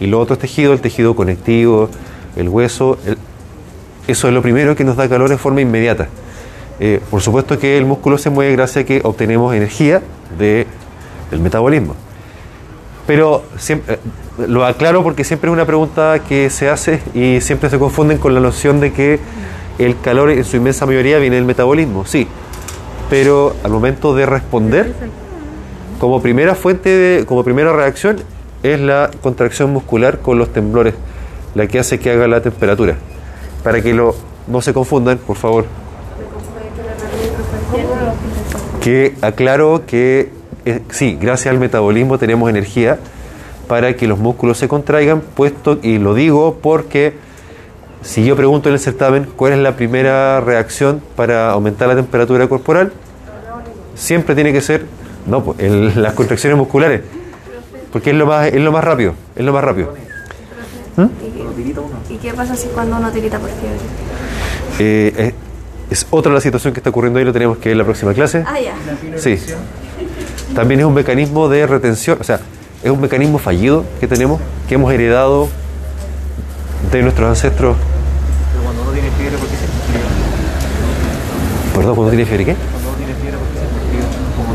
y 0.00 0.06
los 0.06 0.20
otros 0.22 0.38
tejidos, 0.38 0.74
el 0.74 0.80
tejido 0.80 1.14
conectivo, 1.16 1.88
el 2.36 2.48
hueso, 2.48 2.98
el- 3.06 3.16
eso 4.06 4.28
es 4.28 4.34
lo 4.34 4.42
primero 4.42 4.76
que 4.76 4.84
nos 4.84 4.96
da 4.96 5.08
calor 5.08 5.28
de 5.28 5.38
forma 5.38 5.60
inmediata. 5.60 6.08
Eh, 6.78 7.00
por 7.10 7.20
supuesto 7.22 7.58
que 7.58 7.78
el 7.78 7.86
músculo 7.86 8.18
se 8.18 8.28
mueve 8.30 8.52
gracias 8.52 8.84
a 8.84 8.86
que 8.86 9.00
obtenemos 9.02 9.54
energía 9.54 10.02
de- 10.38 10.66
del 11.30 11.40
metabolismo. 11.40 11.94
Pero 13.06 13.44
siempre, 13.56 13.94
eh, 13.94 13.98
lo 14.48 14.64
aclaro 14.64 15.02
porque 15.02 15.24
siempre 15.24 15.48
es 15.48 15.54
una 15.54 15.64
pregunta 15.64 16.18
que 16.28 16.50
se 16.50 16.68
hace 16.68 17.00
y 17.14 17.40
siempre 17.40 17.70
se 17.70 17.78
confunden 17.78 18.18
con 18.18 18.34
la 18.34 18.40
noción 18.40 18.80
de 18.80 18.92
que 18.92 19.20
el 19.78 19.98
calor 20.00 20.30
en 20.30 20.44
su 20.44 20.56
inmensa 20.56 20.86
mayoría 20.86 21.18
viene 21.18 21.36
del 21.36 21.44
metabolismo. 21.44 22.04
Sí, 22.04 22.26
pero 23.08 23.54
al 23.62 23.70
momento 23.70 24.14
de 24.14 24.26
responder, 24.26 24.92
como 26.00 26.20
primera 26.20 26.54
fuente, 26.54 26.90
de- 26.90 27.24
como 27.26 27.44
primera 27.44 27.72
reacción, 27.72 28.18
es 28.62 28.80
la 28.80 29.10
contracción 29.22 29.72
muscular 29.72 30.18
con 30.18 30.38
los 30.38 30.52
temblores, 30.52 30.94
la 31.54 31.66
que 31.68 31.78
hace 31.78 31.98
que 32.00 32.10
haga 32.10 32.26
la 32.26 32.40
temperatura. 32.42 32.96
Para 33.62 33.80
que 33.80 33.94
lo, 33.94 34.14
no 34.48 34.60
se 34.60 34.72
confundan, 34.74 35.18
por 35.18 35.36
favor. 35.36 35.64
Que 38.86 39.14
aclaro 39.20 39.82
que 39.84 40.30
eh, 40.64 40.80
sí, 40.90 41.18
gracias 41.20 41.52
al 41.52 41.58
metabolismo 41.58 42.18
tenemos 42.18 42.48
energía 42.48 43.00
para 43.66 43.96
que 43.96 44.06
los 44.06 44.16
músculos 44.20 44.58
se 44.58 44.68
contraigan, 44.68 45.22
puesto, 45.22 45.80
y 45.82 45.98
lo 45.98 46.14
digo 46.14 46.58
porque 46.62 47.14
si 48.02 48.24
yo 48.24 48.36
pregunto 48.36 48.68
en 48.68 48.74
el 48.74 48.78
certamen 48.78 49.26
cuál 49.34 49.54
es 49.54 49.58
la 49.58 49.74
primera 49.74 50.40
reacción 50.40 51.02
para 51.16 51.50
aumentar 51.50 51.88
la 51.88 51.96
temperatura 51.96 52.48
corporal, 52.48 52.92
siempre 53.96 54.36
tiene 54.36 54.52
que 54.52 54.60
ser 54.60 54.86
no, 55.26 55.42
pues, 55.42 55.58
el- 55.58 56.00
las 56.00 56.12
contracciones 56.14 56.56
musculares, 56.56 57.00
porque 57.90 58.10
es 58.10 58.16
lo 58.16 58.26
más, 58.26 58.46
es 58.46 58.60
lo 58.60 58.70
más 58.70 58.84
rápido, 58.84 59.14
es 59.34 59.44
lo 59.44 59.52
más 59.52 59.64
rápido. 59.64 59.94
¿Y 62.08 62.16
qué 62.18 62.32
pasa 62.34 62.54
si 62.54 62.68
cuando 62.68 62.98
uno 62.98 63.10
tirita 63.10 63.40
por 63.40 63.50
fiebre? 63.50 63.78
Eh, 64.78 65.12
es, 65.18 65.34
es 65.90 66.06
otra 66.10 66.32
la 66.32 66.40
situación 66.40 66.72
que 66.74 66.80
está 66.80 66.90
ocurriendo 66.90 67.18
ahí, 67.18 67.24
lo 67.24 67.32
tenemos 67.32 67.58
que 67.58 67.68
ver 67.68 67.72
en 67.72 67.78
la 67.78 67.84
próxima 67.84 68.12
clase. 68.12 68.44
Ah, 68.46 68.58
ya. 68.60 68.74
Sí. 69.18 69.38
También 70.54 70.80
es 70.80 70.86
un 70.86 70.94
mecanismo 70.94 71.48
de 71.48 71.66
retención, 71.66 72.18
o 72.20 72.24
sea, 72.24 72.40
es 72.82 72.90
un 72.90 73.00
mecanismo 73.00 73.38
fallido 73.38 73.84
que 74.00 74.06
tenemos, 74.06 74.40
que 74.68 74.74
hemos 74.74 74.92
heredado 74.92 75.48
de 76.90 77.02
nuestros 77.02 77.28
ancestros. 77.28 77.76
Pero 78.52 78.64
cuando 78.64 78.82
uno 78.82 78.92
tiene 78.92 79.10
fiebre, 79.10 79.36
¿por 79.38 79.48
qué 79.48 79.56
se 79.56 79.66
frío? 79.66 80.06
Perdón, 81.74 81.94
cuando 81.94 82.10
tiene 82.10 82.26
fiebre, 82.26 82.44
¿qué? 82.44 82.54
Cuando 82.54 82.88
uno 82.88 82.96
tiene 82.98 83.14
fiebre, 83.14 83.38
¿por 83.38 83.48
qué 83.48 83.58
se 83.58 83.66
frío? 83.90 84.04
Como 84.36 84.54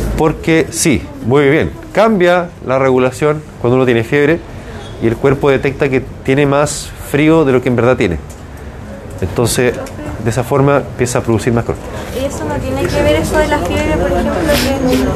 que... 0.00 0.16
Porque 0.16 0.66
sí, 0.70 1.02
muy 1.26 1.48
bien, 1.48 1.70
cambia 1.92 2.48
la 2.66 2.78
regulación 2.78 3.42
cuando 3.60 3.76
uno 3.76 3.84
tiene 3.84 4.04
fiebre 4.04 4.40
y 5.02 5.06
el 5.06 5.16
cuerpo 5.16 5.50
detecta 5.50 5.88
que 5.88 6.02
tiene 6.24 6.46
más 6.46 6.90
frío 7.10 7.44
de 7.44 7.52
lo 7.52 7.62
que 7.62 7.68
en 7.68 7.76
verdad 7.76 7.96
tiene. 7.96 8.18
Entonces, 9.20 9.74
de 10.24 10.30
esa 10.30 10.42
forma 10.42 10.78
empieza 10.78 11.18
a 11.18 11.22
producir 11.22 11.52
más 11.52 11.64
calor. 11.64 11.78
¿Y 12.20 12.24
eso 12.24 12.44
no 12.44 12.54
tiene 12.54 12.82
que 12.86 13.02
ver 13.02 13.16
eso 13.16 13.36
de 13.38 13.46
la 13.48 13.58
fiebre, 13.58 13.96
por 13.96 14.10
ejemplo, 14.10 14.32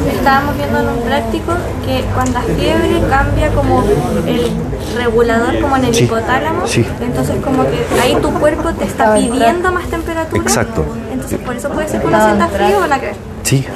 que 0.04 0.16
estábamos 0.16 0.56
viendo 0.56 0.80
en 0.80 0.88
un 0.88 1.00
práctico, 1.02 1.52
que 1.86 2.04
cuando 2.14 2.32
la 2.32 2.42
fiebre 2.42 3.00
cambia 3.08 3.48
como 3.50 3.82
el 4.26 4.50
regulador, 4.96 5.60
como 5.60 5.76
en 5.76 5.84
el 5.86 5.94
Sí, 5.94 6.04
hipotálamo, 6.04 6.66
sí. 6.66 6.84
entonces 7.00 7.36
como 7.42 7.62
que 7.64 7.78
ahí 8.02 8.16
tu 8.20 8.30
cuerpo 8.34 8.70
te 8.74 8.84
está 8.84 9.14
pidiendo 9.14 9.72
más 9.72 9.86
temperatura. 9.88 10.42
Exacto. 10.42 10.84
Entonces 11.12 11.38
por 11.40 11.56
eso 11.56 11.68
puede 11.70 11.88
ser 11.88 12.00
que 12.02 12.06
uno 12.06 12.22
sienta 12.24 12.48
frío 12.48 12.78
o 12.78 12.82
nada 12.82 13.00
que 13.00 13.06
ver. 13.06 13.16
Sí, 13.44 13.66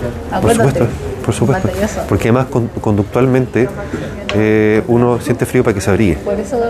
por 0.40 0.52
supuesto, 0.54 0.86
por 1.24 1.34
supuesto. 1.34 1.68
Porque 2.08 2.28
además 2.28 2.46
con- 2.50 2.68
conductualmente 2.68 3.68
eh, 4.34 4.82
uno 4.88 5.18
siente 5.20 5.46
frío 5.46 5.64
para 5.64 5.72
que 5.74 5.80
se 5.80 5.90
abrigue 5.90 6.18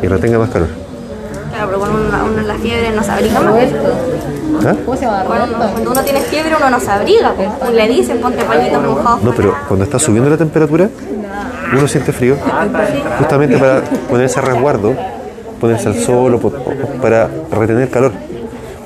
y 0.02 0.06
retenga 0.06 0.38
más 0.38 0.50
calor. 0.50 0.68
Claro, 1.50 1.66
pero 1.66 1.78
cuando 1.80 1.98
uno, 1.98 2.24
uno 2.32 2.38
en 2.40 2.48
la 2.48 2.54
fiebre 2.54 2.90
no 2.92 3.02
se 3.02 3.10
abriga 3.10 3.40
más. 3.40 3.54
¿Ah? 4.64 4.74
Cuando, 4.84 5.56
cuando 5.56 5.90
uno 5.90 6.02
tiene 6.02 6.20
fiebre 6.20 6.54
uno 6.56 6.70
no 6.70 6.80
se 6.80 6.90
abriga, 6.90 7.32
pues. 7.34 7.72
le 7.72 7.88
dicen 7.88 8.20
ponte 8.20 8.44
pañitos 8.44 8.82
mojados. 8.84 9.22
No, 9.22 9.32
pero 9.34 9.54
cuando 9.66 9.84
está 9.84 9.98
subiendo 9.98 10.30
la 10.30 10.36
temperatura, 10.36 10.88
uno 11.72 11.88
siente 11.88 12.12
frío 12.12 12.36
justamente 13.18 13.56
para 13.58 13.80
ponerse 14.08 14.38
a 14.38 14.42
resguardo, 14.42 14.94
ponerse 15.60 15.88
al 15.88 15.94
sol 15.96 16.34
o 16.34 16.50
para 17.00 17.28
retener 17.50 17.88
calor. 17.90 18.12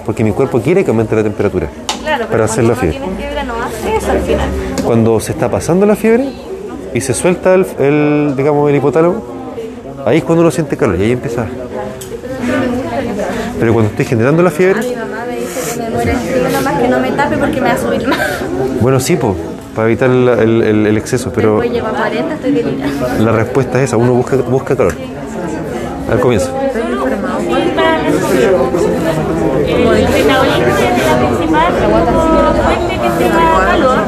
Porque 0.04 0.22
mi 0.22 0.30
cuerpo 0.32 0.60
quiere 0.60 0.84
que 0.84 0.90
aumente 0.90 1.16
la 1.16 1.24
temperatura 1.24 1.68
Claro, 2.00 2.26
para 2.28 2.44
hacer 2.44 2.62
la 2.62 2.70
uno 2.72 2.80
fiebre. 2.80 2.98
tiene 3.00 3.16
fiebre 3.16 3.44
no 3.44 3.54
hace 3.60 3.96
eso 3.96 4.10
al 4.12 4.20
final. 4.20 4.48
Cuando 4.84 5.18
se 5.18 5.32
está 5.32 5.50
pasando 5.50 5.84
la 5.84 5.96
fiebre 5.96 6.28
y 6.94 7.00
se 7.00 7.12
suelta 7.12 7.54
el, 7.54 7.66
el, 7.80 8.34
digamos, 8.36 8.70
el 8.70 8.76
hipotálamo, 8.76 9.20
ahí 10.06 10.18
es 10.18 10.24
cuando 10.24 10.42
uno 10.42 10.50
siente 10.52 10.76
calor 10.76 10.96
y 11.00 11.02
ahí 11.02 11.12
empieza. 11.12 11.46
Pero 13.58 13.72
cuando 13.72 13.90
estoy 13.90 14.04
generando 14.04 14.42
la 14.42 14.50
fiebre, 14.50 14.80
El 16.02 16.16
frío 16.16 16.48
nomás 16.50 16.80
que 16.80 16.88
no 16.88 17.00
me 17.00 17.10
tape 17.12 17.36
porque 17.38 17.60
me 17.60 17.68
va 17.68 17.74
a 17.74 17.78
subir 17.78 18.06
más. 18.08 18.18
bueno, 18.80 19.00
sí, 19.00 19.16
po, 19.16 19.36
para 19.74 19.88
evitar 19.88 20.10
el, 20.10 20.28
el- 20.62 20.86
el- 20.86 20.96
exceso, 20.96 21.32
pero 21.32 21.52
Después 21.60 21.72
llego 21.72 21.86
a 21.88 21.90
40, 21.90 22.34
estoy 22.34 22.50
delirando. 22.52 23.08
la 23.18 23.32
respuesta 23.32 23.78
es 23.78 23.84
esa, 23.88 23.96
uno 23.96 24.12
busca, 24.14 24.36
busca 24.36 24.76
calor. 24.76 24.94
Al 26.10 26.20
comienzo. 26.20 26.52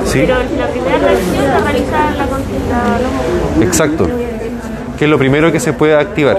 Sí. 0.05 0.21
pero 0.21 0.35
la 0.59 0.69
primera 0.69 0.99
reacción 0.99 1.45
la. 3.59 3.65
Exacto. 3.67 4.09
Que 4.99 5.05
es 5.05 5.11
lo 5.11 5.19
primero 5.19 5.53
que 5.53 5.61
se 5.61 5.73
puede 5.73 5.95
activar. 5.95 6.39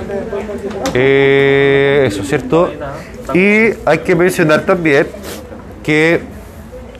Eh, 0.93 2.05
eso, 2.07 2.23
¿cierto? 2.23 2.69
Y 3.33 3.73
hay 3.85 3.99
que 4.03 4.15
mencionar 4.15 4.61
también 4.61 5.07
que 5.83 6.21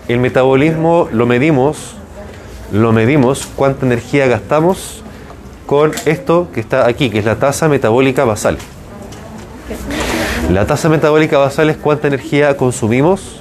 el 0.08 0.20
metabolismo 0.20 1.08
lo 1.12 1.26
medimos, 1.26 1.96
lo 2.72 2.92
medimos 2.92 3.48
cuánta 3.56 3.86
energía 3.86 4.28
gastamos 4.28 5.04
con 5.66 5.92
esto 6.06 6.48
que 6.54 6.60
está 6.60 6.88
aquí, 6.88 7.10
que 7.10 7.20
es 7.20 7.26
la 7.26 7.36
tasa 7.36 7.68
metabólica 7.68 8.26
basal. 8.26 8.58
La 10.52 10.66
tasa 10.66 10.90
metabólica 10.90 11.38
basal 11.38 11.70
es 11.70 11.78
cuánta 11.78 12.08
energía 12.08 12.58
consumimos 12.58 13.40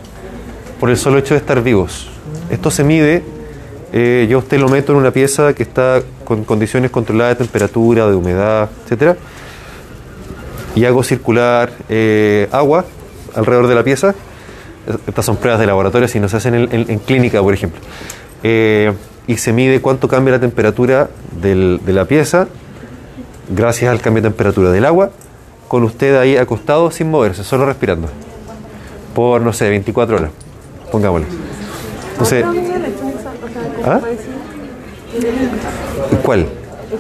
por 0.79 0.91
el 0.91 0.99
solo 0.99 1.19
hecho 1.19 1.33
de 1.33 1.39
estar 1.39 1.63
vivos. 1.63 2.11
Esto 2.51 2.71
se 2.71 2.85
mide, 2.85 3.23
eh, 3.93 4.27
yo 4.29 4.39
usted 4.39 4.59
lo 4.59 4.69
meto 4.69 4.93
en 4.93 4.99
una 4.99 5.11
pieza 5.11 5.55
que 5.55 5.63
está 5.63 6.03
con 6.25 6.45
condiciones 6.45 6.91
controladas 6.91 7.39
de 7.39 7.45
temperatura, 7.45 8.07
de 8.07 8.15
humedad, 8.15 8.69
etcétera, 8.85 9.17
y 10.75 10.85
hago 10.85 11.03
circular 11.03 11.73
eh, 11.89 12.47
agua 12.53 12.85
alrededor 13.35 13.69
de 13.69 13.75
la 13.75 13.85
pieza. 13.85 14.15
Estas 15.07 15.25
son 15.25 15.37
pruebas 15.37 15.61
de 15.61 15.67
laboratorio, 15.67 16.09
si 16.09 16.19
no 16.21 16.29
se 16.29 16.37
hacen 16.39 16.55
en, 16.55 16.69
en- 16.73 16.91
en 16.91 16.99
clínica, 16.99 17.41
por 17.43 17.53
ejemplo. 17.55 17.81
Eh, 18.43 18.93
y 19.27 19.37
se 19.37 19.53
mide 19.53 19.81
cuánto 19.81 20.09
cambia 20.09 20.33
la 20.35 20.41
temperatura 20.41 21.09
del- 21.41 21.81
de 21.85 21.93
la 21.93 22.05
pieza 22.07 22.47
gracias 23.51 23.91
al 23.91 24.01
cambio 24.01 24.23
de 24.23 24.29
temperatura 24.31 24.71
del 24.71 24.85
agua, 24.85 25.11
con 25.69 25.83
usted 25.85 26.17
ahí 26.17 26.37
acostado 26.37 26.91
sin 26.91 27.11
moverse, 27.11 27.45
solo 27.45 27.67
respirando, 27.67 28.09
por, 29.15 29.41
no 29.41 29.53
sé, 29.53 29.69
24 29.71 30.17
horas, 30.17 30.31
pongámosle. 30.93 31.27
Entonces, 32.13 32.45
¿ah? 33.85 34.01
¿cuál? 36.25 36.47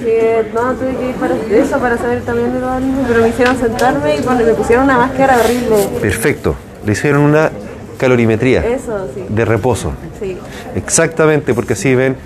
Que 0.00 0.46
no, 0.54 0.72
tuve 0.74 0.94
que 0.96 1.08
ir 1.10 1.14
para 1.16 1.34
eso 1.34 1.78
para 1.78 1.96
saber 1.96 2.22
también 2.22 2.52
de 2.52 2.60
los 2.60 2.70
pero 3.08 3.22
me 3.22 3.28
hicieron 3.28 3.58
sentarme 3.58 4.16
y 4.16 4.20
pon- 4.20 4.36
me 4.36 4.52
pusieron 4.54 4.84
una 4.84 4.98
máscara 4.98 5.38
horrible. 5.38 5.88
Perfecto. 6.00 6.54
Le 6.84 6.92
hicieron 6.92 7.22
una 7.22 7.50
calorimetría 7.98 8.64
Eso, 8.66 9.06
sí. 9.14 9.24
de 9.28 9.44
reposo. 9.44 9.92
Sí. 10.20 10.36
Exactamente, 10.74 11.52
porque 11.54 11.74
así 11.74 11.94
ven 11.94 12.16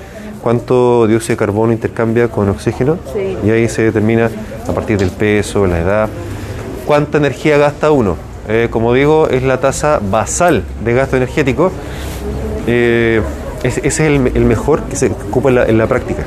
cuánto 0.43 1.07
dióxido 1.07 1.35
de 1.35 1.39
carbono 1.39 1.73
intercambia 1.73 2.29
con 2.29 2.49
oxígeno 2.49 2.99
Sí. 3.13 3.37
y 3.45 3.51
ahí 3.51 3.69
se 3.69 3.83
determina 3.83 4.31
a 4.69 4.73
partir 4.73 4.99
del 4.99 5.11
peso, 5.11 5.67
la 5.67 5.81
edad, 5.81 6.09
cuánta 6.87 7.19
energía 7.19 7.59
gasta 7.59 7.91
uno. 7.91 8.17
Eh, 8.49 8.69
como 8.71 8.93
digo, 8.93 9.29
es 9.29 9.43
la 9.45 9.61
tasa 9.61 10.01
basal 10.03 10.65
de 10.85 10.95
gasto 10.95 11.17
energético. 11.17 11.71
Eh, 12.67 13.21
ese 13.63 13.87
es 13.87 14.01
el, 14.01 14.33
el 14.35 14.45
mejor 14.45 14.83
que 14.83 14.97
se 14.97 15.07
ocupa 15.07 15.49
en 15.51 15.55
la, 15.55 15.65
en 15.67 15.79
la 15.79 15.87
práctica, 15.87 16.25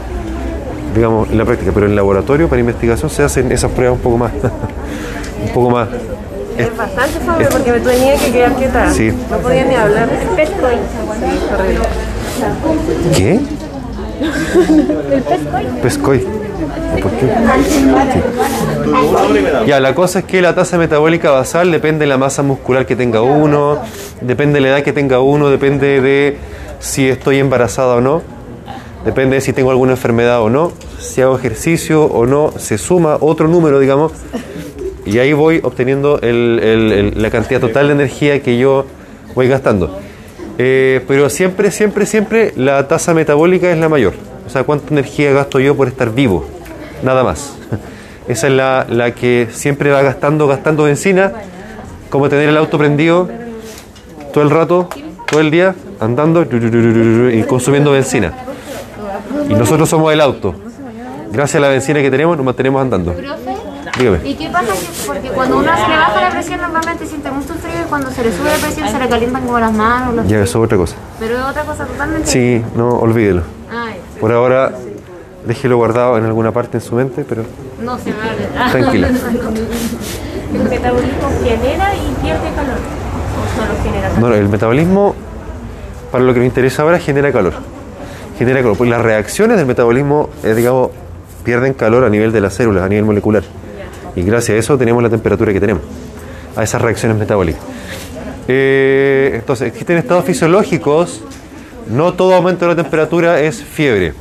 digamos, 0.95 1.29
en 1.29 1.37
la 1.37 1.43
práctica, 1.45 1.71
pero 1.73 1.85
en 1.85 1.91
el 1.91 1.95
laboratorio 1.97 2.47
para 2.47 2.61
investigación 2.61 3.09
se 3.09 3.23
hacen 3.23 3.51
esas 3.51 3.71
pruebas 3.71 3.97
un 3.97 4.01
poco 4.03 4.17
más, 4.17 4.31
un 5.45 5.53
poco 5.53 5.69
más. 5.69 5.89
Es 6.57 6.77
bastante 6.77 7.19
fome 7.19 7.45
porque 7.45 7.71
me 7.71 7.79
tenía 7.79 8.17
que 8.17 8.31
quedar 8.31 8.53
quieta. 8.55 8.91
Sí. 8.91 9.11
No 9.29 9.37
podía 9.39 9.65
ni 9.65 9.75
hablar. 9.75 10.09
Pescoy. 10.35 10.75
Horrible. 11.53 11.87
¿Qué? 13.15 13.39
El 15.11 15.21
pescoy. 15.23 15.65
Pescoy. 15.81 16.27
¿Por 17.01 17.11
qué? 17.11 17.27
Ya, 19.67 19.79
la 19.79 19.93
cosa 19.93 20.19
es 20.19 20.25
que 20.25 20.41
la 20.41 20.55
tasa 20.55 20.77
metabólica 20.77 21.31
basal 21.31 21.71
depende 21.71 22.05
de 22.05 22.07
la 22.07 22.17
masa 22.17 22.43
muscular 22.43 22.85
que 22.85 22.95
tenga 22.95 23.21
uno, 23.21 23.79
depende 24.21 24.55
de 24.55 24.61
la 24.61 24.69
edad 24.69 24.83
que 24.83 24.93
tenga 24.93 25.19
uno, 25.19 25.49
depende 25.49 25.99
de 25.99 26.37
si 26.79 27.09
estoy 27.09 27.39
embarazada 27.39 27.95
o 27.95 28.01
no. 28.01 28.21
depende 29.03 29.35
de 29.35 29.41
si 29.41 29.53
tengo 29.53 29.69
alguna 29.69 29.91
enfermedad 29.91 30.41
o 30.41 30.49
no, 30.49 30.71
si 30.99 31.21
hago 31.21 31.37
ejercicio 31.37 32.05
o 32.05 32.25
no, 32.25 32.53
se 32.57 32.77
suma 32.77 33.17
otro 33.21 33.47
número, 33.47 33.79
digamos, 33.79 34.13
y 35.05 35.19
ahí 35.19 35.33
voy 35.33 35.59
obteniendo 35.63 36.19
el- 36.21 37.13
la 37.15 37.29
cantidad 37.29 37.59
total 37.61 37.87
de 37.87 37.93
energía 37.93 38.41
que 38.41 38.57
yo 38.57 38.85
voy 39.35 39.47
gastando. 39.47 39.99
Eh, 40.57 41.01
pero 41.07 41.29
siempre, 41.29 41.69
siempre, 41.71 42.05
siempre 42.05 42.53
la 42.55 42.87
tasa 42.87 43.13
metabólica 43.13 43.69
es 43.71 43.77
la 43.77 43.89
mayor. 43.89 44.13
O 44.45 44.49
sea, 44.49 44.63
cuánta 44.63 44.93
energía 44.93 45.31
gasto 45.33 45.59
yo 45.59 45.75
por 45.75 45.87
estar 45.87 46.11
vivo. 46.13 46.45
Nada 47.03 47.23
más. 47.23 47.55
Esa 48.27 48.47
es 48.47 48.53
la, 48.53 48.85
la 48.89 49.11
que 49.13 49.47
siempre 49.51 49.91
va 49.91 50.01
gastando, 50.01 50.47
gastando 50.47 50.83
benzina, 50.83 51.31
como 52.09 52.29
tener 52.29 52.49
el 52.49 52.57
auto 52.57 52.77
prendido 52.77 53.29
todo 54.33 54.43
el 54.43 54.49
rato, 54.49 54.89
todo 55.29 55.41
el 55.41 55.51
día, 55.51 55.75
andando 55.99 56.43
y 56.43 57.43
consumiendo 57.43 57.91
benzina. 57.91 58.33
Y 59.49 59.53
nosotros 59.53 59.87
somos 59.89 60.11
el 60.13 60.21
auto. 60.21 60.55
Gracias 61.31 61.55
a 61.57 61.59
la 61.59 61.69
benzina 61.69 62.01
que 62.01 62.09
tenemos, 62.09 62.35
nos 62.37 62.45
mantenemos 62.45 62.81
andando. 62.81 63.13
Dígame. 63.97 64.19
¿Y 64.27 64.35
qué 64.35 64.49
pasa? 64.49 64.73
que- 64.73 65.07
Porque 65.07 65.29
cuando 65.29 65.57
uno 65.57 65.71
se 65.75 65.87
le 65.87 65.97
baja 65.97 66.21
la 66.21 66.29
presión 66.31 66.59
normalmente 66.61 67.05
siente 67.05 67.31
mucho 67.31 67.53
frío 67.55 67.81
y 67.85 67.89
cuando 67.89 68.11
se 68.11 68.23
le 68.23 68.31
sube 68.35 68.49
la 68.49 68.57
presión 68.57 68.87
se 68.89 68.99
le 68.99 69.07
calientan 69.07 69.43
como 69.45 69.59
las 69.59 69.71
manos. 69.73 70.15
los 70.15 70.25
Ya, 70.27 70.37
pies. 70.37 70.49
eso 70.49 70.59
es 70.59 70.65
otra 70.65 70.77
cosa. 70.77 70.95
Pero 71.19 71.37
es 71.37 71.43
otra 71.45 71.63
cosa 71.63 71.85
totalmente. 71.85 72.27
Sí, 72.27 72.61
no, 72.75 72.89
olvídelo. 72.89 73.41
Ah. 73.71 73.87
Por 74.19 74.31
ahora, 74.33 74.71
déjelo 75.45 75.77
guardado 75.77 76.17
en 76.17 76.25
alguna 76.25 76.51
parte 76.51 76.77
en 76.77 76.81
su 76.83 76.95
mente, 76.95 77.25
pero 77.27 77.43
No 77.81 77.97
se 77.97 78.11
me 78.11 78.15
abre. 78.21 78.71
Tranquila. 78.71 79.07
El 80.53 80.63
metabolismo 80.69 81.29
genera 81.43 81.93
y 81.95 82.15
pierde 82.23 82.49
calor. 82.55 82.77
O 82.77 83.59
solo 83.61 83.83
genera 83.83 84.09
calor. 84.09 84.29
no, 84.29 84.35
el 84.35 84.47
metabolismo, 84.49 85.15
para 86.11 86.23
lo 86.23 86.33
que 86.33 86.39
nos 86.39 86.47
interesa 86.47 86.83
ahora, 86.83 86.97
genera 86.99 87.31
calor. 87.33 87.53
Genera 88.37 88.61
calor. 88.61 88.77
Pues 88.77 88.89
las 88.89 89.01
reacciones 89.01 89.57
del 89.57 89.65
metabolismo, 89.65 90.29
eh, 90.43 90.53
digamos, 90.53 90.91
pierden 91.43 91.73
calor 91.73 92.05
a 92.05 92.09
nivel 92.09 92.31
de 92.31 92.41
las 92.41 92.53
células, 92.53 92.83
a 92.83 92.89
nivel 92.89 93.03
molecular. 93.05 93.43
Y 94.15 94.23
gracias 94.23 94.55
a 94.55 94.59
eso 94.59 94.77
tenemos 94.77 95.03
la 95.03 95.09
temperatura 95.09 95.51
que 95.51 95.59
tenemos, 95.59 95.83
a 96.55 96.63
esas 96.63 96.81
reacciones 96.81 97.17
metabólicas. 97.17 97.61
Eh, 98.47 99.31
entonces, 99.35 99.67
existen 99.67 99.97
estados 99.97 100.25
fisiológicos, 100.25 101.21
no 101.89 102.13
todo 102.13 102.35
aumento 102.35 102.65
de 102.65 102.75
la 102.75 102.81
temperatura 102.81 103.41
es 103.41 103.63
fiebre. 103.63 104.13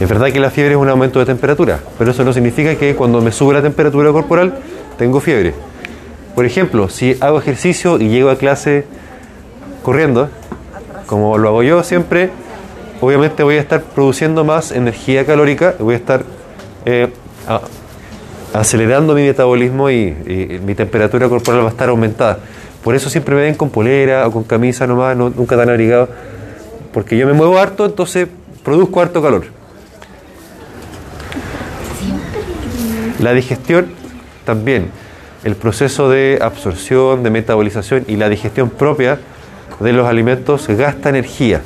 Es 0.00 0.08
verdad 0.08 0.32
que 0.32 0.40
la 0.40 0.50
fiebre 0.50 0.72
es 0.72 0.78
un 0.78 0.88
aumento 0.88 1.18
de 1.18 1.26
temperatura, 1.26 1.78
pero 1.98 2.10
eso 2.10 2.24
no 2.24 2.32
significa 2.32 2.74
que 2.74 2.96
cuando 2.96 3.20
me 3.20 3.30
sube 3.30 3.54
la 3.54 3.62
temperatura 3.62 4.10
corporal 4.10 4.58
tengo 4.98 5.20
fiebre. 5.20 5.54
Por 6.34 6.46
ejemplo, 6.46 6.88
si 6.88 7.16
hago 7.20 7.38
ejercicio 7.38 8.00
y 8.00 8.08
llego 8.08 8.30
a 8.30 8.36
clase 8.36 8.84
corriendo, 9.82 10.28
como 11.06 11.36
lo 11.38 11.48
hago 11.48 11.62
yo 11.62 11.82
siempre, 11.82 12.30
obviamente 13.00 13.42
voy 13.42 13.56
a 13.56 13.60
estar 13.60 13.82
produciendo 13.82 14.44
más 14.44 14.72
energía 14.72 15.26
calórica, 15.26 15.74
voy 15.78 15.94
a 15.94 15.98
estar 15.98 16.24
eh, 16.84 17.08
acelerando 18.52 19.14
mi 19.14 19.22
metabolismo 19.22 19.90
y, 19.90 20.60
mi 20.64 20.74
temperatura 20.74 21.28
corporal 21.28 21.60
va 21.62 21.66
a 21.66 21.70
estar 21.70 21.88
aumentada. 21.88 22.38
Por 22.82 22.94
eso 22.94 23.08
siempre 23.08 23.34
me 23.34 23.42
ven 23.42 23.54
con 23.54 23.70
polera 23.70 24.26
o 24.26 24.32
con 24.32 24.44
camisa 24.44 24.86
nomás, 24.86 25.16
no- 25.16 25.30
nunca 25.30 25.56
tan 25.56 25.70
abrigado, 25.70 26.08
porque 26.92 27.16
yo 27.16 27.26
me 27.26 27.32
muevo 27.32 27.58
harto, 27.58 27.86
entonces 27.86 28.28
produzco 28.64 29.00
harto 29.00 29.22
calor. 29.22 29.44
La 33.20 33.32
digestión 33.32 33.86
también, 34.44 34.90
el 35.44 35.54
proceso 35.54 36.10
de 36.10 36.38
absorción, 36.40 37.22
de 37.22 37.30
metabolización 37.30 38.04
y 38.08 38.16
la 38.16 38.28
digestión 38.28 38.68
propia 38.70 39.18
de 39.80 39.92
los 39.92 40.06
alimentos 40.06 40.66
gasta 40.68 41.08
energía. 41.08 41.62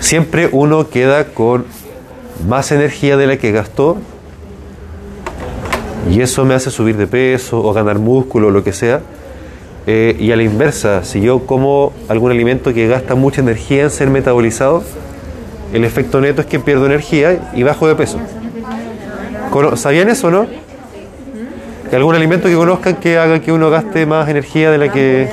Siempre 0.00 0.48
uno 0.50 0.88
queda 0.88 1.26
con 1.26 1.64
más 2.48 2.72
energía 2.72 3.16
de 3.16 3.26
la 3.26 3.36
que 3.36 3.52
gastó 3.52 3.98
y 6.08 6.20
eso 6.20 6.44
me 6.44 6.54
hace 6.54 6.70
subir 6.70 6.96
de 6.96 7.06
peso 7.06 7.58
o 7.58 7.72
ganar 7.72 7.98
músculo 7.98 8.48
o 8.48 8.50
lo 8.50 8.64
que 8.64 8.72
sea. 8.72 9.00
Eh, 9.86 10.16
y 10.18 10.30
a 10.30 10.36
la 10.36 10.42
inversa, 10.42 11.04
si 11.04 11.20
yo 11.20 11.46
como 11.46 11.92
algún 12.08 12.30
alimento 12.30 12.72
que 12.72 12.86
gasta 12.86 13.14
mucha 13.14 13.40
energía 13.40 13.82
en 13.82 13.90
ser 13.90 14.08
metabolizado, 14.08 14.82
el 15.72 15.84
efecto 15.84 16.20
neto 16.20 16.40
es 16.42 16.46
que 16.46 16.60
pierdo 16.60 16.86
energía 16.86 17.50
y 17.54 17.62
bajo 17.62 17.88
de 17.88 17.94
peso. 17.94 18.18
¿Sabían 19.76 20.08
eso 20.08 20.28
o 20.28 20.30
no? 20.30 20.46
¿Que 21.88 21.96
¿Algún 21.96 22.14
alimento 22.14 22.48
que 22.48 22.54
conozcan 22.54 22.96
que 22.96 23.18
haga 23.18 23.40
que 23.40 23.50
uno 23.50 23.68
gaste 23.68 24.06
más 24.06 24.28
energía 24.28 24.70
de 24.70 24.78
la 24.78 24.92
que... 24.92 25.28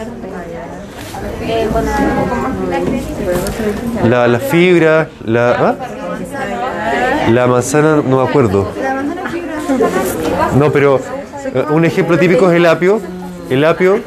La, 4.03 4.27
la 4.27 4.39
fibra, 4.39 5.09
la... 5.23 5.51
¿ah? 5.51 5.75
La 7.31 7.45
manzana, 7.45 8.01
no 8.07 8.23
me 8.23 8.29
acuerdo. 8.29 8.71
No, 10.55 10.71
pero 10.71 10.99
eh, 11.53 11.65
un 11.69 11.85
ejemplo 11.85 12.17
típico 12.17 12.49
es 12.49 12.57
el 12.57 12.65
apio. 12.65 12.99
El 13.49 13.63
apio, 13.63 13.99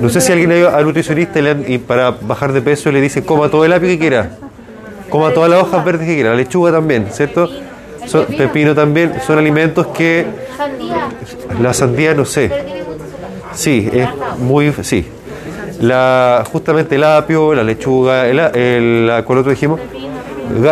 no 0.00 0.08
sé 0.08 0.20
si 0.20 0.32
alguien 0.32 0.50
ha 0.52 0.56
ido 0.56 0.74
al 0.74 0.84
nutricionista 0.84 1.40
y, 1.66 1.78
para 1.78 2.10
bajar 2.10 2.52
de 2.52 2.62
peso 2.62 2.90
le 2.90 3.00
dice 3.02 3.22
coma 3.22 3.50
todo 3.50 3.64
el 3.64 3.72
apio 3.72 3.88
que 3.88 3.98
quiera. 3.98 4.30
Coma 5.10 5.32
todas 5.32 5.50
las 5.50 5.62
hojas 5.62 5.84
verdes 5.84 6.06
que 6.06 6.14
quiera. 6.14 6.30
La 6.30 6.36
lechuga 6.36 6.72
también, 6.72 7.08
¿cierto? 7.10 7.48
Pepino 8.36 8.74
también. 8.74 9.14
Son 9.26 9.38
alimentos 9.38 9.86
que... 9.88 10.26
La 11.60 11.74
sandía, 11.74 12.14
no 12.14 12.24
sé. 12.24 12.50
Sí, 13.52 13.88
es 13.92 14.08
muy... 14.38 14.72
Sí. 14.82 15.06
La, 15.80 16.44
justamente 16.50 16.94
el 16.94 17.04
apio, 17.04 17.54
la 17.54 17.62
lechuga, 17.62 18.26
el, 18.26 18.38
el, 18.38 19.24
¿cuál 19.24 19.38
otro 19.38 19.50
dijimos? 19.50 19.80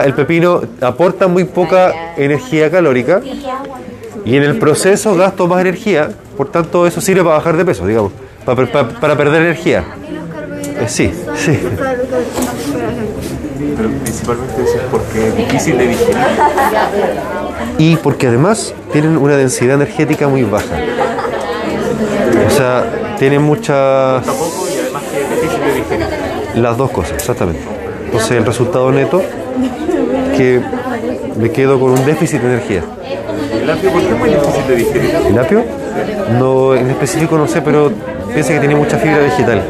El 0.04 0.14
pepino 0.14 0.62
aporta 0.80 1.26
muy 1.26 1.44
poca 1.44 2.14
energía 2.16 2.70
calórica 2.70 3.20
y 4.24 4.36
en 4.36 4.42
el 4.44 4.58
proceso 4.58 5.14
gasto 5.16 5.46
más 5.48 5.60
energía, 5.60 6.10
por 6.36 6.50
tanto 6.50 6.86
eso 6.86 7.00
sirve 7.00 7.22
para 7.24 7.36
bajar 7.36 7.56
de 7.56 7.64
peso, 7.64 7.86
digamos, 7.86 8.12
para, 8.44 8.66
para- 8.66 8.88
para 8.88 9.16
perder 9.16 9.42
energía. 9.42 9.84
Eh, 10.80 10.84
sí, 10.88 11.12
sí. 11.36 11.58
Pero 13.76 13.88
principalmente 14.02 14.62
eso 14.62 14.74
es 14.76 14.82
porque 14.90 15.28
es 15.28 15.36
difícil 15.36 15.78
de 15.78 15.86
digerir. 15.88 16.16
Y 17.78 17.96
porque 17.96 18.26
además 18.28 18.74
tienen 18.92 19.16
una 19.16 19.36
densidad 19.36 19.74
energética 19.76 20.28
muy 20.28 20.42
baja. 20.44 20.76
O 22.46 22.50
sea, 22.50 22.84
tienen 23.18 23.42
muchas... 23.42 24.24
Tampoco 24.24 24.66
y 24.68 24.78
además 24.80 25.02
que 25.10 25.20
es 25.22 25.30
difícil 25.42 25.60
de 25.64 25.74
digerir. 25.74 26.06
Las 26.56 26.76
dos 26.76 26.90
cosas, 26.90 27.12
exactamente. 27.14 27.62
Entonces 28.06 28.32
el 28.32 28.44
resultado 28.44 28.90
neto 28.92 29.22
que 30.36 30.60
me 31.38 31.50
quedo 31.50 31.78
con 31.80 31.92
un 31.92 32.04
déficit 32.04 32.40
de 32.42 32.46
energía. 32.48 32.82
¿El 33.62 33.70
apio 33.70 33.90
por 33.92 34.00
qué 34.02 34.08
es 34.08 34.18
muy 34.18 34.28
difícil 34.30 34.66
de 34.68 34.76
digerir? 34.76 35.16
¿El 35.28 35.38
apio? 35.38 35.64
No, 36.38 36.74
en 36.74 36.90
específico 36.90 37.36
no 37.38 37.46
sé, 37.46 37.62
pero 37.62 37.90
piensa 38.32 38.52
que 38.52 38.58
tiene 38.60 38.74
mucha 38.74 38.96
fibra 38.98 39.18
vegetal, 39.18 39.62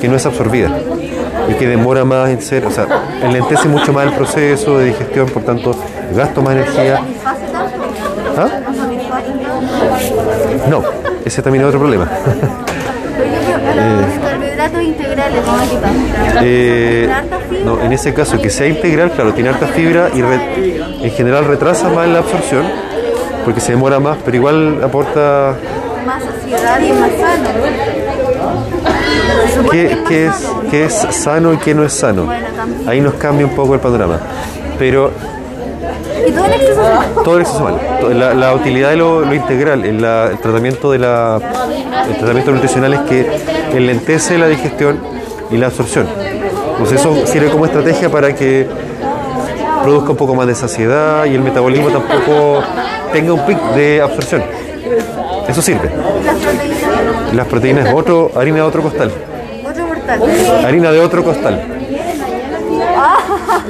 que 0.00 0.08
no 0.08 0.16
es 0.16 0.24
absorbida 0.26 0.70
y 1.48 1.54
que 1.54 1.66
demora 1.68 2.04
más 2.04 2.30
en 2.30 2.40
ser, 2.40 2.66
o 2.66 2.70
sea, 2.70 2.86
enlentece 3.22 3.68
mucho 3.68 3.92
más 3.92 4.06
el 4.06 4.12
proceso 4.12 4.78
de 4.78 4.86
digestión, 4.86 5.28
por 5.28 5.42
tanto, 5.44 5.72
gasto 6.14 6.42
más 6.42 6.54
energía. 6.54 7.00
¿Ah? 8.38 8.48
No, 10.70 10.82
ese 11.24 11.42
también 11.42 11.62
es 11.64 11.68
otro 11.68 11.80
problema. 11.80 12.08
Los 13.76 14.18
carbohidratos 14.30 14.82
integrales. 14.82 15.42
Eh, 16.42 17.08
no, 17.64 17.80
en 17.80 17.92
ese 17.92 18.12
caso, 18.14 18.40
que 18.40 18.50
sea 18.50 18.66
integral, 18.66 19.10
claro, 19.12 19.32
tiene 19.32 19.50
harta 19.50 19.66
fibra 19.68 20.08
y 20.14 20.22
re- 20.22 20.80
en 21.02 21.10
general 21.12 21.44
retrasa 21.46 21.88
más 21.88 22.08
la 22.08 22.18
absorción 22.20 22.64
porque 23.46 23.60
se 23.60 23.72
demora 23.72 23.98
más, 24.00 24.18
pero 24.24 24.36
igual 24.36 24.80
aporta. 24.84 25.54
Más 26.04 26.22
saciedad 26.22 26.78
y 26.80 26.92
más 26.92 27.10
sano. 27.12 27.48
¿Qué, 29.70 29.92
es 29.92 30.10
es, 30.10 30.32
qué 30.70 30.84
es 30.84 30.92
sano 30.92 31.52
y 31.54 31.56
qué 31.58 31.74
no 31.74 31.84
es 31.84 31.92
sano? 31.92 32.28
Ahí 32.86 33.00
nos 33.00 33.14
cambia 33.14 33.46
un 33.46 33.54
poco 33.54 33.74
el 33.74 33.80
panorama. 33.80 34.18
Pero 34.78 35.10
Y 36.26 36.32
todo 36.32 36.44
el 36.44 36.52
exceso 36.52 36.82
se 36.82 37.24
todo 37.24 37.36
el 37.36 37.42
exceso 37.42 37.60
mal. 37.64 37.74
To- 38.00 38.10
La, 38.10 38.34
la 38.34 38.54
utilidad 38.54 38.90
de 38.90 38.96
lo, 38.96 39.20
lo 39.22 39.34
integral, 39.34 39.84
el, 39.84 40.02
la- 40.02 40.26
el 40.30 40.38
tratamiento 40.38 40.90
de 40.92 40.98
la, 40.98 41.38
el 42.08 42.16
tratamiento 42.16 42.50
nutricional 42.52 42.94
es 42.94 43.00
que 43.00 43.26
enlentece 43.74 44.38
la 44.38 44.48
digestión 44.48 44.98
y 45.50 45.56
la 45.56 45.66
absorción. 45.66 46.06
Entonces 46.72 47.00
eso 47.00 47.26
sirve 47.26 47.48
como 47.48 47.64
estrategia 47.66 48.10
para 48.10 48.34
que 48.34 48.66
produzca 49.82 50.10
un 50.10 50.16
poco 50.16 50.34
más 50.34 50.46
de 50.46 50.54
saciedad 50.54 51.24
y 51.24 51.34
el 51.34 51.40
metabolismo 51.40 51.88
tampoco 51.88 52.62
tenga 53.12 53.32
un 53.32 53.46
pic 53.46 53.58
de 53.74 54.00
absorción. 54.02 54.42
Eso 55.48 55.62
sirve. 55.62 55.90
las 56.24 56.36
proteínas. 56.36 57.34
Las 57.34 57.46
proteínas, 57.46 57.94
otro, 57.94 58.30
harina 58.36 58.56
de 58.56 58.62
otro 58.62 58.82
costal. 58.82 59.12
Harina 60.64 60.92
de 60.92 61.00
otro 61.00 61.24
costal. 61.24 61.62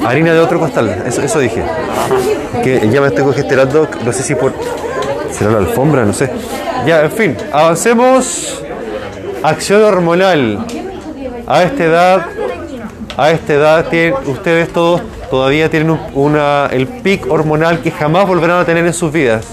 Harina 0.07 0.32
de 0.32 0.40
otro 0.40 0.59
costal, 0.59 1.02
eso, 1.07 1.22
eso 1.22 1.38
dije. 1.38 1.62
Que 2.62 2.88
ya 2.90 3.00
me 3.00 3.09
estoy 3.09 3.24
congestionando, 3.24 3.88
no 4.04 4.12
sé 4.12 4.22
si 4.22 4.34
por. 4.34 4.52
será 5.32 5.50
la 5.50 5.59
alfombra, 5.59 6.04
no 6.04 6.12
sé. 6.12 6.30
Ya, 6.86 7.02
en 7.02 7.11
fin, 7.11 7.36
avancemos. 7.52 8.62
Acción 9.42 9.82
hormonal. 9.82 10.64
A 11.46 11.62
esta 11.62 11.84
edad 11.84 12.26
a 13.16 13.30
esta 13.30 13.54
edad 13.54 13.88
tienen, 13.88 14.14
ustedes 14.26 14.68
todos 14.70 15.00
todavía 15.31 15.68
tienen 15.70 15.91
un- 15.91 16.01
una, 16.14 16.66
el 16.72 16.87
pic 16.87 17.31
hormonal 17.31 17.81
que 17.81 17.91
jamás 17.91 18.27
volverán 18.27 18.61
a 18.61 18.64
tener 18.64 18.87
en 18.87 18.93
sus 18.93 19.12
vidas. 19.12 19.47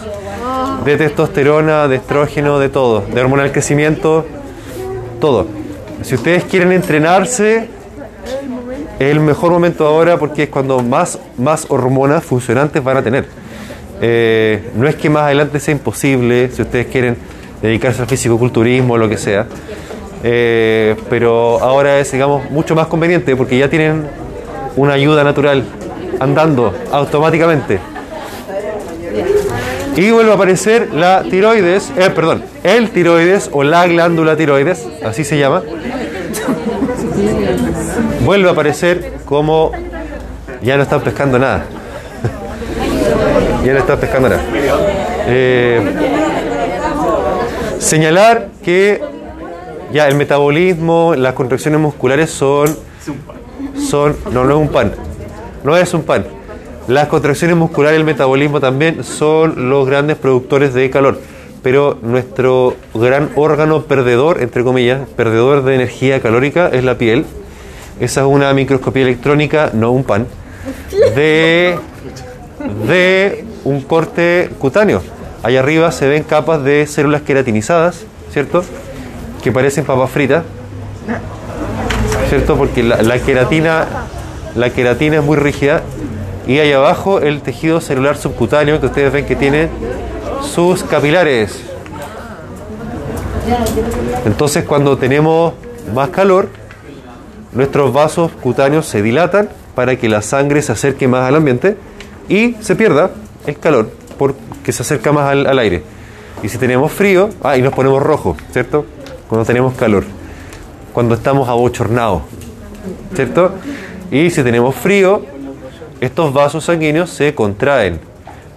De 0.86 0.98
testosterona, 0.98 1.88
de 1.88 1.96
estrógeno, 1.98 2.60
de 2.60 2.70
todo. 2.70 3.02
De 3.14 3.22
hormona 3.22 3.44
del 3.44 3.52
crecimiento, 3.52 4.26
todo. 5.20 5.48
Si 6.02 6.16
ustedes 6.16 6.44
quieren 6.44 6.72
entrenarse, 6.74 7.70
es 9.00 9.08
el 9.12 9.20
mejor 9.20 9.52
momento 9.52 9.86
ahora 9.88 10.18
porque 10.18 10.44
es 10.44 10.50
cuando 10.50 10.82
más, 10.82 11.18
más 11.38 11.66
hormonas 11.70 12.24
funcionantes 12.24 12.84
van 12.84 12.98
a 12.98 13.02
tener. 13.02 13.26
Eh, 14.02 14.72
no 14.76 14.88
es 14.88 14.96
que 14.96 15.10
más 15.10 15.24
adelante 15.24 15.60
sea 15.60 15.72
imposible, 15.72 16.50
si 16.52 16.62
ustedes 16.62 16.88
quieren 16.88 17.16
dedicarse 17.62 18.02
al 18.02 18.08
fisicoculturismo 18.08 18.96
o 18.96 18.98
lo 18.98 19.08
que 19.08 19.18
sea, 19.18 19.46
eh, 20.24 20.96
pero 21.10 21.62
ahora 21.62 22.00
es, 22.00 22.12
digamos, 22.12 22.50
mucho 22.52 22.76
más 22.76 22.88
conveniente 22.88 23.36
porque 23.38 23.58
ya 23.58 23.70
tienen 23.70 24.06
una 24.76 24.94
ayuda 24.94 25.24
natural 25.24 25.64
andando 26.20 26.74
automáticamente. 26.92 27.80
Y 29.96 30.10
vuelve 30.10 30.32
a 30.32 30.36
aparecer 30.36 30.90
la 30.94 31.24
tiroides, 31.24 31.92
eh, 31.96 32.10
perdón, 32.10 32.44
el 32.64 32.90
tiroides 32.90 33.50
o 33.52 33.64
la 33.64 33.86
glándula 33.86 34.36
tiroides, 34.36 34.88
así 35.06 35.24
se 35.24 35.38
llama. 35.38 35.62
Vuelve 38.26 38.50
a 38.50 38.54
aparecer 38.54 39.14
como 39.26 39.72
ya 40.64 40.78
no 40.78 40.84
están 40.84 41.02
pescando 41.02 41.38
nada. 41.38 41.66
ya 43.66 43.74
no 43.74 43.80
están 43.80 44.00
pescando 44.00 44.30
nada. 44.30 44.42
Eh, 45.28 45.82
señalar 47.78 48.48
que 48.64 49.02
ya 49.92 50.08
el 50.08 50.16
metabolismo, 50.16 51.14
las 51.16 51.34
contracciones 51.34 51.80
musculares 51.80 52.32
son, 52.32 52.76
no, 53.94 54.44
no 54.44 54.50
es 54.50 54.58
un 54.58 54.70
pan, 54.70 54.92
no 55.64 55.78
es 55.78 55.94
un 55.94 56.04
pan. 56.04 56.26
Las 56.88 57.08
contracciones 57.08 57.56
musculares 57.56 57.98
y 57.98 58.02
el 58.02 58.06
metabolismo 58.06 58.60
también 58.60 59.04
son 59.04 59.70
los 59.70 59.88
grandes 59.88 60.18
productores 60.18 60.74
de 60.74 60.90
calor. 60.90 61.20
Pero 61.62 61.98
nuestro 62.02 62.76
gran 62.94 63.30
órgano 63.36 63.84
perdedor, 63.84 64.42
entre 64.42 64.64
comillas, 64.64 65.08
perdedor 65.16 65.64
de 65.64 65.76
energía 65.76 66.22
calórica 66.22 66.68
es 66.68 66.84
la 66.84 66.98
piel. 66.98 67.26
Esa 68.00 68.22
es 68.22 68.28
una 68.28 68.54
microscopía 68.54 69.04
electrónica, 69.04 69.70
no 69.74 69.92
un 69.92 70.04
pan, 70.04 70.26
de, 71.16 71.78
de 72.88 73.46
un 73.64 73.82
corte 73.82 74.50
cutáneo. 74.60 75.02
Allá 75.44 75.60
arriba 75.60 75.92
se 75.92 76.08
ven 76.08 76.24
capas 76.24 76.64
de 76.64 76.86
células 76.88 77.22
queratinizadas, 77.22 78.06
¿cierto? 78.32 78.66
Que 79.42 79.52
parecen 79.52 79.86
papas 79.86 80.10
fritas, 80.10 80.44
¿cierto? 82.34 82.58
Porque 82.58 82.82
la, 82.82 83.20
queratina, 83.20 83.86
la 84.56 84.72
queratina 84.72 85.18
es 85.18 85.24
muy 85.24 85.38
rígida 85.38 85.84
y 86.48 86.58
ahí 86.58 86.72
abajo 86.72 87.20
el 87.20 87.44
tejido 87.44 87.80
celular 87.80 88.18
subcutáneo 88.18 88.80
que 88.80 88.88
ustedes 88.88 89.14
ven 89.14 89.28
que 89.28 89.36
tiene 89.36 89.70
sus 90.42 90.82
capilares. 90.84 91.62
Entonces 94.26 94.64
cuando 94.64 94.98
tenemos 94.98 95.54
más 95.94 96.10
calor, 96.10 96.50
nuestros 97.52 97.94
vasos 97.94 98.32
cutáneos 98.32 98.88
se 98.88 99.04
dilatan 99.04 99.50
para 99.76 99.96
que 99.96 100.10
la 100.10 100.24
sangre 100.24 100.64
se 100.64 100.72
acerque 100.72 101.08
más 101.08 101.28
al 101.28 101.36
ambiente 101.36 101.78
y 102.30 102.56
se 102.62 102.76
pierda 102.76 103.12
el 103.46 103.60
calor 103.60 103.92
porque 104.18 104.72
se 104.72 104.82
acerca 104.82 105.12
más 105.12 105.30
al, 105.30 105.46
al 105.46 105.60
aire. 105.60 105.84
Y 106.42 106.50
si 106.50 106.58
tenemos 106.58 106.92
frío, 106.92 107.30
ah, 107.44 107.58
y 107.58 107.62
nos 107.62 107.74
ponemos 107.74 108.02
rojo, 108.02 108.36
¿cierto? 108.52 108.88
Cuando 109.30 109.46
tenemos 109.46 109.76
calor, 109.76 110.04
cuando 110.94 111.16
estamos 111.16 111.50
abochornados, 111.50 112.22
¿cierto? 113.16 113.52
Y 114.12 114.30
si 114.30 114.44
tenemos 114.44 114.76
frío, 114.76 115.26
estos 116.00 116.34
vasos 116.34 116.66
sanguíneos 116.66 117.10
se 117.10 117.34
contraen 117.34 118.00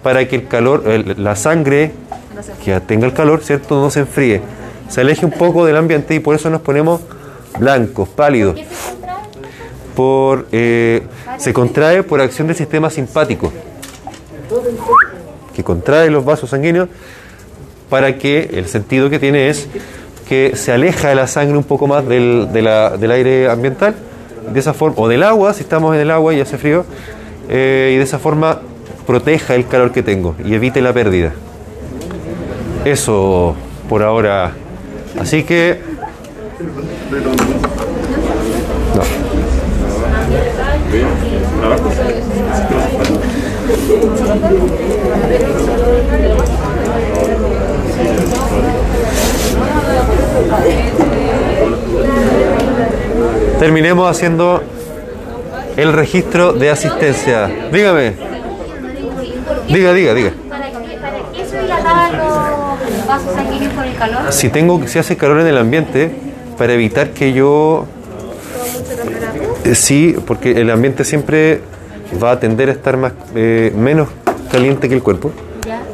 para 0.03 0.27
que 0.27 0.35
el 0.37 0.47
calor, 0.47 0.83
el- 0.87 1.15
la 1.23 1.35
sangre 1.35 1.91
que 2.63 2.79
tenga 2.81 3.07
el 3.07 3.13
calor, 3.13 3.41
¿cierto? 3.43 3.81
No 3.81 3.89
se 3.89 4.01
enfríe, 4.01 4.41
se 4.89 5.01
aleje 5.01 5.25
un 5.25 5.31
poco 5.31 5.65
del 5.65 5.75
ambiente 5.77 6.13
y 6.15 6.19
por 6.19 6.35
eso 6.35 6.49
nos 6.49 6.61
ponemos 6.61 7.01
blancos, 7.59 8.07
pálidos. 8.09 8.59
Por, 9.95 10.47
eh, 10.51 11.01
se 11.39 11.53
contrae 11.53 12.03
por 12.03 12.21
acción 12.21 12.45
del 12.47 12.55
sistema 12.55 12.89
simpático, 12.91 13.51
que 15.55 15.63
contrae 15.63 16.11
los 16.11 16.23
vasos 16.23 16.51
sanguíneos 16.51 16.87
para 17.89 18.15
que 18.17 18.49
el 18.53 18.67
sentido 18.67 19.09
que 19.09 19.17
tiene 19.17 19.49
es 19.49 19.67
que 20.27 20.55
se 20.55 20.71
aleja 20.71 21.09
de 21.09 21.15
la 21.15 21.27
sangre 21.27 21.57
un 21.57 21.63
poco 21.63 21.87
más 21.87 22.07
del, 22.07 22.49
de 22.51 22.61
la- 22.61 22.97
del 22.97 23.11
aire 23.11 23.49
ambiental, 23.49 23.95
de 24.51 24.59
esa 24.59 24.73
forma, 24.73 24.95
o 24.97 25.07
del 25.07 25.23
agua, 25.23 25.53
si 25.53 25.61
estamos 25.61 25.93
en 25.95 26.01
el 26.01 26.11
agua 26.11 26.33
y 26.33 26.41
hace 26.41 26.57
frío, 26.57 26.85
eh, 27.49 27.91
y 27.93 27.97
de 27.97 28.03
esa 28.03 28.19
forma 28.19 28.59
proteja 29.05 29.55
el 29.55 29.67
calor 29.67 29.91
que 29.91 30.03
tengo 30.03 30.35
y 30.43 30.53
evite 30.53 30.81
la 30.81 30.93
pérdida. 30.93 31.33
Eso 32.85 33.55
por 33.89 34.03
ahora. 34.03 34.51
Así 35.19 35.43
que. 35.43 35.79
No. 38.95 39.03
Terminemos 53.59 54.09
haciendo 54.09 54.61
el 55.75 55.93
registro 55.93 56.53
de 56.53 56.69
asistencia. 56.69 57.49
Dígame. 57.71 58.13
Diga, 59.67 59.93
diga, 59.93 60.13
diga. 60.13 60.31
¿Para 60.49 60.67
qué, 60.69 60.97
para 61.01 61.17
qué 61.33 61.45
se 61.45 61.61
dilataban 61.61 62.17
los 62.17 63.07
vasos 63.07 63.33
sanguíneos 63.35 63.73
por 63.73 63.85
el 63.85 63.95
calor? 63.95 64.31
Si 64.31 64.49
tengo, 64.49 64.87
si 64.87 64.99
hace 64.99 65.17
calor 65.17 65.39
en 65.41 65.47
el 65.47 65.57
ambiente, 65.57 66.11
para 66.57 66.73
evitar 66.73 67.09
que 67.11 67.33
yo 67.33 67.85
Eh, 69.65 69.75
Sí, 69.75 70.15
porque 70.25 70.51
el 70.61 70.69
ambiente 70.69 71.03
siempre 71.03 71.61
va 72.23 72.31
a 72.31 72.39
tender 72.39 72.69
a 72.69 72.71
estar 72.71 72.95
más, 72.97 73.11
eh, 73.35 73.71
menos 73.75 74.07
caliente 74.51 74.87
que 74.87 74.95
el 74.95 75.03
cuerpo, 75.03 75.31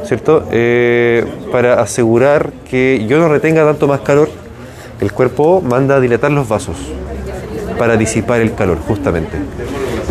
¿cierto? 0.05 0.47
Eh, 0.51 1.25
para 1.51 1.81
asegurar 1.81 2.51
que 2.69 3.05
yo 3.07 3.17
no 3.17 3.27
retenga 3.29 3.65
tanto 3.65 3.87
más 3.87 4.01
calor, 4.01 4.29
el 5.03 5.11
cuerpo 5.13 5.61
manda 5.61 5.95
a 5.97 5.99
dilatar 5.99 6.31
los 6.31 6.47
vasos 6.47 6.77
para 7.77 7.95
disipar 7.97 8.41
el 8.41 8.55
calor, 8.55 8.77
justamente. 8.87 9.37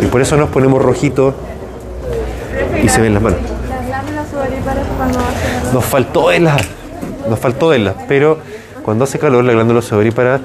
Y 0.01 0.05
por 0.05 0.21
eso 0.21 0.37
nos 0.37 0.49
ponemos 0.49 0.81
rojitos 0.81 1.33
y 2.83 2.87
se 2.89 3.01
ven 3.01 3.13
las 3.13 3.23
manos. 3.23 3.39
Nos 5.73 5.83
faltó 5.85 6.25
verlas, 6.27 6.61
nos 7.29 7.39
faltó 7.39 7.67
verlas, 7.69 7.95
pero 8.07 8.37
cuando 8.83 9.03
hace 9.05 9.17
calor 9.19 9.43
la 9.43 9.53
glándula 9.53 9.81
sudorípara 9.81 10.39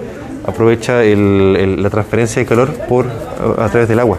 aprovecha 0.46 1.03
el- 1.05 1.57
el- 1.59 1.82
la 1.82 1.90
transferencia 1.90 2.40
de 2.40 2.46
calor 2.46 2.70
por 2.88 3.07
a, 3.59 3.64
a 3.64 3.68
través 3.68 3.88
del 3.88 3.99
agua. 4.01 4.16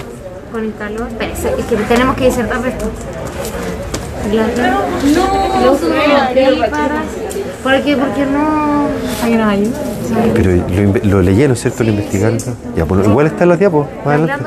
Con 0.51 0.63
el 0.65 0.73
calor. 0.75 1.07
Pero 1.17 1.31
es 1.33 1.65
que 1.65 1.75
tenemos 1.87 2.15
que 2.15 2.25
disertar 2.25 2.59
esto. 2.67 2.85
Los 5.63 5.79
sudoríparas. 5.79 7.05
¿Por 7.05 7.18
qué? 7.83 7.95
Porque 7.97 8.25
no. 8.25 8.87
Hay 9.23 9.33
una 9.35 9.49
ayuda. 9.49 9.77
Pero 10.33 10.51
lo, 11.03 11.11
lo 11.11 11.21
leyeron, 11.21 11.55
¿cierto? 11.55 11.83
Lo 11.83 11.89
investigaron. 11.91 12.37
Ya, 12.75 12.83
bueno, 12.85 13.03
igual 13.05 13.27
están 13.27 13.49
las 13.49 13.59
diapos, 13.59 13.87
más 14.05 14.15
adelante. 14.19 14.45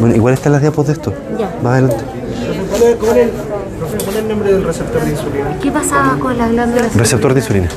Bueno, 0.00 0.14
igual 0.14 0.34
están 0.34 0.52
las 0.52 0.60
diapos 0.60 0.86
de 0.86 0.92
esto, 0.92 1.12
Ya. 1.38 1.50
más 1.62 1.72
adelante. 1.72 2.04
¿Cuál 3.00 3.18
es, 3.18 3.28
es 3.28 4.08
el, 4.16 4.16
es 4.16 4.24
nombre 4.28 4.52
del 4.52 4.64
receptor 4.64 5.02
de 5.02 5.10
insulina? 5.10 5.46
¿Qué 5.60 5.70
pasaba 5.70 6.16
con 6.18 6.38
las 6.38 6.50
glándulas 6.52 6.94
Receptor 6.94 7.34
de 7.34 7.40
insulina. 7.40 7.68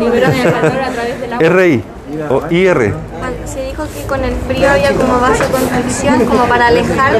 Liberan 0.00 0.32
el 0.34 0.42
calor 0.52 0.80
a 0.80 0.90
través 0.90 1.20
del 1.20 1.32
agua. 1.32 1.48
RI 1.48 1.84
o 2.28 2.42
IR. 2.50 2.94
Se 3.52 3.66
dijo 3.66 3.84
que 3.92 4.06
con 4.06 4.22
el 4.22 4.34
frío 4.46 4.70
había 4.70 4.92
como 4.92 5.20
vasoconstricción, 5.20 6.24
como 6.26 6.44
para 6.44 6.68
alejar. 6.68 7.14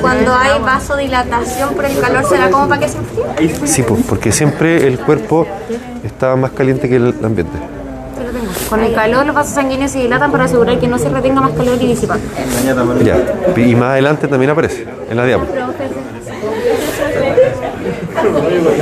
Cuando 0.00 0.34
hay 0.34 0.60
vasodilatación 0.60 1.74
por 1.74 1.84
el 1.84 2.00
calor, 2.00 2.24
¿será 2.24 2.50
como 2.50 2.68
para 2.68 2.80
que 2.80 2.88
se 2.88 2.98
enfríe? 2.98 3.66
Sí, 3.66 3.82
pues, 3.82 4.04
porque 4.08 4.32
siempre 4.32 4.86
el 4.86 4.98
cuerpo 4.98 5.46
está 6.04 6.34
más 6.34 6.50
caliente 6.50 6.88
que 6.88 6.96
el 6.96 7.14
ambiente. 7.22 7.56
Con 8.68 8.80
el 8.80 8.94
calor 8.94 9.26
los 9.26 9.34
vasos 9.34 9.54
sanguíneos 9.54 9.92
se 9.92 10.00
dilatan 10.00 10.32
para 10.32 10.44
asegurar 10.44 10.78
que 10.78 10.88
no 10.88 10.98
se 10.98 11.08
retenga 11.08 11.40
más 11.40 11.52
calor 11.52 11.76
y 11.80 11.86
disipar. 11.86 12.18
Ya. 13.04 13.16
Y 13.56 13.74
más 13.74 13.90
adelante 13.90 14.28
también 14.28 14.50
aparece, 14.50 14.86
en 15.08 15.16
la 15.16 15.24
diapo. 15.24 15.46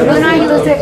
Bueno, 0.07 0.31
entonces 0.33 0.77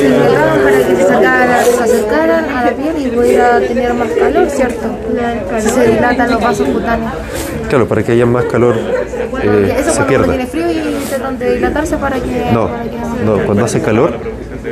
se 0.00 0.08
para 0.08 0.78
que 0.78 0.96
se, 0.96 1.02
sacara- 1.06 1.64
se 1.64 1.82
acercaran 1.84 2.44
a 2.50 2.64
la 2.64 2.70
piel 2.72 2.94
y 3.06 3.08
pudiera 3.08 3.60
tener 3.60 3.94
más 3.94 4.08
calor, 4.10 4.48
¿cierto? 4.50 4.88
Si 5.60 5.68
se 5.68 5.88
dilatan 5.88 6.30
los 6.30 6.40
vasos 6.40 6.68
cutáneos. 6.68 7.12
Claro, 7.68 7.86
para 7.86 8.02
que 8.02 8.12
haya 8.12 8.26
más 8.26 8.44
calor 8.46 8.74
eh, 9.42 9.76
Eso 9.78 9.92
se 9.92 10.02
pierda. 10.02 10.26
tiene 10.26 10.46
frío 10.46 10.70
y 10.70 11.04
tratan 11.08 11.38
de 11.38 11.54
dilatarse 11.54 11.96
para 11.96 12.16
que... 12.18 12.50
No, 12.52 12.68
para 12.68 12.82
que 12.84 13.24
no, 13.24 13.38
cuando 13.46 13.64
hace 13.64 13.80
calor 13.80 14.14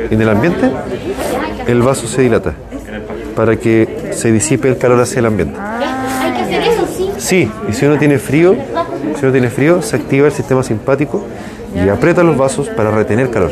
en 0.09 0.21
el 0.21 0.29
ambiente, 0.29 0.69
el 1.67 1.81
vaso 1.81 2.07
se 2.07 2.21
dilata 2.23 2.53
para 3.35 3.55
que 3.55 4.09
se 4.11 4.31
disipe 4.33 4.67
el 4.67 4.77
calor 4.77 4.99
hacia 4.99 5.19
el 5.19 5.25
ambiente. 5.27 5.57
Hay 5.59 6.33
que 6.33 6.57
hacer 6.57 6.79
Sí, 7.17 7.49
y 7.69 7.73
si 7.73 7.85
uno 7.85 7.97
tiene 7.97 8.17
frío, 8.17 8.55
si 9.17 9.23
uno 9.23 9.31
tiene 9.31 9.49
frío, 9.49 9.81
se 9.81 9.95
activa 9.95 10.27
el 10.27 10.33
sistema 10.33 10.61
simpático 10.63 11.23
y 11.75 11.87
aprieta 11.87 12.23
los 12.23 12.35
vasos 12.37 12.67
para 12.69 12.91
retener 12.91 13.29
calor. 13.29 13.51